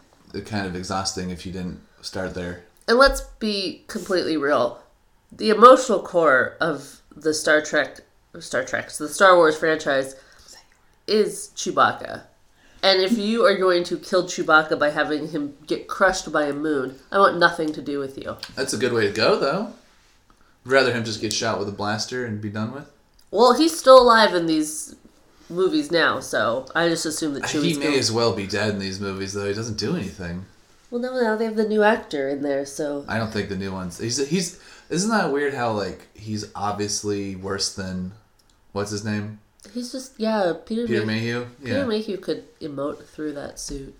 kind 0.47 0.67
of 0.67 0.77
exhausting 0.77 1.31
if 1.31 1.45
you 1.45 1.53
didn't 1.53 1.81
start 2.01 2.35
there. 2.35 2.65
And 2.87 2.99
let's 2.99 3.23
be 3.39 3.85
completely 3.89 4.37
real: 4.37 4.81
the 5.31 5.51
emotional 5.51 6.01
core 6.01 6.57
of 6.61 7.01
the 7.15 7.35
Star 7.35 7.61
Trek, 7.61 8.01
Star 8.39 8.65
Trek, 8.65 8.91
so 8.91 9.07
the 9.07 9.13
Star 9.13 9.37
Wars 9.37 9.59
franchise, 9.59 10.15
is 11.07 11.51
Chewbacca. 11.57 12.23
And 12.83 13.01
if 13.01 13.19
you 13.19 13.45
are 13.45 13.57
going 13.57 13.85
to 13.85 13.99
kill 13.99 14.25
Chewbacca 14.25 14.79
by 14.79 14.91
having 14.91 15.29
him 15.29 15.57
get 15.67 15.89
crushed 15.89 16.31
by 16.33 16.45
a 16.45 16.53
moon, 16.53 16.97
I 17.11 17.19
want 17.19 17.39
nothing 17.39 17.73
to 17.73 17.83
do 17.83 17.99
with 17.99 18.17
you. 18.17 18.37
That's 18.55 18.73
a 18.73 18.79
good 18.79 18.93
way 18.93 19.07
to 19.07 19.13
go, 19.13 19.39
though. 19.39 19.73
I'd 20.65 20.73
rather 20.73 20.93
him 20.93 21.05
just 21.05 21.21
get 21.21 21.33
shot 21.33 21.59
with 21.59 21.69
a 21.69 21.73
blaster 21.73 22.25
and 22.25 22.41
be 22.41 22.51
done 22.51 22.73
with. 22.73 22.91
Well, 23.31 23.55
he's 23.55 23.77
still 23.77 24.01
alive 24.01 24.35
in 24.35 24.47
these 24.47 24.95
movies 25.51 25.91
now, 25.91 26.21
so 26.21 26.67
I 26.75 26.89
just 26.89 27.05
assume 27.05 27.35
that 27.35 27.51
he 27.51 27.77
may 27.79 27.87
going. 27.87 27.99
as 27.99 28.13
well 28.13 28.35
be 28.35 28.47
dead 28.47 28.71
in 28.71 28.79
these 28.79 29.01
movies, 29.01 29.33
though. 29.33 29.49
He 29.49 29.55
doesn't 29.55 29.79
do 29.79 29.97
anything. 29.97 30.47
Well, 30.91 31.01
no, 31.01 31.21
now 31.21 31.37
they 31.37 31.45
have 31.45 31.57
the 31.57 31.69
new 31.69 31.83
actor 31.83 32.29
in 32.29 32.43
there, 32.43 32.65
so 32.65 33.05
I 33.09 33.19
don't 33.19 33.31
think 33.33 33.49
the 33.49 33.57
new 33.57 33.73
ones. 33.73 33.99
He's 33.99 34.27
he's. 34.29 34.59
Isn't 34.89 35.11
that 35.11 35.33
weird? 35.33 35.53
How 35.53 35.73
like 35.73 36.07
he's 36.15 36.51
obviously 36.55 37.37
worse 37.37 37.75
than 37.75 38.13
what's 38.73 38.91
his 38.91 39.05
name? 39.05 39.41
He's 39.73 39.93
just 39.93 40.13
yeah. 40.19 40.53
Peter, 40.67 40.87
Peter 40.87 41.05
May- 41.07 41.21
Mayhew. 41.21 41.47
Peter 41.63 41.79
Yeah. 41.79 41.85
Mayhew 41.85 42.17
could 42.19 42.45
emote 42.61 43.05
through 43.07 43.33
that 43.35 43.59
suit. 43.59 43.95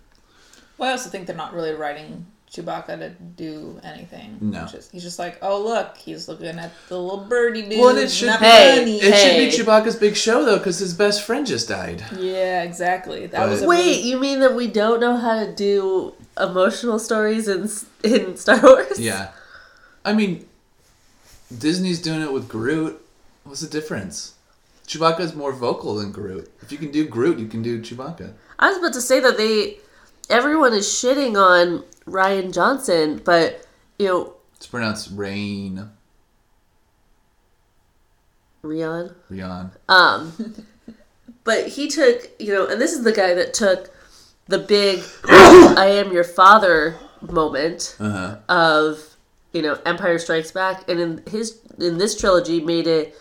Well, 0.77 0.89
I 0.89 0.91
also 0.93 1.09
think 1.09 1.27
they're 1.27 1.35
not 1.35 1.53
really 1.53 1.73
writing 1.73 2.25
Chewbacca 2.51 2.97
to 2.99 3.09
do 3.09 3.79
anything. 3.83 4.37
No. 4.41 4.63
It's 4.63 4.71
just- 4.71 4.91
he's 4.91 5.03
just 5.03 5.19
like, 5.19 5.37
oh 5.41 5.61
look, 5.63 5.97
he's 5.97 6.27
looking 6.27 6.57
at 6.57 6.71
the 6.87 6.97
little 6.99 7.25
birdie 7.25 7.63
dude. 7.63 7.79
Well, 7.79 7.89
and 7.89 7.99
it 7.99 8.09
should 8.09 8.27
be- 8.39 8.45
Hey. 8.45 8.95
It 8.97 9.13
Hey. 9.13 9.49
should 9.51 9.57
be 9.57 9.63
Chewbacca's 9.71 9.95
big 9.97 10.15
show 10.15 10.43
though, 10.45 10.57
because 10.57 10.79
his 10.79 10.93
best 10.93 11.21
friend 11.23 11.45
just 11.45 11.67
died. 11.67 12.03
Yeah, 12.17 12.63
exactly. 12.63 13.27
That 13.27 13.39
But- 13.41 13.49
was 13.49 13.61
a 13.61 13.67
Wait, 13.67 13.77
really- 13.77 14.01
you 14.01 14.19
mean 14.19 14.39
that 14.39 14.55
we 14.55 14.67
don't 14.67 14.99
know 14.99 15.17
how 15.17 15.43
to 15.45 15.53
do 15.53 16.13
emotional 16.39 16.97
stories 16.99 17.47
in 17.47 17.69
in 18.03 18.35
Star 18.37 18.59
Wars? 18.63 18.99
Yeah. 18.99 19.29
I 20.05 20.13
mean, 20.13 20.47
Disney's 21.55 22.01
doing 22.01 22.21
it 22.21 22.31
with 22.31 22.47
Groot. 22.47 22.99
What's 23.43 23.61
the 23.61 23.67
difference? 23.67 24.33
Chewbacca's 24.89 25.35
more 25.35 25.53
vocal 25.53 25.95
than 25.95 26.11
Groot. 26.11 26.51
If 26.63 26.71
you 26.71 26.79
can 26.79 26.89
do 26.91 27.07
Groot, 27.07 27.37
you 27.37 27.47
can 27.47 27.61
do 27.61 27.79
Chewbacca. 27.79 28.33
I 28.57 28.69
was 28.69 28.79
about 28.79 28.93
to 28.93 29.01
say 29.01 29.19
that 29.19 29.37
they, 29.37 29.77
everyone 30.31 30.73
is 30.73 30.87
shitting 30.87 31.37
on 31.37 31.83
Ryan 32.07 32.51
Johnson, 32.51 33.21
but 33.23 33.65
you 33.99 34.07
know, 34.07 34.33
It's 34.55 34.65
pronounced 34.65 35.11
Rain. 35.13 35.91
Rian. 38.63 39.13
Rion. 39.29 39.71
Um, 39.87 40.33
but 41.43 41.67
he 41.67 41.87
took, 41.87 42.29
you 42.39 42.51
know, 42.53 42.65
and 42.67 42.81
this 42.81 42.91
is 42.91 43.03
the 43.03 43.11
guy 43.11 43.35
that 43.35 43.53
took 43.53 43.91
the 44.47 44.57
big 44.57 45.03
"I 45.29 45.85
am 46.03 46.11
your 46.11 46.23
father" 46.23 46.95
moment 47.21 47.95
Uh 47.99 48.09
huh. 48.09 48.37
of, 48.49 49.15
you 49.53 49.61
know, 49.61 49.77
Empire 49.85 50.17
Strikes 50.17 50.51
Back, 50.51 50.89
and 50.89 50.99
in 50.99 51.23
his 51.29 51.59
in 51.77 51.99
this 51.99 52.17
trilogy 52.19 52.59
made 52.59 52.87
it, 52.87 53.15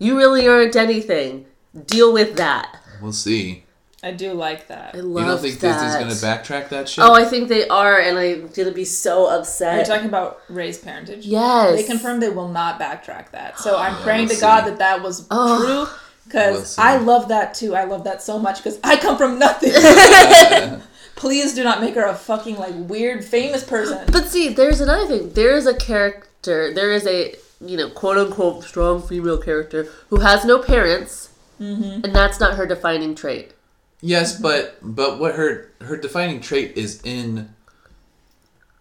you 0.00 0.16
really 0.18 0.48
aren't 0.48 0.74
anything. 0.74 1.46
Deal 1.86 2.12
with 2.12 2.36
that. 2.38 2.76
We'll 3.00 3.12
see. 3.12 3.62
I 4.02 4.12
do 4.12 4.32
like 4.32 4.66
that. 4.68 4.94
I 4.94 4.98
Are 4.98 5.02
love 5.02 5.22
You 5.24 5.30
don't 5.30 5.40
think 5.42 5.60
that. 5.60 5.74
Disney's 5.74 5.94
gonna 6.22 6.34
backtrack 6.38 6.70
that 6.70 6.88
shit? 6.88 7.04
Oh, 7.04 7.12
I 7.14 7.24
think 7.24 7.48
they 7.48 7.68
are, 7.68 8.00
and 8.00 8.18
I'm 8.18 8.48
gonna 8.48 8.72
be 8.72 8.84
so 8.86 9.26
upset. 9.26 9.74
you 9.74 9.80
upset. 9.82 9.94
talking 9.94 10.08
about 10.08 10.40
Rey's 10.48 10.78
parentage? 10.78 11.26
yes, 11.26 11.76
They 11.76 11.84
confirmed 11.84 12.22
they 12.22 12.30
will 12.30 12.48
not 12.48 12.80
backtrack 12.80 13.30
that. 13.32 13.58
So 13.60 13.76
I'm 13.76 13.92
Yeah, 13.96 14.02
praying 14.02 14.26
we'll 14.28 14.36
to 14.36 14.40
God 14.40 14.62
that 14.66 14.78
that 14.78 15.02
was 15.02 15.26
Oh. 15.30 15.86
true 15.86 15.96
because 16.26 16.76
We'll. 16.78 16.86
I 16.86 16.96
love 16.96 17.28
that 17.28 17.52
too. 17.54 17.74
I 17.76 17.84
love 17.84 18.04
that 18.04 18.22
so 18.22 18.38
much 18.38 18.56
because 18.64 18.78
I 18.82 18.96
come 18.96 19.18
from 19.18 19.38
nothing. 19.38 19.70
Please 21.14 21.54
do 21.54 21.62
not 21.62 21.82
make 21.82 21.94
her 21.94 22.06
a 22.06 22.14
fucking 22.14 22.56
like 22.56 22.72
weird 22.74 23.22
famous 23.22 23.62
person. 23.62 24.06
But 24.10 24.28
see, 24.28 24.48
there's 24.48 24.80
another 24.80 25.06
thing. 25.06 25.32
There 25.34 25.54
is 25.54 25.66
a 25.66 25.74
character. 25.74 26.72
There 26.72 26.90
is 26.90 27.06
a 27.06 27.34
you 27.60 27.76
know 27.76 27.90
quote 27.90 28.16
unquote 28.18 28.64
strong 28.64 29.02
female 29.02 29.38
character 29.38 29.86
who 30.08 30.20
has 30.20 30.44
no 30.44 30.58
parents, 30.58 31.28
Mm-hmm. 31.60 32.04
and 32.04 32.14
that's 32.14 32.40
not 32.40 32.54
her 32.56 32.66
defining 32.66 33.14
trait. 33.14 33.52
Yes, 34.00 34.40
but 34.40 34.78
but 34.80 35.18
what 35.20 35.34
her 35.34 35.70
her 35.82 35.96
defining 35.98 36.40
trait 36.40 36.74
is 36.76 37.02
in 37.04 37.50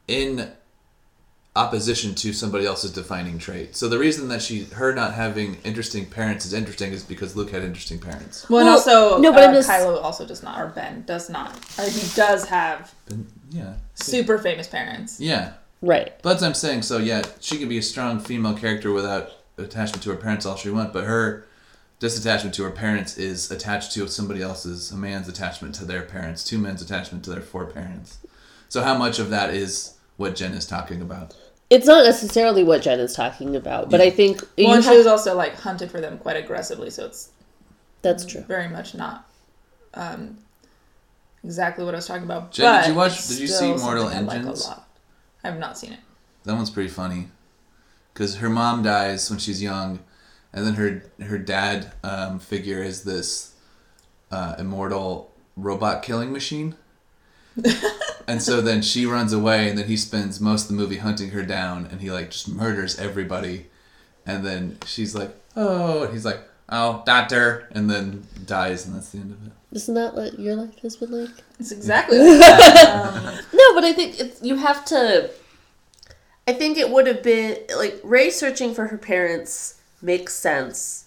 in 0.08 0.50
opposition 1.56 2.16
to 2.16 2.32
somebody 2.32 2.66
else's 2.66 2.94
defining 2.94 3.38
trait. 3.38 3.76
So 3.76 3.90
the 3.90 3.98
reason 4.00 4.30
that 4.30 4.42
she 4.42 4.64
her 4.66 4.94
not 4.96 5.14
having 5.14 5.58
interesting 5.66 6.06
parents 6.06 6.46
is 6.46 6.54
interesting 6.54 6.94
is 6.94 7.04
because 7.04 7.36
Luke 7.36 7.50
had 7.52 7.64
interesting 7.64 8.00
parents. 8.00 8.50
Well, 8.50 8.60
and 8.62 8.68
Well, 8.68 8.78
also 8.78 9.18
no, 9.22 9.30
no, 9.30 9.34
but 9.34 9.50
uh, 9.50 9.54
just- 9.54 9.70
Kylo 9.70 10.02
also 10.02 10.26
does 10.26 10.42
not, 10.42 10.62
or 10.62 10.68
Ben 10.68 11.04
does 11.06 11.30
not. 11.30 11.54
Uh, 11.78 11.84
he 11.84 12.08
does 12.16 12.46
have 12.46 12.94
But, 13.08 13.18
yeah. 13.50 13.74
super 13.96 14.38
famous 14.38 14.68
parents. 14.68 15.20
Yeah. 15.20 15.54
Right. 15.82 16.14
But 16.22 16.38
as 16.38 16.44
I'm 16.44 16.54
saying, 16.54 16.82
so 16.84 16.98
yeah, 16.98 17.24
she 17.40 17.58
can 17.58 17.70
be 17.70 17.78
a 17.78 17.82
strong 17.82 18.20
female 18.20 18.54
character 18.56 18.92
without 18.92 19.32
attachment 19.58 20.04
to 20.04 20.10
her 20.10 20.16
parents 20.18 20.46
all 20.46 20.56
she 20.56 20.70
wants, 20.70 20.94
but 20.94 21.06
her 21.06 21.46
disattachment 22.00 22.54
to 22.54 22.64
her 22.64 22.72
parents 22.72 23.18
is 23.18 23.52
attached 23.52 23.92
to 23.94 24.08
somebody 24.08 24.42
else's, 24.42 24.92
a 24.92 24.96
man's 24.96 25.28
attachment 25.28 25.76
to 25.76 25.86
their 25.86 26.02
parents, 26.02 26.44
two 26.44 26.58
men's 26.58 26.82
attachment 26.82 27.24
to 27.26 27.30
their 27.30 27.42
four 27.42 27.66
parents. 27.66 28.20
So 28.70 28.82
how 28.84 28.98
much 28.98 29.20
of 29.20 29.30
that 29.32 29.54
is 29.54 29.96
what 30.18 30.36
Jen 30.36 30.54
is 30.54 30.66
talking 30.66 31.02
about? 31.02 31.36
It's 31.70 31.86
not 31.86 32.04
necessarily 32.04 32.64
what 32.64 32.82
Jen 32.82 33.00
is 33.00 33.14
talking 33.14 33.56
about, 33.56 33.90
but 33.90 34.00
Yeah. 34.00 34.08
I 34.08 34.10
think 34.10 34.42
you 34.58 34.66
Well, 34.66 34.76
and 34.76 34.84
she 34.84 34.96
was 34.98 35.06
also 35.08 35.36
like 35.36 35.56
hunted 35.56 35.92
for 35.92 36.02
them 36.02 36.18
quite 36.18 36.36
aggressively, 36.38 36.90
so 36.90 37.06
it's 37.06 37.30
that's 38.02 38.26
true. 38.26 38.42
very 38.42 38.68
much 38.70 38.96
not 38.96 39.30
um, 39.94 40.38
exactly 41.44 41.84
what 41.86 41.94
I 41.94 41.98
was 41.98 42.08
talking 42.08 42.24
about. 42.24 42.52
Jen, 42.52 42.66
did 42.76 42.82
but 42.82 42.88
you 42.90 42.94
watch- 42.96 43.28
did 43.28 43.40
you 43.40 43.48
still 43.48 43.78
see 43.78 43.84
Mortal 43.84 44.10
something 44.10 44.30
I 44.30 44.52
like 44.52 44.78
a 45.44 45.48
Engines? 45.48 45.48
lot. 45.48 45.48
I 45.48 45.52
have 45.52 45.60
not 45.60 45.78
seen 45.78 45.94
it. 45.94 46.00
That 46.44 46.56
one's 46.56 46.70
pretty 46.70 46.90
funny. 46.90 47.28
Because 48.14 48.38
her 48.38 48.50
mom 48.50 48.84
dies 48.84 49.30
when 49.30 49.40
she's 49.40 49.62
young, 49.62 50.00
and 50.52 50.66
then 50.66 50.74
her 50.76 51.04
her 51.26 51.38
dad 51.38 51.94
um, 52.04 52.40
figure 52.40 52.82
is 52.84 53.04
this 53.04 53.54
uh, 54.32 54.56
immortal 54.58 55.32
robot 55.56 56.04
killing 56.04 56.32
machine. 56.32 56.76
and 58.28 58.42
so 58.42 58.62
then 58.62 58.82
she 58.82 59.06
runs 59.06 59.32
away, 59.34 59.70
and 59.70 59.78
then 59.78 59.88
he 59.88 59.96
spends 59.98 60.40
most 60.42 60.64
of 60.64 60.70
the 60.70 60.82
movie 60.82 60.98
hunting 60.98 61.30
her 61.32 61.44
down, 61.44 61.86
and 61.92 62.02
he 62.02 62.12
like 62.12 62.32
just 62.32 62.48
murders 62.50 63.00
everybody. 63.00 63.68
And 64.26 64.46
then 64.46 64.78
she's 64.86 65.16
like, 65.16 65.36
"Oh," 65.56 66.04
and 66.04 66.14
he's 66.14 66.26
like, 66.26 66.42
oh, 66.72 67.04
doctor, 67.06 67.68
and 67.72 67.90
then 67.90 68.26
dies, 68.46 68.86
and 68.86 68.96
that's 68.96 69.10
the 69.12 69.20
end 69.20 69.32
of 69.32 69.46
it. 69.48 69.54
Isn't 69.72 69.94
that 69.96 70.16
what 70.16 70.40
your 70.40 70.56
life 70.56 70.80
has 70.80 70.96
been 70.96 71.12
like? 71.12 71.30
It's 71.60 71.72
exactly 71.72 72.18
like 72.18 72.40
that. 72.40 73.14
Um, 73.40 73.46
No, 73.54 73.74
but 73.76 73.84
I 73.84 73.94
think 73.94 74.20
it's, 74.20 74.42
you 74.42 74.56
have 74.56 74.84
to. 74.86 75.30
I 76.48 76.54
think 76.54 76.78
it 76.80 76.90
would 76.90 77.06
have 77.06 77.22
been 77.22 77.58
like 77.78 78.00
Rey 78.04 78.32
searching 78.32 78.74
for 78.74 78.88
her 78.88 78.98
parents 78.98 79.80
makes 80.02 80.34
sense, 80.34 81.06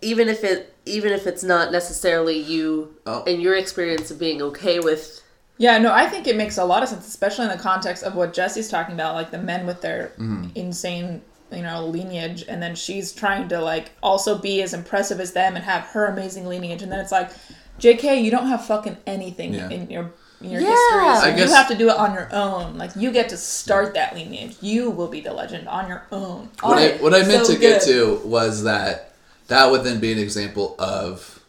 even 0.00 0.28
if 0.28 0.42
it 0.44 0.72
even 0.86 1.12
if 1.12 1.26
it's 1.26 1.42
not 1.42 1.72
necessarily 1.72 2.38
you 2.38 2.94
Oh. 3.06 3.24
and 3.26 3.42
your 3.42 3.56
experience 3.56 4.10
of 4.10 4.18
being 4.18 4.40
okay 4.40 4.78
with. 4.80 5.20
yeah, 5.58 5.76
no, 5.78 5.92
I 5.92 6.06
think 6.06 6.26
it 6.26 6.36
makes 6.36 6.56
a 6.58 6.64
lot 6.64 6.82
of 6.82 6.88
sense, 6.88 7.06
especially 7.08 7.44
in 7.46 7.50
the 7.50 7.58
context 7.58 8.02
of 8.04 8.14
what 8.14 8.32
Jesse's 8.32 8.68
talking 8.70 8.94
about, 8.94 9.14
like 9.14 9.30
the 9.30 9.38
men 9.38 9.66
with 9.66 9.80
their 9.82 10.12
insane, 10.54 11.20
you 11.52 11.62
know, 11.62 11.86
lineage, 11.86 12.44
and 12.48 12.62
then 12.62 12.74
she's 12.74 13.12
trying 13.12 13.48
to 13.48 13.60
like 13.60 13.92
also 14.02 14.36
be 14.38 14.62
as 14.62 14.74
impressive 14.74 15.20
as 15.20 15.32
them 15.32 15.54
and 15.56 15.64
have 15.64 15.82
her 15.86 16.06
amazing 16.06 16.46
lineage, 16.46 16.82
and 16.82 16.90
then 16.90 16.98
it's 17.00 17.12
like, 17.12 17.30
J.K., 17.78 18.20
you 18.20 18.30
don't 18.30 18.46
have 18.48 18.64
fucking 18.66 18.96
anything 19.06 19.54
Yeah. 19.54 19.68
in 19.70 19.90
your 19.90 20.12
in 20.42 20.50
your 20.50 20.60
Yeah. 20.60 20.68
history, 20.68 21.00
so 21.00 21.26
I 21.26 21.28
you 21.30 21.36
guess- 21.36 21.54
have 21.54 21.68
to 21.68 21.74
do 21.74 21.88
it 21.88 21.96
on 21.96 22.12
your 22.12 22.28
own. 22.32 22.76
Like 22.76 22.90
you 22.94 23.10
get 23.10 23.28
to 23.30 23.36
start 23.38 23.94
that 23.94 24.14
lineage. 24.14 24.56
You 24.60 24.90
will 24.90 25.08
be 25.08 25.20
the 25.22 25.32
legend 25.32 25.66
on 25.68 25.88
your 25.88 26.06
own. 26.12 26.50
What 26.60 26.78
I, 26.78 26.88
what 26.98 27.14
I 27.14 27.22
meant 27.22 27.46
so 27.46 27.54
to 27.54 27.58
get 27.58 27.80
to 27.82 28.20
was 28.24 28.64
that 28.64 29.12
that 29.48 29.70
would 29.70 29.82
then 29.84 29.98
be 29.98 30.12
an 30.12 30.18
example 30.18 30.74
of 30.78 31.42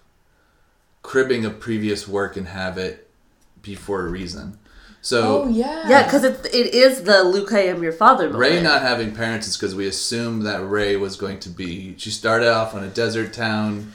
cribbing 1.01 1.43
a 1.45 1.49
previous 1.49 2.07
work 2.07 2.37
and 2.37 2.47
have 2.47 2.77
it 2.77 3.09
be 3.61 3.75
for 3.75 4.05
a 4.05 4.09
reason. 4.09 4.57
So 5.01 5.43
Oh 5.43 5.47
yeah. 5.47 5.87
Yeah, 5.87 6.03
because 6.03 6.23
it 6.23 6.45
it 6.53 6.73
is 6.73 7.03
the 7.03 7.23
Luke, 7.23 7.53
I 7.53 7.61
am 7.67 7.81
your 7.83 7.91
father. 7.93 8.25
Moment. 8.29 8.39
Rey 8.39 8.61
not 8.61 8.81
having 8.81 9.15
parents 9.15 9.47
is 9.47 9.55
because 9.55 9.75
we 9.75 9.87
assumed 9.87 10.45
that 10.45 10.65
Rey 10.65 10.95
was 10.97 11.15
going 11.15 11.39
to 11.41 11.49
be. 11.49 11.95
She 11.97 12.11
started 12.11 12.49
off 12.51 12.73
on 12.73 12.83
a 12.83 12.89
desert 12.89 13.33
town. 13.33 13.93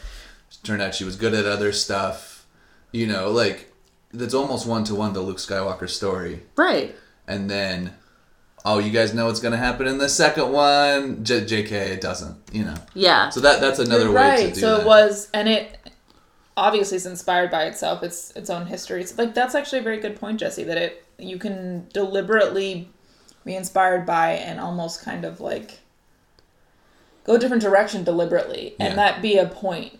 Turned 0.62 0.80
out 0.80 0.94
she 0.94 1.04
was 1.04 1.16
good 1.16 1.34
at 1.34 1.44
other 1.44 1.72
stuff. 1.72 2.46
You 2.92 3.06
know, 3.06 3.30
like 3.30 3.72
that's 4.12 4.32
almost 4.34 4.66
one 4.66 4.84
to 4.84 4.94
one 4.94 5.12
the 5.12 5.20
Luke 5.20 5.38
Skywalker 5.38 5.88
story. 5.88 6.42
right. 6.56 6.94
And 7.26 7.48
then, 7.48 7.94
oh, 8.64 8.78
you 8.78 8.90
guys 8.90 9.14
know 9.14 9.26
what's 9.26 9.40
going 9.40 9.52
to 9.52 9.58
happen 9.58 9.86
in 9.86 9.98
the 9.98 10.08
second 10.08 10.50
one. 10.52 11.24
J- 11.24 11.44
J.K. 11.46 11.92
It 11.92 12.00
doesn't. 12.00 12.36
You 12.52 12.64
know. 12.64 12.74
Yeah. 12.94 13.30
So 13.30 13.40
that 13.40 13.60
that's 13.60 13.78
another 13.78 14.04
You're 14.04 14.12
way 14.12 14.20
right. 14.20 14.48
to 14.48 14.54
do 14.54 14.60
so 14.60 14.76
that. 14.76 14.80
it 14.82 14.86
was, 14.86 15.28
and 15.34 15.48
it 15.48 15.78
obviously 16.56 16.96
is 16.96 17.06
inspired 17.06 17.50
by 17.50 17.64
itself. 17.64 18.02
It's 18.02 18.30
its 18.32 18.50
own 18.50 18.66
history. 18.66 19.00
It's 19.00 19.16
like 19.16 19.34
that's 19.34 19.54
actually 19.54 19.78
a 19.80 19.82
very 19.82 19.98
good 20.00 20.16
point, 20.16 20.40
Jesse. 20.40 20.64
That 20.64 20.78
it 20.78 21.04
you 21.18 21.38
can 21.38 21.86
deliberately 21.92 22.88
be 23.44 23.54
inspired 23.56 24.06
by 24.06 24.32
and 24.32 24.60
almost 24.60 25.04
kind 25.04 25.24
of 25.24 25.40
like 25.40 25.80
go 27.24 27.34
a 27.34 27.38
different 27.38 27.62
direction 27.62 28.04
deliberately, 28.04 28.74
and 28.78 28.90
Yeah. 28.90 28.96
that 28.96 29.22
be 29.22 29.36
a 29.38 29.46
point. 29.46 29.98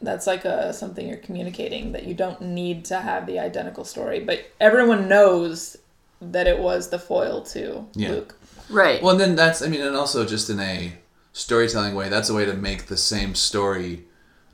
That's 0.00 0.26
like 0.26 0.44
a 0.44 0.72
something 0.72 1.06
you're 1.06 1.18
communicating 1.18 1.92
that 1.92 2.04
you 2.04 2.14
don't 2.14 2.40
need 2.40 2.84
to 2.86 2.96
have 2.96 3.26
the 3.26 3.38
identical 3.38 3.84
story, 3.84 4.20
but 4.20 4.40
everyone 4.60 5.08
knows 5.08 5.76
that 6.20 6.46
it 6.46 6.58
was 6.58 6.88
the 6.88 6.98
foil 6.98 7.42
to 7.42 7.84
Yeah. 7.94 8.10
Luke. 8.10 8.34
Right. 8.68 9.02
Well, 9.02 9.12
and 9.12 9.20
then 9.20 9.36
that's 9.36 9.62
I 9.62 9.68
mean, 9.68 9.80
and 9.80 9.94
also 9.96 10.24
just 10.24 10.50
in 10.50 10.58
a 10.60 10.94
storytelling 11.32 11.94
way, 11.94 12.08
that's 12.08 12.28
a 12.28 12.34
way 12.34 12.44
to 12.44 12.54
make 12.54 12.86
the 12.86 12.96
same 12.96 13.34
story 13.34 14.04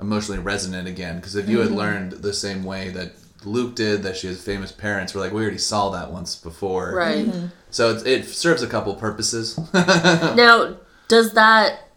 emotionally 0.01 0.41
resonant 0.41 0.89
again. 0.89 1.17
Because 1.17 1.35
if 1.35 1.49
you 1.49 1.61
had 1.61 1.71
learned 1.71 2.13
the 2.13 2.33
same 2.33 2.65
way 2.65 2.91
that 2.91 3.13
Luke 3.45 3.75
did, 3.75 4.03
that 4.03 4.17
she 4.17 4.27
has 4.27 4.43
famous 4.43 4.73
parents, 4.73 5.15
we're 5.15 5.21
like, 5.21 5.33
we 5.33 5.43
already 5.43 5.59
saw 5.59 5.91
that 5.91 6.11
once 6.11 6.37
before. 6.37 6.95
right. 6.95 7.29
So 7.71 7.91
it, 7.91 8.07
it 8.07 8.25
serves 8.27 8.63
a 8.63 8.67
couple 8.67 8.95
purposes. 8.95 9.59
Now, 9.75 10.77
does 11.09 11.35
that 11.35 11.89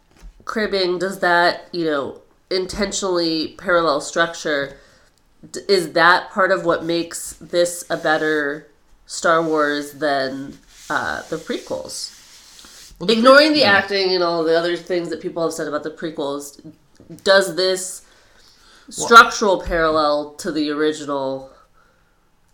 cribbing, 0.45 0.99
does 0.99 1.19
that, 1.19 1.67
you 1.71 1.85
know, 1.85 2.21
intentionally 2.49 3.49
parallel 3.57 4.01
structure, 4.01 4.77
is 5.67 5.93
that 5.93 6.29
part 6.31 6.51
of 6.51 6.65
what 6.65 6.83
makes 6.83 7.33
this 7.33 7.85
a 7.89 7.97
better 7.97 8.67
Star 9.05 9.41
Wars 9.41 9.93
than 9.93 10.57
uh, 10.89 11.21
the 11.29 11.37
prequels? 11.37 12.17
Well, 12.99 13.07
the 13.07 13.13
Ignoring 13.13 13.49
pre- 13.49 13.55
the 13.55 13.59
yeah. 13.61 13.71
acting 13.71 14.13
and 14.13 14.23
all 14.23 14.43
the 14.43 14.57
other 14.57 14.77
things 14.77 15.09
that 15.09 15.21
people 15.21 15.41
have 15.43 15.53
said 15.53 15.67
about 15.67 15.83
the 15.83 15.91
prequels, 15.91 16.61
does 17.23 17.55
this 17.55 18.05
structural 18.89 19.61
parallel 19.61 20.33
to 20.35 20.51
the 20.51 20.69
original 20.69 21.49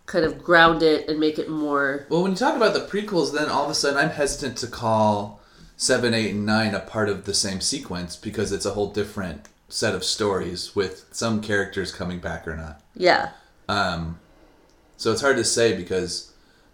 kind 0.06 0.24
of 0.24 0.42
ground 0.42 0.82
it 0.82 1.08
and 1.08 1.20
make 1.20 1.38
it 1.38 1.48
more 1.50 2.06
Well, 2.08 2.22
when 2.22 2.32
you 2.32 2.36
talk 2.36 2.56
about 2.56 2.72
the 2.74 2.80
prequels, 2.80 3.32
then 3.32 3.48
all 3.48 3.64
of 3.64 3.70
a 3.70 3.74
sudden 3.74 3.98
I'm 3.98 4.10
hesitant 4.10 4.56
to 4.58 4.66
call 4.66 5.40
seven, 5.76 6.14
eight, 6.14 6.30
and 6.30 6.46
nine 6.46 6.74
a 6.74 6.80
part 6.80 7.08
of 7.08 7.24
the 7.24 7.34
same 7.34 7.60
sequence 7.60 8.16
because 8.16 8.50
it's 8.52 8.66
a 8.66 8.70
whole 8.72 8.90
different 8.90 9.48
set 9.68 9.94
of 9.94 10.02
stories 10.02 10.74
with 10.74 11.06
some 11.12 11.42
characters 11.42 11.92
coming 11.92 12.18
back 12.20 12.48
or 12.48 12.56
not. 12.56 12.80
yeah 12.94 13.30
Um, 13.68 14.18
so 14.96 15.12
it's 15.12 15.20
hard 15.20 15.36
to 15.36 15.44
say 15.44 15.76
because 15.76 16.32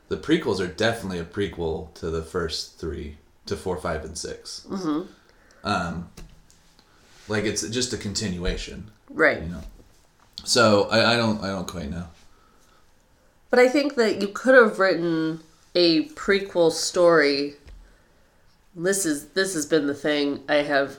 the 0.08 0.16
prequels 0.16 0.60
are 0.60 0.68
definitely 0.68 1.18
a 1.18 1.24
prequel 1.24 1.92
to 1.94 2.10
the 2.10 2.22
first 2.22 2.78
three, 2.78 3.16
to 3.46 3.56
four, 3.56 3.76
five, 3.76 4.04
and 4.04 4.16
6 4.16 4.66
Mm-hmm. 4.70 5.02
Um, 5.64 6.10
like 7.28 7.44
it's 7.44 7.66
just 7.68 7.92
a 7.92 7.96
continuation, 7.96 8.90
right 9.10 9.42
you 9.42 9.48
know. 9.48 9.62
So 10.44 10.88
I, 10.90 11.14
I 11.14 11.16
don't, 11.16 11.42
I 11.42 11.48
don't 11.48 11.66
quite 11.66 11.90
know. 11.90 12.06
But 13.50 13.58
I 13.58 13.68
think 13.68 13.94
that 13.94 14.20
you 14.20 14.28
could 14.28 14.54
have 14.54 14.78
written 14.78 15.40
a 15.74 16.06
prequel 16.10 16.70
story. 16.70 17.54
This 18.74 19.06
is 19.06 19.28
this 19.28 19.54
has 19.54 19.66
been 19.66 19.86
the 19.86 19.94
thing 19.94 20.42
I 20.48 20.56
have 20.56 20.98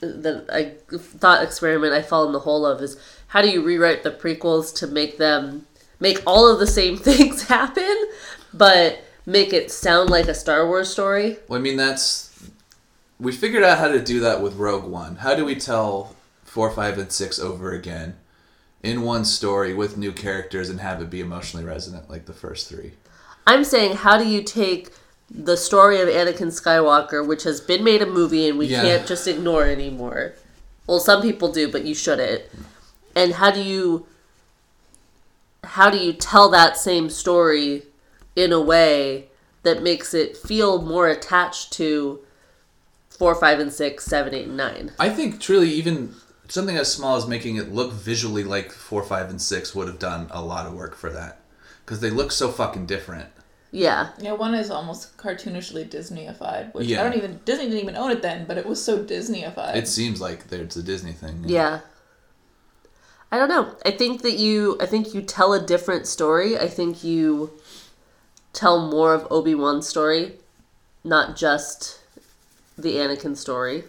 that 0.00 0.46
I 0.52 0.74
thought 0.96 1.42
experiment 1.42 1.92
I 1.92 2.02
fell 2.02 2.26
in 2.26 2.32
the 2.32 2.40
hole 2.40 2.66
of 2.66 2.82
is 2.82 2.98
how 3.28 3.42
do 3.42 3.48
you 3.48 3.62
rewrite 3.62 4.02
the 4.02 4.10
prequels 4.10 4.74
to 4.76 4.86
make 4.86 5.18
them 5.18 5.66
make 6.00 6.20
all 6.26 6.50
of 6.50 6.58
the 6.58 6.66
same 6.66 6.96
things 7.10 7.44
happen, 7.44 8.08
but 8.52 9.02
make 9.26 9.52
it 9.52 9.70
sound 9.70 10.10
like 10.10 10.28
a 10.28 10.34
Star 10.34 10.66
Wars 10.66 10.90
story? 10.90 11.38
Well, 11.48 11.58
I 11.58 11.62
mean, 11.62 11.76
that's 11.76 12.23
we 13.18 13.32
figured 13.32 13.62
out 13.62 13.78
how 13.78 13.88
to 13.88 14.02
do 14.02 14.20
that 14.20 14.42
with 14.42 14.56
Rogue 14.56 14.84
One. 14.84 15.16
How 15.16 15.34
do 15.34 15.44
we 15.44 15.54
tell 15.54 16.14
four, 16.44 16.70
five, 16.70 16.98
and 16.98 17.10
six 17.10 17.38
over 17.38 17.72
again 17.72 18.16
in 18.82 19.02
one 19.02 19.24
story 19.24 19.72
with 19.72 19.96
new 19.96 20.12
characters 20.12 20.68
and 20.68 20.80
have 20.80 21.00
it 21.00 21.10
be 21.10 21.20
emotionally 21.20 21.64
resonant 21.64 22.10
like 22.10 22.26
the 22.26 22.32
first 22.32 22.68
three? 22.68 22.92
I'm 23.46 23.64
saying, 23.64 23.96
how 23.96 24.18
do 24.18 24.26
you 24.26 24.42
take 24.42 24.90
the 25.30 25.56
story 25.56 26.00
of 26.00 26.08
Anakin 26.08 26.48
Skywalker, 26.48 27.26
which 27.26 27.44
has 27.44 27.60
been 27.60 27.82
made 27.84 28.02
a 28.02 28.06
movie 28.06 28.48
and 28.48 28.58
we 28.58 28.66
Yeah. 28.66 28.82
can't 28.82 29.06
just 29.06 29.26
ignore 29.26 29.64
anymore? 29.64 30.34
Well, 30.86 31.00
some 31.00 31.22
people 31.22 31.50
do, 31.50 31.70
but 31.70 31.84
you 31.84 31.94
shouldn't. 31.94 32.42
And 33.14 33.34
how 33.34 33.50
do 33.50 33.62
you 33.62 34.06
how 35.62 35.88
do 35.88 35.96
you 35.96 36.12
tell 36.12 36.50
that 36.50 36.76
same 36.76 37.08
story 37.08 37.84
in 38.36 38.52
a 38.52 38.60
way 38.60 39.28
that 39.62 39.82
makes 39.82 40.12
it 40.12 40.36
feel 40.36 40.82
more 40.82 41.08
attached 41.08 41.72
to 41.72 42.20
four, 43.18 43.34
five, 43.34 43.60
and 43.60 43.72
six, 43.72 44.04
seven, 44.04 44.34
eight, 44.34 44.46
and 44.46 44.56
nine? 44.56 44.92
I 44.98 45.08
think 45.10 45.40
truly 45.40 45.70
even 45.70 46.14
something 46.48 46.76
as 46.76 46.92
small 46.92 47.16
as 47.16 47.26
making 47.26 47.56
it 47.56 47.72
look 47.72 47.92
visually 47.92 48.44
like 48.44 48.72
four, 48.72 49.02
five, 49.02 49.30
and 49.30 49.40
six 49.40 49.74
would 49.74 49.88
have 49.88 49.98
done 49.98 50.28
a 50.30 50.42
lot 50.42 50.66
of 50.66 50.74
work 50.74 50.94
for 50.94 51.10
that 51.10 51.40
because 51.84 52.00
they 52.00 52.10
look 52.10 52.32
so 52.32 52.50
fucking 52.50 52.86
different. 52.86 53.28
Yeah. 53.70 54.10
Yeah, 54.20 54.32
one 54.32 54.54
is 54.54 54.70
almost 54.70 55.16
cartoonishly 55.16 55.88
Disneyified, 55.88 56.72
which 56.74 56.86
Yeah. 56.86 57.00
I 57.00 57.04
don't 57.04 57.16
even 57.16 57.40
Disney 57.44 57.64
didn't 57.64 57.80
even 57.80 57.96
own 57.96 58.12
it 58.12 58.22
then, 58.22 58.44
but 58.46 58.56
it 58.56 58.66
was 58.66 58.82
so 58.82 59.02
Disneyified. 59.02 59.74
It 59.74 59.88
seems 59.88 60.20
like 60.20 60.44
it's 60.52 60.76
a 60.76 60.82
Disney 60.82 61.12
thing. 61.12 61.42
Yeah. 61.46 61.80
I 63.32 63.38
don't 63.38 63.48
know. 63.48 63.74
I 63.84 63.90
think 63.90 64.22
that 64.22 64.38
you 64.38 64.76
I 64.80 64.86
think 64.86 65.12
you 65.12 65.22
tell 65.22 65.52
a 65.52 65.60
different 65.60 66.06
story. 66.06 66.56
I 66.56 66.68
think 66.68 67.02
you 67.02 67.50
tell 68.52 68.88
more 68.88 69.12
of 69.12 69.26
Obi-Wan's 69.28 69.88
story, 69.88 70.34
not 71.02 71.34
just 71.34 71.98
the 72.76 72.96
Anakin 72.96 73.36
story. 73.36 73.84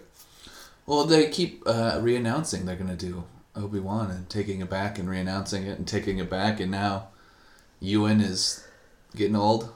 Well, 0.85 1.05
they 1.05 1.29
keep 1.29 1.63
uh, 1.65 1.97
re-announcing 2.01 2.65
they're 2.65 2.75
gonna 2.75 2.95
do 2.95 3.23
Obi 3.55 3.79
Wan 3.79 4.11
and 4.11 4.29
taking 4.29 4.61
it 4.61 4.69
back 4.69 4.99
and 4.99 5.09
re-announcing 5.09 5.63
it 5.63 5.77
and 5.77 5.87
taking 5.87 6.19
it 6.19 6.29
back, 6.29 6.59
and 6.59 6.69
now 6.71 7.07
Ewan 7.79 8.21
is 8.21 8.65
getting 9.15 9.35
old. 9.35 9.71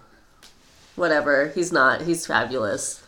Whatever. 0.96 1.48
He's 1.56 1.72
not. 1.72 2.02
He's 2.02 2.26
fabulous. 2.28 3.02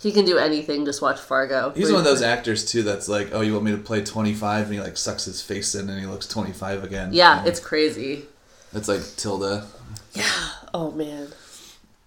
He 0.00 0.10
can 0.10 0.24
do 0.24 0.36
anything. 0.38 0.84
Just 0.84 1.00
watch 1.00 1.20
Fargo. 1.20 1.70
He's 1.76 1.90
one 1.90 1.98
of 2.00 2.04
those 2.04 2.20
actors 2.22 2.64
too 2.64 2.82
that's 2.82 3.08
like, 3.08 3.28
oh, 3.32 3.40
you 3.42 3.52
want 3.52 3.64
me 3.64 3.70
to 3.72 3.78
play 3.78 4.02
twenty 4.02 4.34
five, 4.34 4.64
and 4.66 4.74
he 4.74 4.80
like 4.80 4.96
sucks 4.96 5.24
his 5.24 5.40
face 5.40 5.74
in, 5.74 5.88
and 5.88 6.00
he 6.00 6.06
looks 6.06 6.26
twenty 6.26 6.52
five 6.52 6.82
again. 6.82 7.12
Yeah, 7.12 7.36
You 7.38 7.42
know? 7.44 7.48
it's 7.48 7.60
crazy. 7.60 8.24
it's 8.72 8.88
like 8.88 9.02
Tilda. 9.16 9.66
Yeah. 10.14 10.30
Oh 10.74 10.90
man. 10.90 11.28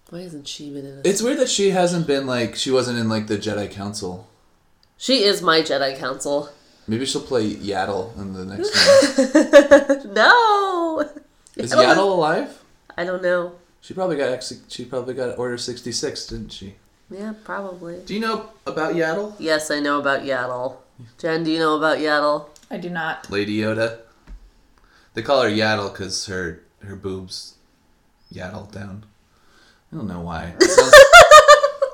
Why 0.10 0.20
isn't 0.20 0.47
she 0.47 0.70
been 0.70 0.86
in 0.86 0.99
it? 0.99 1.05
It's 1.05 1.22
weird 1.22 1.38
that 1.39 1.49
she 1.49 1.72
hasn't 1.72 2.08
been 2.08 2.26
like 2.26 2.55
she 2.55 2.72
wasn't 2.72 2.97
in 2.99 3.10
like 3.10 3.28
the 3.28 3.38
Jedi 3.38 3.70
Council. 3.70 4.28
She 4.97 5.24
is 5.24 5.41
my 5.41 5.62
Jedi 5.62 5.97
Council. 5.97 6.49
Maybe 6.88 7.05
she'll 7.05 7.22
play 7.22 7.53
Yaddle 7.53 8.18
in 8.18 8.34
the 8.34 8.45
next 8.45 10.05
one. 10.05 10.14
No. 10.14 11.10
Is 11.58 11.72
Yaddle 11.74 11.84
Yaddle 11.95 12.12
alive? 12.12 12.64
I 12.97 13.03
don't 13.03 13.22
know. 13.22 13.53
She 13.82 13.93
probably 13.93 14.16
got 14.16 14.30
ex- 14.32 14.62
she 14.70 14.86
probably 14.86 15.14
got 15.14 15.38
Order 15.38 15.58
sixty 15.58 15.91
six, 15.91 16.26
didn't 16.28 16.49
she? 16.51 16.76
Yeah, 17.10 17.34
probably. 17.43 17.99
Do 18.05 18.14
you 18.14 18.20
know 18.20 18.49
about 18.66 18.95
Yaddle? 18.95 19.36
Yes, 19.39 19.70
I 19.72 19.80
know 19.80 19.99
about 19.99 20.22
Yaddle. 20.24 20.78
Jen, 21.18 21.43
do 21.43 21.51
you 21.51 21.60
know 21.60 21.78
about 21.78 21.99
Yaddle? 21.99 22.47
I 22.72 22.78
do 22.78 22.89
not. 22.89 23.30
Lady 23.30 23.58
Yoda. 23.58 23.99
They 25.14 25.22
call 25.22 25.41
her 25.41 25.49
Yaddle 25.49 25.91
because 25.91 26.26
her 26.28 26.64
her 26.84 26.95
boobs 26.95 27.55
yaddle 28.34 28.72
down. 28.72 29.05
I 29.91 29.95
don't 29.95 30.07
know 30.07 30.21
why. 30.21 30.53
Sounds- 30.59 30.91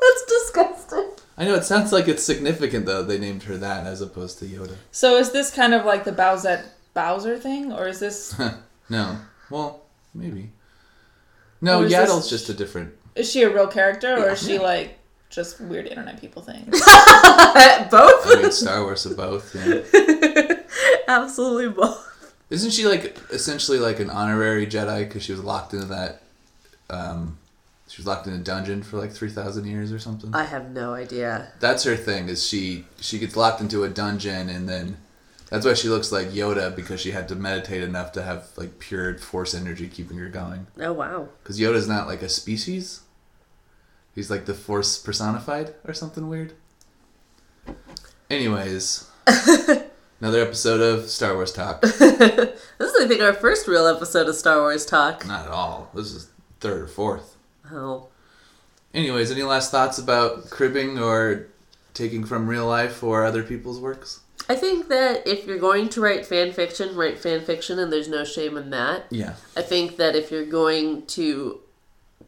That's 0.02 0.26
disgusting. 0.28 1.10
I 1.38 1.46
know 1.46 1.56
it 1.56 1.64
sounds 1.64 1.92
like 1.92 2.08
it's 2.08 2.24
significant 2.24 2.86
though. 2.86 3.02
They 3.04 3.18
named 3.18 3.44
her 3.44 3.58
that 3.58 3.88
as 3.88 4.02
opposed 4.02 4.38
to 4.40 4.46
Yoda. 4.46 4.76
So 4.92 5.18
is 5.18 5.32
this 5.32 5.50
kind 5.54 5.74
of 5.74 5.84
like 5.86 6.04
the 6.04 6.12
Bowsette 6.12 6.66
Bowser 6.94 7.38
thing, 7.40 7.72
or 7.72 7.88
is 7.88 8.00
this 8.00 8.40
No. 8.90 9.18
Well, 9.50 9.82
maybe. 10.14 10.52
No, 11.62 11.82
Yaddle's 11.82 12.30
this- 12.30 12.30
just 12.30 12.50
a 12.50 12.54
different. 12.54 12.94
is 13.16 13.32
she 13.32 13.42
a 13.44 13.50
real 13.54 13.68
character, 13.68 14.14
or 14.16 14.26
Yeah. 14.28 14.32
is 14.34 14.46
she 14.46 14.60
like 14.60 15.00
just 15.30 15.60
weird 15.62 15.88
internet 15.88 16.20
people 16.22 16.42
thing? 16.44 16.66
Both? 16.70 18.28
I 18.28 18.40
mean, 18.42 18.52
Star 18.52 18.82
Wars 18.84 19.06
of 19.08 19.18
both. 19.18 19.56
Yeah. 19.56 20.58
Absolutely 21.08 21.70
both. 21.70 22.36
Isn't 22.52 22.72
she 22.72 22.86
like 22.86 23.18
essentially 23.32 23.80
like 23.80 24.00
an 24.00 24.10
honorary 24.12 24.68
Jedi 24.68 25.08
because 25.08 25.24
she 25.24 25.32
was 25.32 25.44
locked 25.44 25.74
into 25.74 25.88
that? 25.88 26.22
Um, 26.90 27.38
she 27.94 28.02
was 28.02 28.08
locked 28.08 28.26
in 28.26 28.34
a 28.34 28.40
dungeon 28.40 28.82
for 28.82 28.98
like 28.98 29.12
three 29.12 29.30
thousand 29.30 29.68
years 29.68 29.92
or 29.92 30.00
something. 30.00 30.34
I 30.34 30.46
have 30.46 30.72
no 30.72 30.96
idea. 30.96 31.52
That's 31.60 31.84
her 31.84 31.96
thing. 31.96 32.28
Is 32.28 32.44
she 32.48 32.86
she 33.00 33.20
gets 33.20 33.36
locked 33.36 33.62
into 33.62 33.84
a 33.84 33.90
dungeon 33.90 34.50
and 34.50 34.68
then 34.68 34.98
that's 35.52 35.64
why 35.64 35.76
she 35.76 35.90
looks 35.90 36.12
like 36.12 36.30
Yoda 36.30 36.76
because 36.76 37.00
she 37.00 37.12
had 37.12 37.28
to 37.28 37.36
meditate 37.36 37.84
enough 37.84 38.12
to 38.14 38.24
have 38.24 38.48
like 38.58 38.80
pure 38.80 39.16
Force 39.20 39.54
energy 39.54 39.88
keeping 39.88 40.18
her 40.18 40.28
going. 40.28 40.66
Oh, 40.80 40.92
wow. 40.94 41.30
Because 41.44 41.60
Yoda's 41.60 41.88
not 41.88 42.08
like 42.08 42.24
a 42.24 42.30
species. 42.30 43.02
He's 44.16 44.32
like 44.32 44.46
the 44.46 44.56
Force 44.56 44.98
personified 44.98 45.76
or 45.86 45.94
something 45.94 46.28
weird. 46.28 46.54
Anyways, 48.28 49.08
another 50.20 50.42
episode 50.42 50.82
of 50.82 51.12
Star 51.12 51.36
Wars 51.36 51.54
talk. 51.54 51.84
This 52.80 52.92
is, 52.96 53.06
I 53.06 53.08
think, 53.08 53.22
our 53.22 53.34
first 53.34 53.68
real 53.68 53.86
episode 53.86 54.28
of 54.28 54.36
Star 54.36 54.60
Wars 54.60 54.86
Talk. 54.86 55.28
Not 55.28 55.46
at 55.46 55.52
all. 55.52 55.92
This 55.94 56.12
is 56.12 56.32
third 56.60 56.82
or 56.82 56.88
fourth. 56.88 57.33
Oh. 57.72 58.08
Anyways, 58.94 59.32
any 59.32 59.44
last 59.44 59.72
thoughts 59.72 59.98
about 59.98 60.50
cribbing 60.50 61.00
or 61.00 61.48
taking 61.94 62.24
from 62.24 62.48
real 62.48 62.68
life 62.68 63.04
or 63.04 63.24
other 63.24 63.44
people's 63.44 63.80
works? 63.80 64.22
I 64.50 64.56
think 64.56 64.90
that 64.90 65.26
if 65.26 65.48
you're 65.48 65.58
going 65.58 65.90
to 65.90 66.02
write 66.02 66.26
fan 66.26 66.52
fiction, 66.52 66.96
write 66.96 67.18
fan 67.18 67.42
fiction, 67.42 67.80
and 67.80 67.92
there's 67.92 68.10
no 68.10 68.24
shame 68.26 68.58
in 68.58 68.72
that. 68.72 69.06
Yeah. 69.10 69.36
I 69.56 69.62
think 69.62 69.98
that 69.98 70.16
if 70.16 70.32
you're 70.32 70.46
going 70.46 71.06
to 71.08 71.62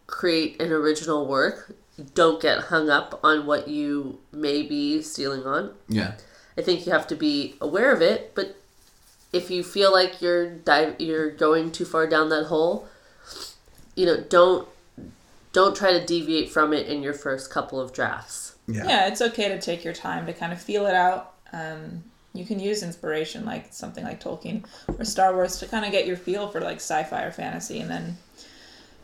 create 0.07 0.61
an 0.61 0.71
original 0.71 1.27
work, 1.27 1.75
don't 2.13 2.41
get 2.41 2.65
hung 2.65 2.89
up 2.89 3.19
on 3.23 3.45
what 3.45 3.67
you 3.67 4.19
may 4.31 4.63
be 4.63 5.01
stealing 5.01 5.43
on. 5.43 5.73
Yeah. 5.87 6.13
I 6.57 6.61
think 6.61 6.85
you 6.85 6.93
have 6.93 7.07
to 7.07 7.15
be 7.15 7.55
aware 7.59 7.91
of 7.91 8.01
it, 8.01 8.33
but 8.33 8.55
if 9.33 9.51
you 9.51 9.63
feel 9.63 9.91
like 9.91 10.21
you're 10.21 10.49
dive, 10.49 10.95
you're 10.99 11.31
going 11.31 11.71
too 11.71 11.85
far 11.85 12.07
down 12.07 12.29
that 12.29 12.45
hole, 12.45 12.87
you 13.95 14.05
know, 14.05 14.21
don't 14.21 14.67
don't 15.55 15.73
try 15.73 15.93
to 15.93 16.05
deviate 16.05 16.49
from 16.49 16.73
it 16.73 16.85
in 16.87 17.01
your 17.01 17.13
first 17.13 17.49
couple 17.49 17.79
of 17.79 17.93
drafts. 17.93 18.57
Yeah. 18.67 18.85
yeah, 18.85 19.07
it's 19.07 19.21
okay 19.21 19.47
to 19.47 19.59
take 19.59 19.85
your 19.85 19.93
time 19.93 20.25
to 20.25 20.33
kind 20.33 20.51
of 20.51 20.61
feel 20.61 20.85
it 20.85 20.93
out. 20.93 21.33
Um, 21.53 22.03
you 22.33 22.45
can 22.45 22.59
use 22.59 22.83
inspiration 22.83 23.45
like 23.45 23.71
something 23.71 24.03
like 24.03 24.21
Tolkien 24.21 24.65
or 24.99 25.05
Star 25.05 25.33
Wars 25.33 25.57
to 25.59 25.67
kind 25.67 25.85
of 25.85 25.93
get 25.93 26.07
your 26.07 26.17
feel 26.17 26.49
for 26.49 26.59
like 26.59 26.77
sci-fi 26.77 27.23
or 27.23 27.31
fantasy, 27.31 27.79
and 27.79 27.89
then, 27.89 28.17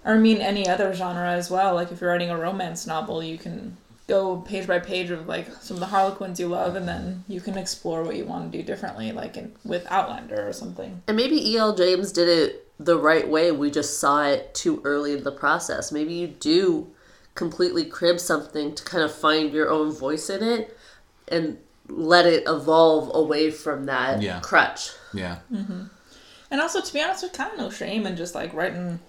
or 0.04 0.16
I 0.16 0.18
mean 0.18 0.40
any 0.40 0.68
other 0.68 0.94
genre 0.94 1.32
as 1.32 1.50
well. 1.50 1.74
Like 1.74 1.90
if 1.90 2.02
you're 2.02 2.10
writing 2.10 2.30
a 2.30 2.38
romance 2.38 2.86
novel, 2.86 3.24
you 3.24 3.38
can 3.38 3.78
go 4.08 4.42
page 4.42 4.68
by 4.68 4.80
page 4.80 5.10
of 5.10 5.28
like 5.28 5.48
some 5.62 5.78
of 5.78 5.80
the 5.80 5.86
Harlequins 5.86 6.38
you 6.38 6.50
love, 6.50 6.76
and 6.76 6.86
then 6.86 7.24
you 7.30 7.40
can 7.40 7.58
explore 7.58 8.04
what 8.04 8.18
you 8.18 8.26
want 8.26 8.52
to 8.52 8.58
do 8.58 8.62
differently, 8.62 9.14
like 9.14 9.38
in, 9.38 9.54
with 9.64 9.88
Outlander 9.90 10.46
or 10.46 10.52
something. 10.52 11.02
And 11.08 11.16
maybe 11.16 11.52
E.L. 11.52 11.74
James 11.78 12.12
did 12.12 12.28
it 12.28 12.68
the 12.84 12.98
right 12.98 13.28
way. 13.28 13.52
We 13.52 13.70
just 13.72 14.00
saw 14.00 14.24
it 14.24 14.54
too 14.54 14.82
early 14.84 15.14
in 15.14 15.24
the 15.24 15.32
process. 15.32 15.92
Maybe 15.92 16.14
you 16.14 16.28
do 16.28 16.92
completely 17.36 17.86
crib 17.86 18.20
something 18.20 18.76
to 18.76 18.84
kind 18.84 19.04
of 19.04 19.14
find 19.14 19.54
your 19.54 19.70
own 19.70 19.92
voice 19.92 20.30
in 20.30 20.44
it 20.44 20.78
and 21.28 21.58
let 21.88 22.26
it 22.26 22.44
evolve 22.48 23.12
away 23.14 23.52
from 23.52 23.86
that 23.86 24.22
Yeah. 24.22 24.40
crutch. 24.42 24.92
Yeah. 25.14 25.38
Mm-hmm. 25.52 25.84
And 26.50 26.62
also, 26.62 26.82
to 26.82 26.94
be 26.94 27.02
honest, 27.02 27.22
there's 27.22 27.34
kind 27.34 27.52
of 27.54 27.58
no 27.60 27.70
shame 27.70 28.06
in 28.06 28.16
just 28.18 28.36
like 28.36 28.54
writing 28.54 29.00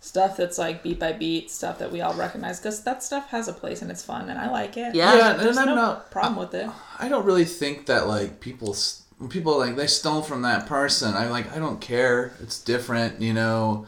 stuff 0.00 0.36
that's 0.36 0.58
like 0.58 0.82
beat 0.82 1.00
by 1.00 1.12
beat 1.12 1.50
stuff 1.50 1.78
that 1.78 1.90
we 1.90 2.02
all 2.02 2.12
recognize 2.14 2.60
because 2.60 2.82
that 2.84 3.02
stuff 3.02 3.30
has 3.30 3.48
a 3.48 3.52
place 3.54 3.80
and 3.80 3.90
it's 3.90 4.02
fun 4.04 4.28
and 4.28 4.38
I 4.38 4.50
like 4.50 4.76
it. 4.76 4.94
Yeah. 4.94 5.14
Yeah, 5.16 5.30
and 5.32 5.40
There's 5.40 5.56
I'm 5.56 5.68
no 5.68 5.74
not. 5.74 6.10
problem 6.10 6.36
with 6.36 6.52
it. 6.54 6.68
I 6.98 7.08
don't 7.08 7.24
really 7.24 7.46
think 7.46 7.86
that 7.86 8.06
like 8.06 8.40
people 8.40 8.70
s- 8.74 9.02
when 9.18 9.28
people 9.28 9.58
like 9.58 9.76
they 9.76 9.86
stole 9.86 10.22
from 10.22 10.42
that 10.42 10.66
person. 10.66 11.14
I 11.14 11.28
like 11.28 11.50
I 11.54 11.58
don't 11.58 11.80
care. 11.80 12.32
It's 12.40 12.60
different, 12.60 13.20
you 13.20 13.32
know. 13.32 13.86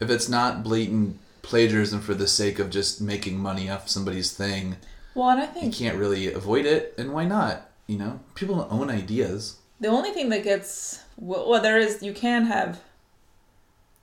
If 0.00 0.10
it's 0.10 0.28
not 0.28 0.62
blatant 0.62 1.18
plagiarism 1.42 2.00
for 2.00 2.14
the 2.14 2.28
sake 2.28 2.58
of 2.58 2.70
just 2.70 3.00
making 3.00 3.38
money 3.38 3.68
off 3.70 3.88
somebody's 3.88 4.32
thing, 4.32 4.76
Well, 5.14 5.30
and 5.30 5.40
I 5.40 5.46
think 5.46 5.64
you 5.80 5.86
can't 5.86 5.98
really 5.98 6.32
avoid 6.32 6.66
it. 6.66 6.94
And 6.98 7.12
why 7.12 7.24
not? 7.24 7.68
You 7.86 7.98
know, 7.98 8.20
people 8.34 8.68
own 8.70 8.90
ideas. 8.90 9.56
the 9.80 9.88
only 9.88 10.10
thing 10.10 10.28
that 10.28 10.44
gets 10.44 11.02
well, 11.16 11.60
there 11.62 11.78
is 11.78 12.02
you 12.02 12.12
can 12.12 12.44
have 12.46 12.80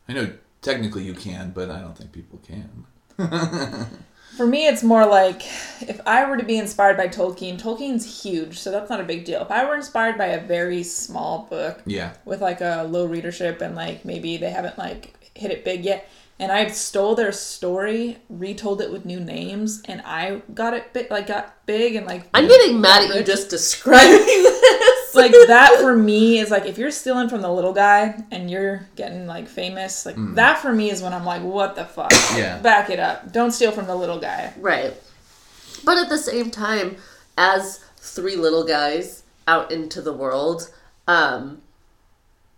I 0.07 0.13
know 0.13 0.33
technically 0.61 1.03
you 1.03 1.13
can, 1.13 1.51
but 1.51 1.69
I 1.69 1.79
don't 1.79 1.97
think 1.97 2.11
people 2.11 2.39
can. 2.45 2.85
For 4.37 4.45
me, 4.45 4.67
it's 4.67 4.83
more 4.83 5.05
like 5.05 5.43
if 5.81 6.01
I 6.05 6.29
were 6.29 6.37
to 6.37 6.43
be 6.43 6.57
inspired 6.57 6.97
by 6.97 7.07
Tolkien, 7.07 7.59
Tolkien's 7.59 8.23
huge, 8.23 8.59
so 8.59 8.71
that's 8.71 8.89
not 8.89 8.99
a 8.99 9.03
big 9.03 9.23
deal. 9.25 9.41
If 9.41 9.51
I 9.51 9.65
were 9.65 9.75
inspired 9.75 10.17
by 10.17 10.25
a 10.27 10.45
very 10.45 10.83
small 10.83 11.47
book 11.49 11.81
Yeah. 11.85 12.13
with 12.25 12.41
like 12.41 12.61
a 12.61 12.85
low 12.89 13.05
readership 13.05 13.61
and 13.61 13.75
like 13.75 14.03
maybe 14.03 14.37
they 14.37 14.49
haven't 14.49 14.77
like 14.77 15.31
hit 15.35 15.51
it 15.51 15.63
big 15.63 15.85
yet, 15.85 16.09
and 16.37 16.51
I 16.51 16.67
stole 16.67 17.15
their 17.15 17.31
story, 17.31 18.17
retold 18.29 18.81
it 18.81 18.91
with 18.91 19.05
new 19.05 19.19
names, 19.21 19.81
and 19.85 20.01
I 20.05 20.41
got 20.53 20.73
it 20.73 20.91
big, 20.91 21.09
like 21.09 21.27
got 21.27 21.65
big 21.65 21.95
and 21.95 22.05
like 22.05 22.27
I'm 22.33 22.47
getting 22.47 22.81
mad 22.81 23.09
at 23.09 23.15
you 23.15 23.23
just 23.23 23.49
describing 23.49 24.09
this. 24.25 24.94
Like 25.15 25.31
that 25.47 25.77
for 25.79 25.95
me 25.95 26.39
is 26.39 26.51
like 26.51 26.65
if 26.65 26.77
you're 26.77 26.91
stealing 26.91 27.29
from 27.29 27.41
the 27.41 27.51
little 27.51 27.73
guy 27.73 28.21
and 28.31 28.49
you're 28.49 28.87
getting 28.95 29.27
like 29.27 29.47
famous, 29.47 30.05
like 30.05 30.15
that 30.35 30.59
for 30.59 30.71
me 30.71 30.89
is 30.89 31.01
when 31.01 31.13
I'm 31.13 31.25
like, 31.25 31.41
what 31.41 31.75
the 31.75 31.85
fuck? 31.85 32.11
Yeah. 32.35 32.59
Back 32.59 32.89
it 32.89 32.99
up. 32.99 33.31
Don't 33.31 33.51
steal 33.51 33.71
from 33.71 33.87
the 33.87 33.95
little 33.95 34.19
guy. 34.19 34.53
Right. 34.57 34.93
But 35.83 35.97
at 35.97 36.09
the 36.09 36.17
same 36.17 36.51
time, 36.51 36.97
as 37.37 37.83
three 37.97 38.35
little 38.35 38.63
guys 38.65 39.23
out 39.47 39.71
into 39.71 40.01
the 40.01 40.13
world, 40.13 40.71
um, 41.07 41.61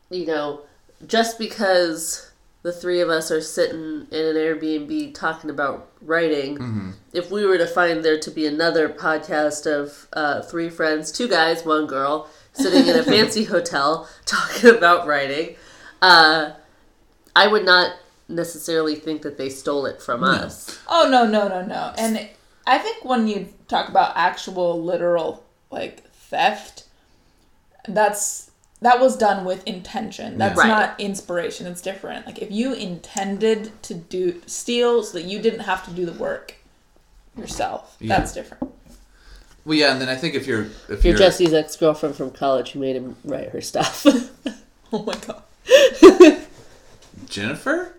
you 0.09 0.25
know, 0.25 0.61
just 1.05 1.37
because 1.37 2.31
the 2.63 2.71
three 2.71 3.01
of 3.01 3.09
us 3.09 3.31
are 3.31 3.41
sitting 3.41 4.07
in 4.11 4.25
an 4.25 4.35
Airbnb 4.35 5.13
talking 5.13 5.49
about 5.49 5.89
writing, 6.01 6.93
if 7.13 7.31
we 7.31 7.45
were 7.45 7.57
to 7.57 7.67
find 7.67 8.03
there 8.03 8.19
to 8.19 8.31
be 8.31 8.45
another 8.45 8.89
podcast 8.89 9.65
of 9.71 10.07
uh, 10.13 10.41
three 10.41 10.69
friends, 10.69 11.11
two 11.11 11.27
guys, 11.27 11.65
one 11.65 11.87
girl, 11.87 12.29
sitting 12.57 12.87
in 12.87 12.95
a 12.97 13.03
fancy 13.03 13.43
hotel 13.45 14.07
talking 14.25 14.69
about 14.69 15.07
writing, 15.07 15.55
uh, 16.01 16.51
I 17.35 17.47
would 17.47 17.65
not 17.65 17.93
necessarily 18.27 18.95
think 18.95 19.21
that 19.21 19.37
they 19.37 19.49
stole 19.49 19.85
it 19.85 20.01
from 20.01 20.23
us. 20.23 20.77
Oh 20.87 21.07
no, 21.09 21.25
no, 21.25 21.47
no, 21.47 21.61
no. 21.65 21.93
And 21.97 22.27
I 22.65 22.77
think 22.77 23.05
when 23.05 23.27
you 23.27 23.47
talk 23.67 23.87
about 23.89 24.13
actual 24.15 24.81
literal 24.83 25.43
like 25.71 26.03
theft, 26.11 26.83
that's 27.87 28.51
that 28.81 28.99
was 28.99 29.17
done 29.17 29.43
with 29.45 29.65
intention. 29.65 30.37
That's 30.37 30.57
Right. 30.57 30.67
not 30.67 30.99
inspiration. 30.99 31.65
It's 31.67 31.81
different. 31.81 32.25
Like 32.27 32.39
if 32.39 32.51
you 32.51 32.73
intended 32.73 33.71
to 33.83 33.93
do 33.95 34.41
steal 34.45 35.01
so 35.03 35.17
that 35.17 35.23
you 35.25 35.41
didn't 35.41 35.61
have 35.61 35.83
to 35.85 35.91
do 35.91 36.05
the 36.05 36.11
work 36.13 36.55
yourself, 37.35 37.95
Yeah. 37.99 38.17
that's 38.17 38.33
different. 38.33 38.73
Well, 39.67 39.77
yeah, 39.77 39.91
and 39.91 40.01
then 40.01 40.07
I 40.09 40.15
think 40.15 40.33
if 40.33 40.47
you're 40.47 40.63
if 40.89 41.03
You're 41.03 41.11
you're 41.11 41.17
Jesse's 41.17 41.53
ex 41.53 41.75
girlfriend 41.75 42.15
from 42.15 42.31
college 42.31 42.71
who 42.71 42.79
made 42.79 42.95
him 42.95 43.17
write 43.23 43.49
her 43.49 43.61
stuff. 43.61 44.05
Oh 44.93 45.03
my 45.03 45.13
god. 45.27 45.43
Jennifer, 47.27 47.93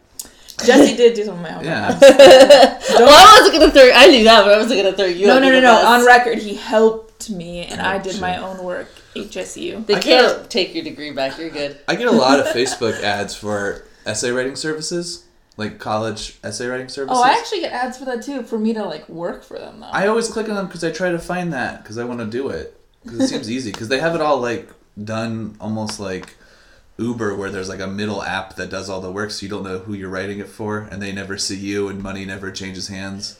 Jesse 0.65 0.97
did 0.97 1.13
do 1.15 1.25
some 1.25 1.35
of 1.35 1.43
my 1.43 1.51
homework. 1.51 1.67
yeah, 1.67 1.99
well, 2.01 3.09
I 3.11 3.39
wasn't 3.41 3.61
gonna 3.61 3.73
throw. 3.73 3.91
I 3.95 4.07
knew 4.07 4.25
that, 4.25 4.45
but 4.45 4.55
I 4.55 4.57
wasn't 4.59 4.83
gonna 4.83 4.97
throw 4.97 5.05
you. 5.07 5.27
No, 5.27 5.39
no, 5.39 5.51
no, 5.51 5.61
no. 5.61 5.75
On 5.75 6.07
record, 6.07 6.39
he 6.39 6.55
helped 6.55 7.29
me, 7.29 7.67
and 7.67 7.81
Oh, 7.81 7.85
I 7.85 7.99
did 7.99 8.19
my 8.21 8.39
own 8.39 8.65
work. 8.65 8.89
HSU. 9.15 9.85
They 9.87 9.97
I 9.97 10.01
can't 10.01 10.37
can't- 10.37 10.51
take 10.51 10.75
your 10.75 10.85
degree 10.85 11.11
back. 11.11 11.39
You're 11.39 11.51
good. 11.51 11.79
I 11.87 11.95
get 11.97 12.07
a 12.07 12.11
lot 12.13 12.41
of 12.41 12.47
Facebook 12.47 13.03
ads 13.03 13.35
for 13.35 13.85
essay 14.07 14.31
writing 14.31 14.57
services, 14.57 15.25
like 15.59 15.79
college 15.79 16.39
essay 16.43 16.67
writing 16.69 16.89
services. 16.89 17.19
Oh, 17.19 17.23
I 17.23 17.33
actually 17.33 17.61
get 17.61 17.73
ads 17.73 17.99
for 17.99 18.07
that 18.07 18.23
too, 18.23 18.43
for 18.45 18.59
me 18.59 18.73
to 18.73 18.85
like 18.85 19.07
work 19.09 19.43
for 19.43 19.59
them 19.59 19.81
though. 19.81 19.87
I 19.87 20.07
always 20.07 20.29
click 20.29 20.49
on 20.49 20.55
them 20.55 20.67
because 20.67 20.83
I 20.85 20.91
try 20.91 21.11
to 21.11 21.19
find 21.19 21.53
that 21.53 21.83
because 21.83 21.99
I 21.99 22.05
want 22.05 22.21
to 22.21 22.27
do 22.27 22.49
it 22.49 22.81
because 23.05 23.21
it 23.21 23.29
seems 23.29 23.51
easy 23.57 23.73
because 23.73 23.89
they 23.89 23.99
have 23.99 24.15
it 24.15 24.23
all 24.23 24.41
like 24.41 24.71
done 25.03 25.57
almost 25.61 26.01
like 26.01 26.37
Uber 26.97 27.35
where 27.35 27.51
there's 27.51 27.69
like 27.69 27.81
a 27.81 27.87
middle 27.87 28.23
app 28.23 28.55
that 28.57 28.71
does 28.71 28.89
all 28.89 29.01
the 29.01 29.11
work 29.11 29.31
so 29.33 29.45
you 29.45 29.51
don't 29.51 29.65
know 29.65 29.79
who 29.81 29.95
you're 29.95 30.09
writing 30.09 30.39
it 30.39 30.49
for 30.49 30.79
and 30.91 31.03
they 31.03 31.13
never 31.13 31.37
see 31.37 31.57
you 31.57 31.89
and 31.89 32.03
money 32.03 32.25
never 32.25 32.51
changes 32.51 32.89
hands. 32.89 33.39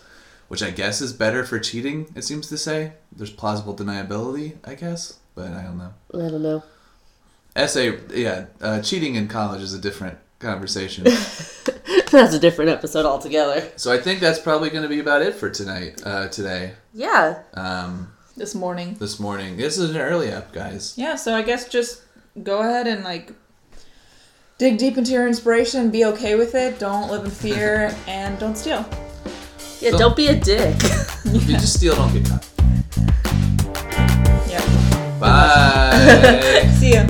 which 0.49 0.63
I 0.63 0.71
guess 0.71 1.01
is 1.01 1.13
better 1.13 1.45
for 1.45 1.59
cheating. 1.59 2.11
It 2.17 2.25
seems 2.25 2.49
to 2.49 2.57
say 2.59 2.95
there's 3.15 3.31
plausible 3.31 3.77
deniability, 3.77 4.57
I 4.65 4.75
guess, 4.75 5.19
but 5.35 5.53
I 5.53 5.63
don't 5.63 5.79
know. 5.79 5.93
I 6.15 6.31
don't 6.31 6.43
know. 6.43 6.63
Essay, 7.55 7.99
yeah, 8.15 8.47
uh, 8.61 8.81
cheating 8.81 9.15
in 9.15 9.29
college 9.29 9.61
is 9.63 9.75
a 9.75 9.79
different 9.79 10.19
conversation. 10.39 11.05
That's 12.11 12.35
a 12.35 12.39
different 12.39 12.71
episode 12.71 13.05
altogether. 13.05 13.71
so 13.77 13.93
I 13.93 13.99
think 13.99 14.21
that's 14.21 14.39
probably 14.39 14.71
going 14.71 14.83
to 14.83 14.89
be 14.89 14.99
about 14.99 15.21
it 15.21 15.35
for 15.35 15.51
tonight. 15.51 16.01
Uh, 16.05 16.29
today, 16.29 16.73
Yeah. 16.95 17.43
um, 17.53 18.13
This 18.35 18.55
morning. 18.55 18.95
this 18.99 19.21
morning. 19.21 19.59
This 19.59 19.77
is 19.77 19.91
an 19.91 19.99
early 20.01 20.33
up, 20.33 20.51
guys. 20.53 20.95
Yeah, 20.97 21.17
so 21.17 21.35
I 21.35 21.43
guess 21.43 21.69
just 21.69 22.03
go 22.43 22.61
ahead 22.61 22.87
and 22.87 23.05
like 23.05 23.33
dig 24.57 24.79
deep 24.79 24.97
into 24.97 25.13
your 25.13 25.27
inspiration, 25.29 25.91
be 25.91 26.05
okay 26.07 26.35
with 26.35 26.55
it, 26.55 26.79
don't 26.79 27.11
live 27.11 27.25
in 27.27 27.31
fear, 27.31 27.95
and 28.07 28.39
don't 28.39 28.57
steal. 28.57 28.87
Yeah, 29.81 29.91
So- 29.91 29.99
don't 29.99 30.17
be 30.17 30.29
a 30.29 30.35
dick. 30.37 30.77
If 31.27 31.47
you 31.47 31.57
just 31.59 31.75
steal, 31.75 31.95
don't 31.95 32.13
get 32.15 32.25
caught. 32.27 32.49
Yeah. 34.49 35.19
Bye. 35.21 36.71
See 36.79 36.95
ya. 36.95 37.07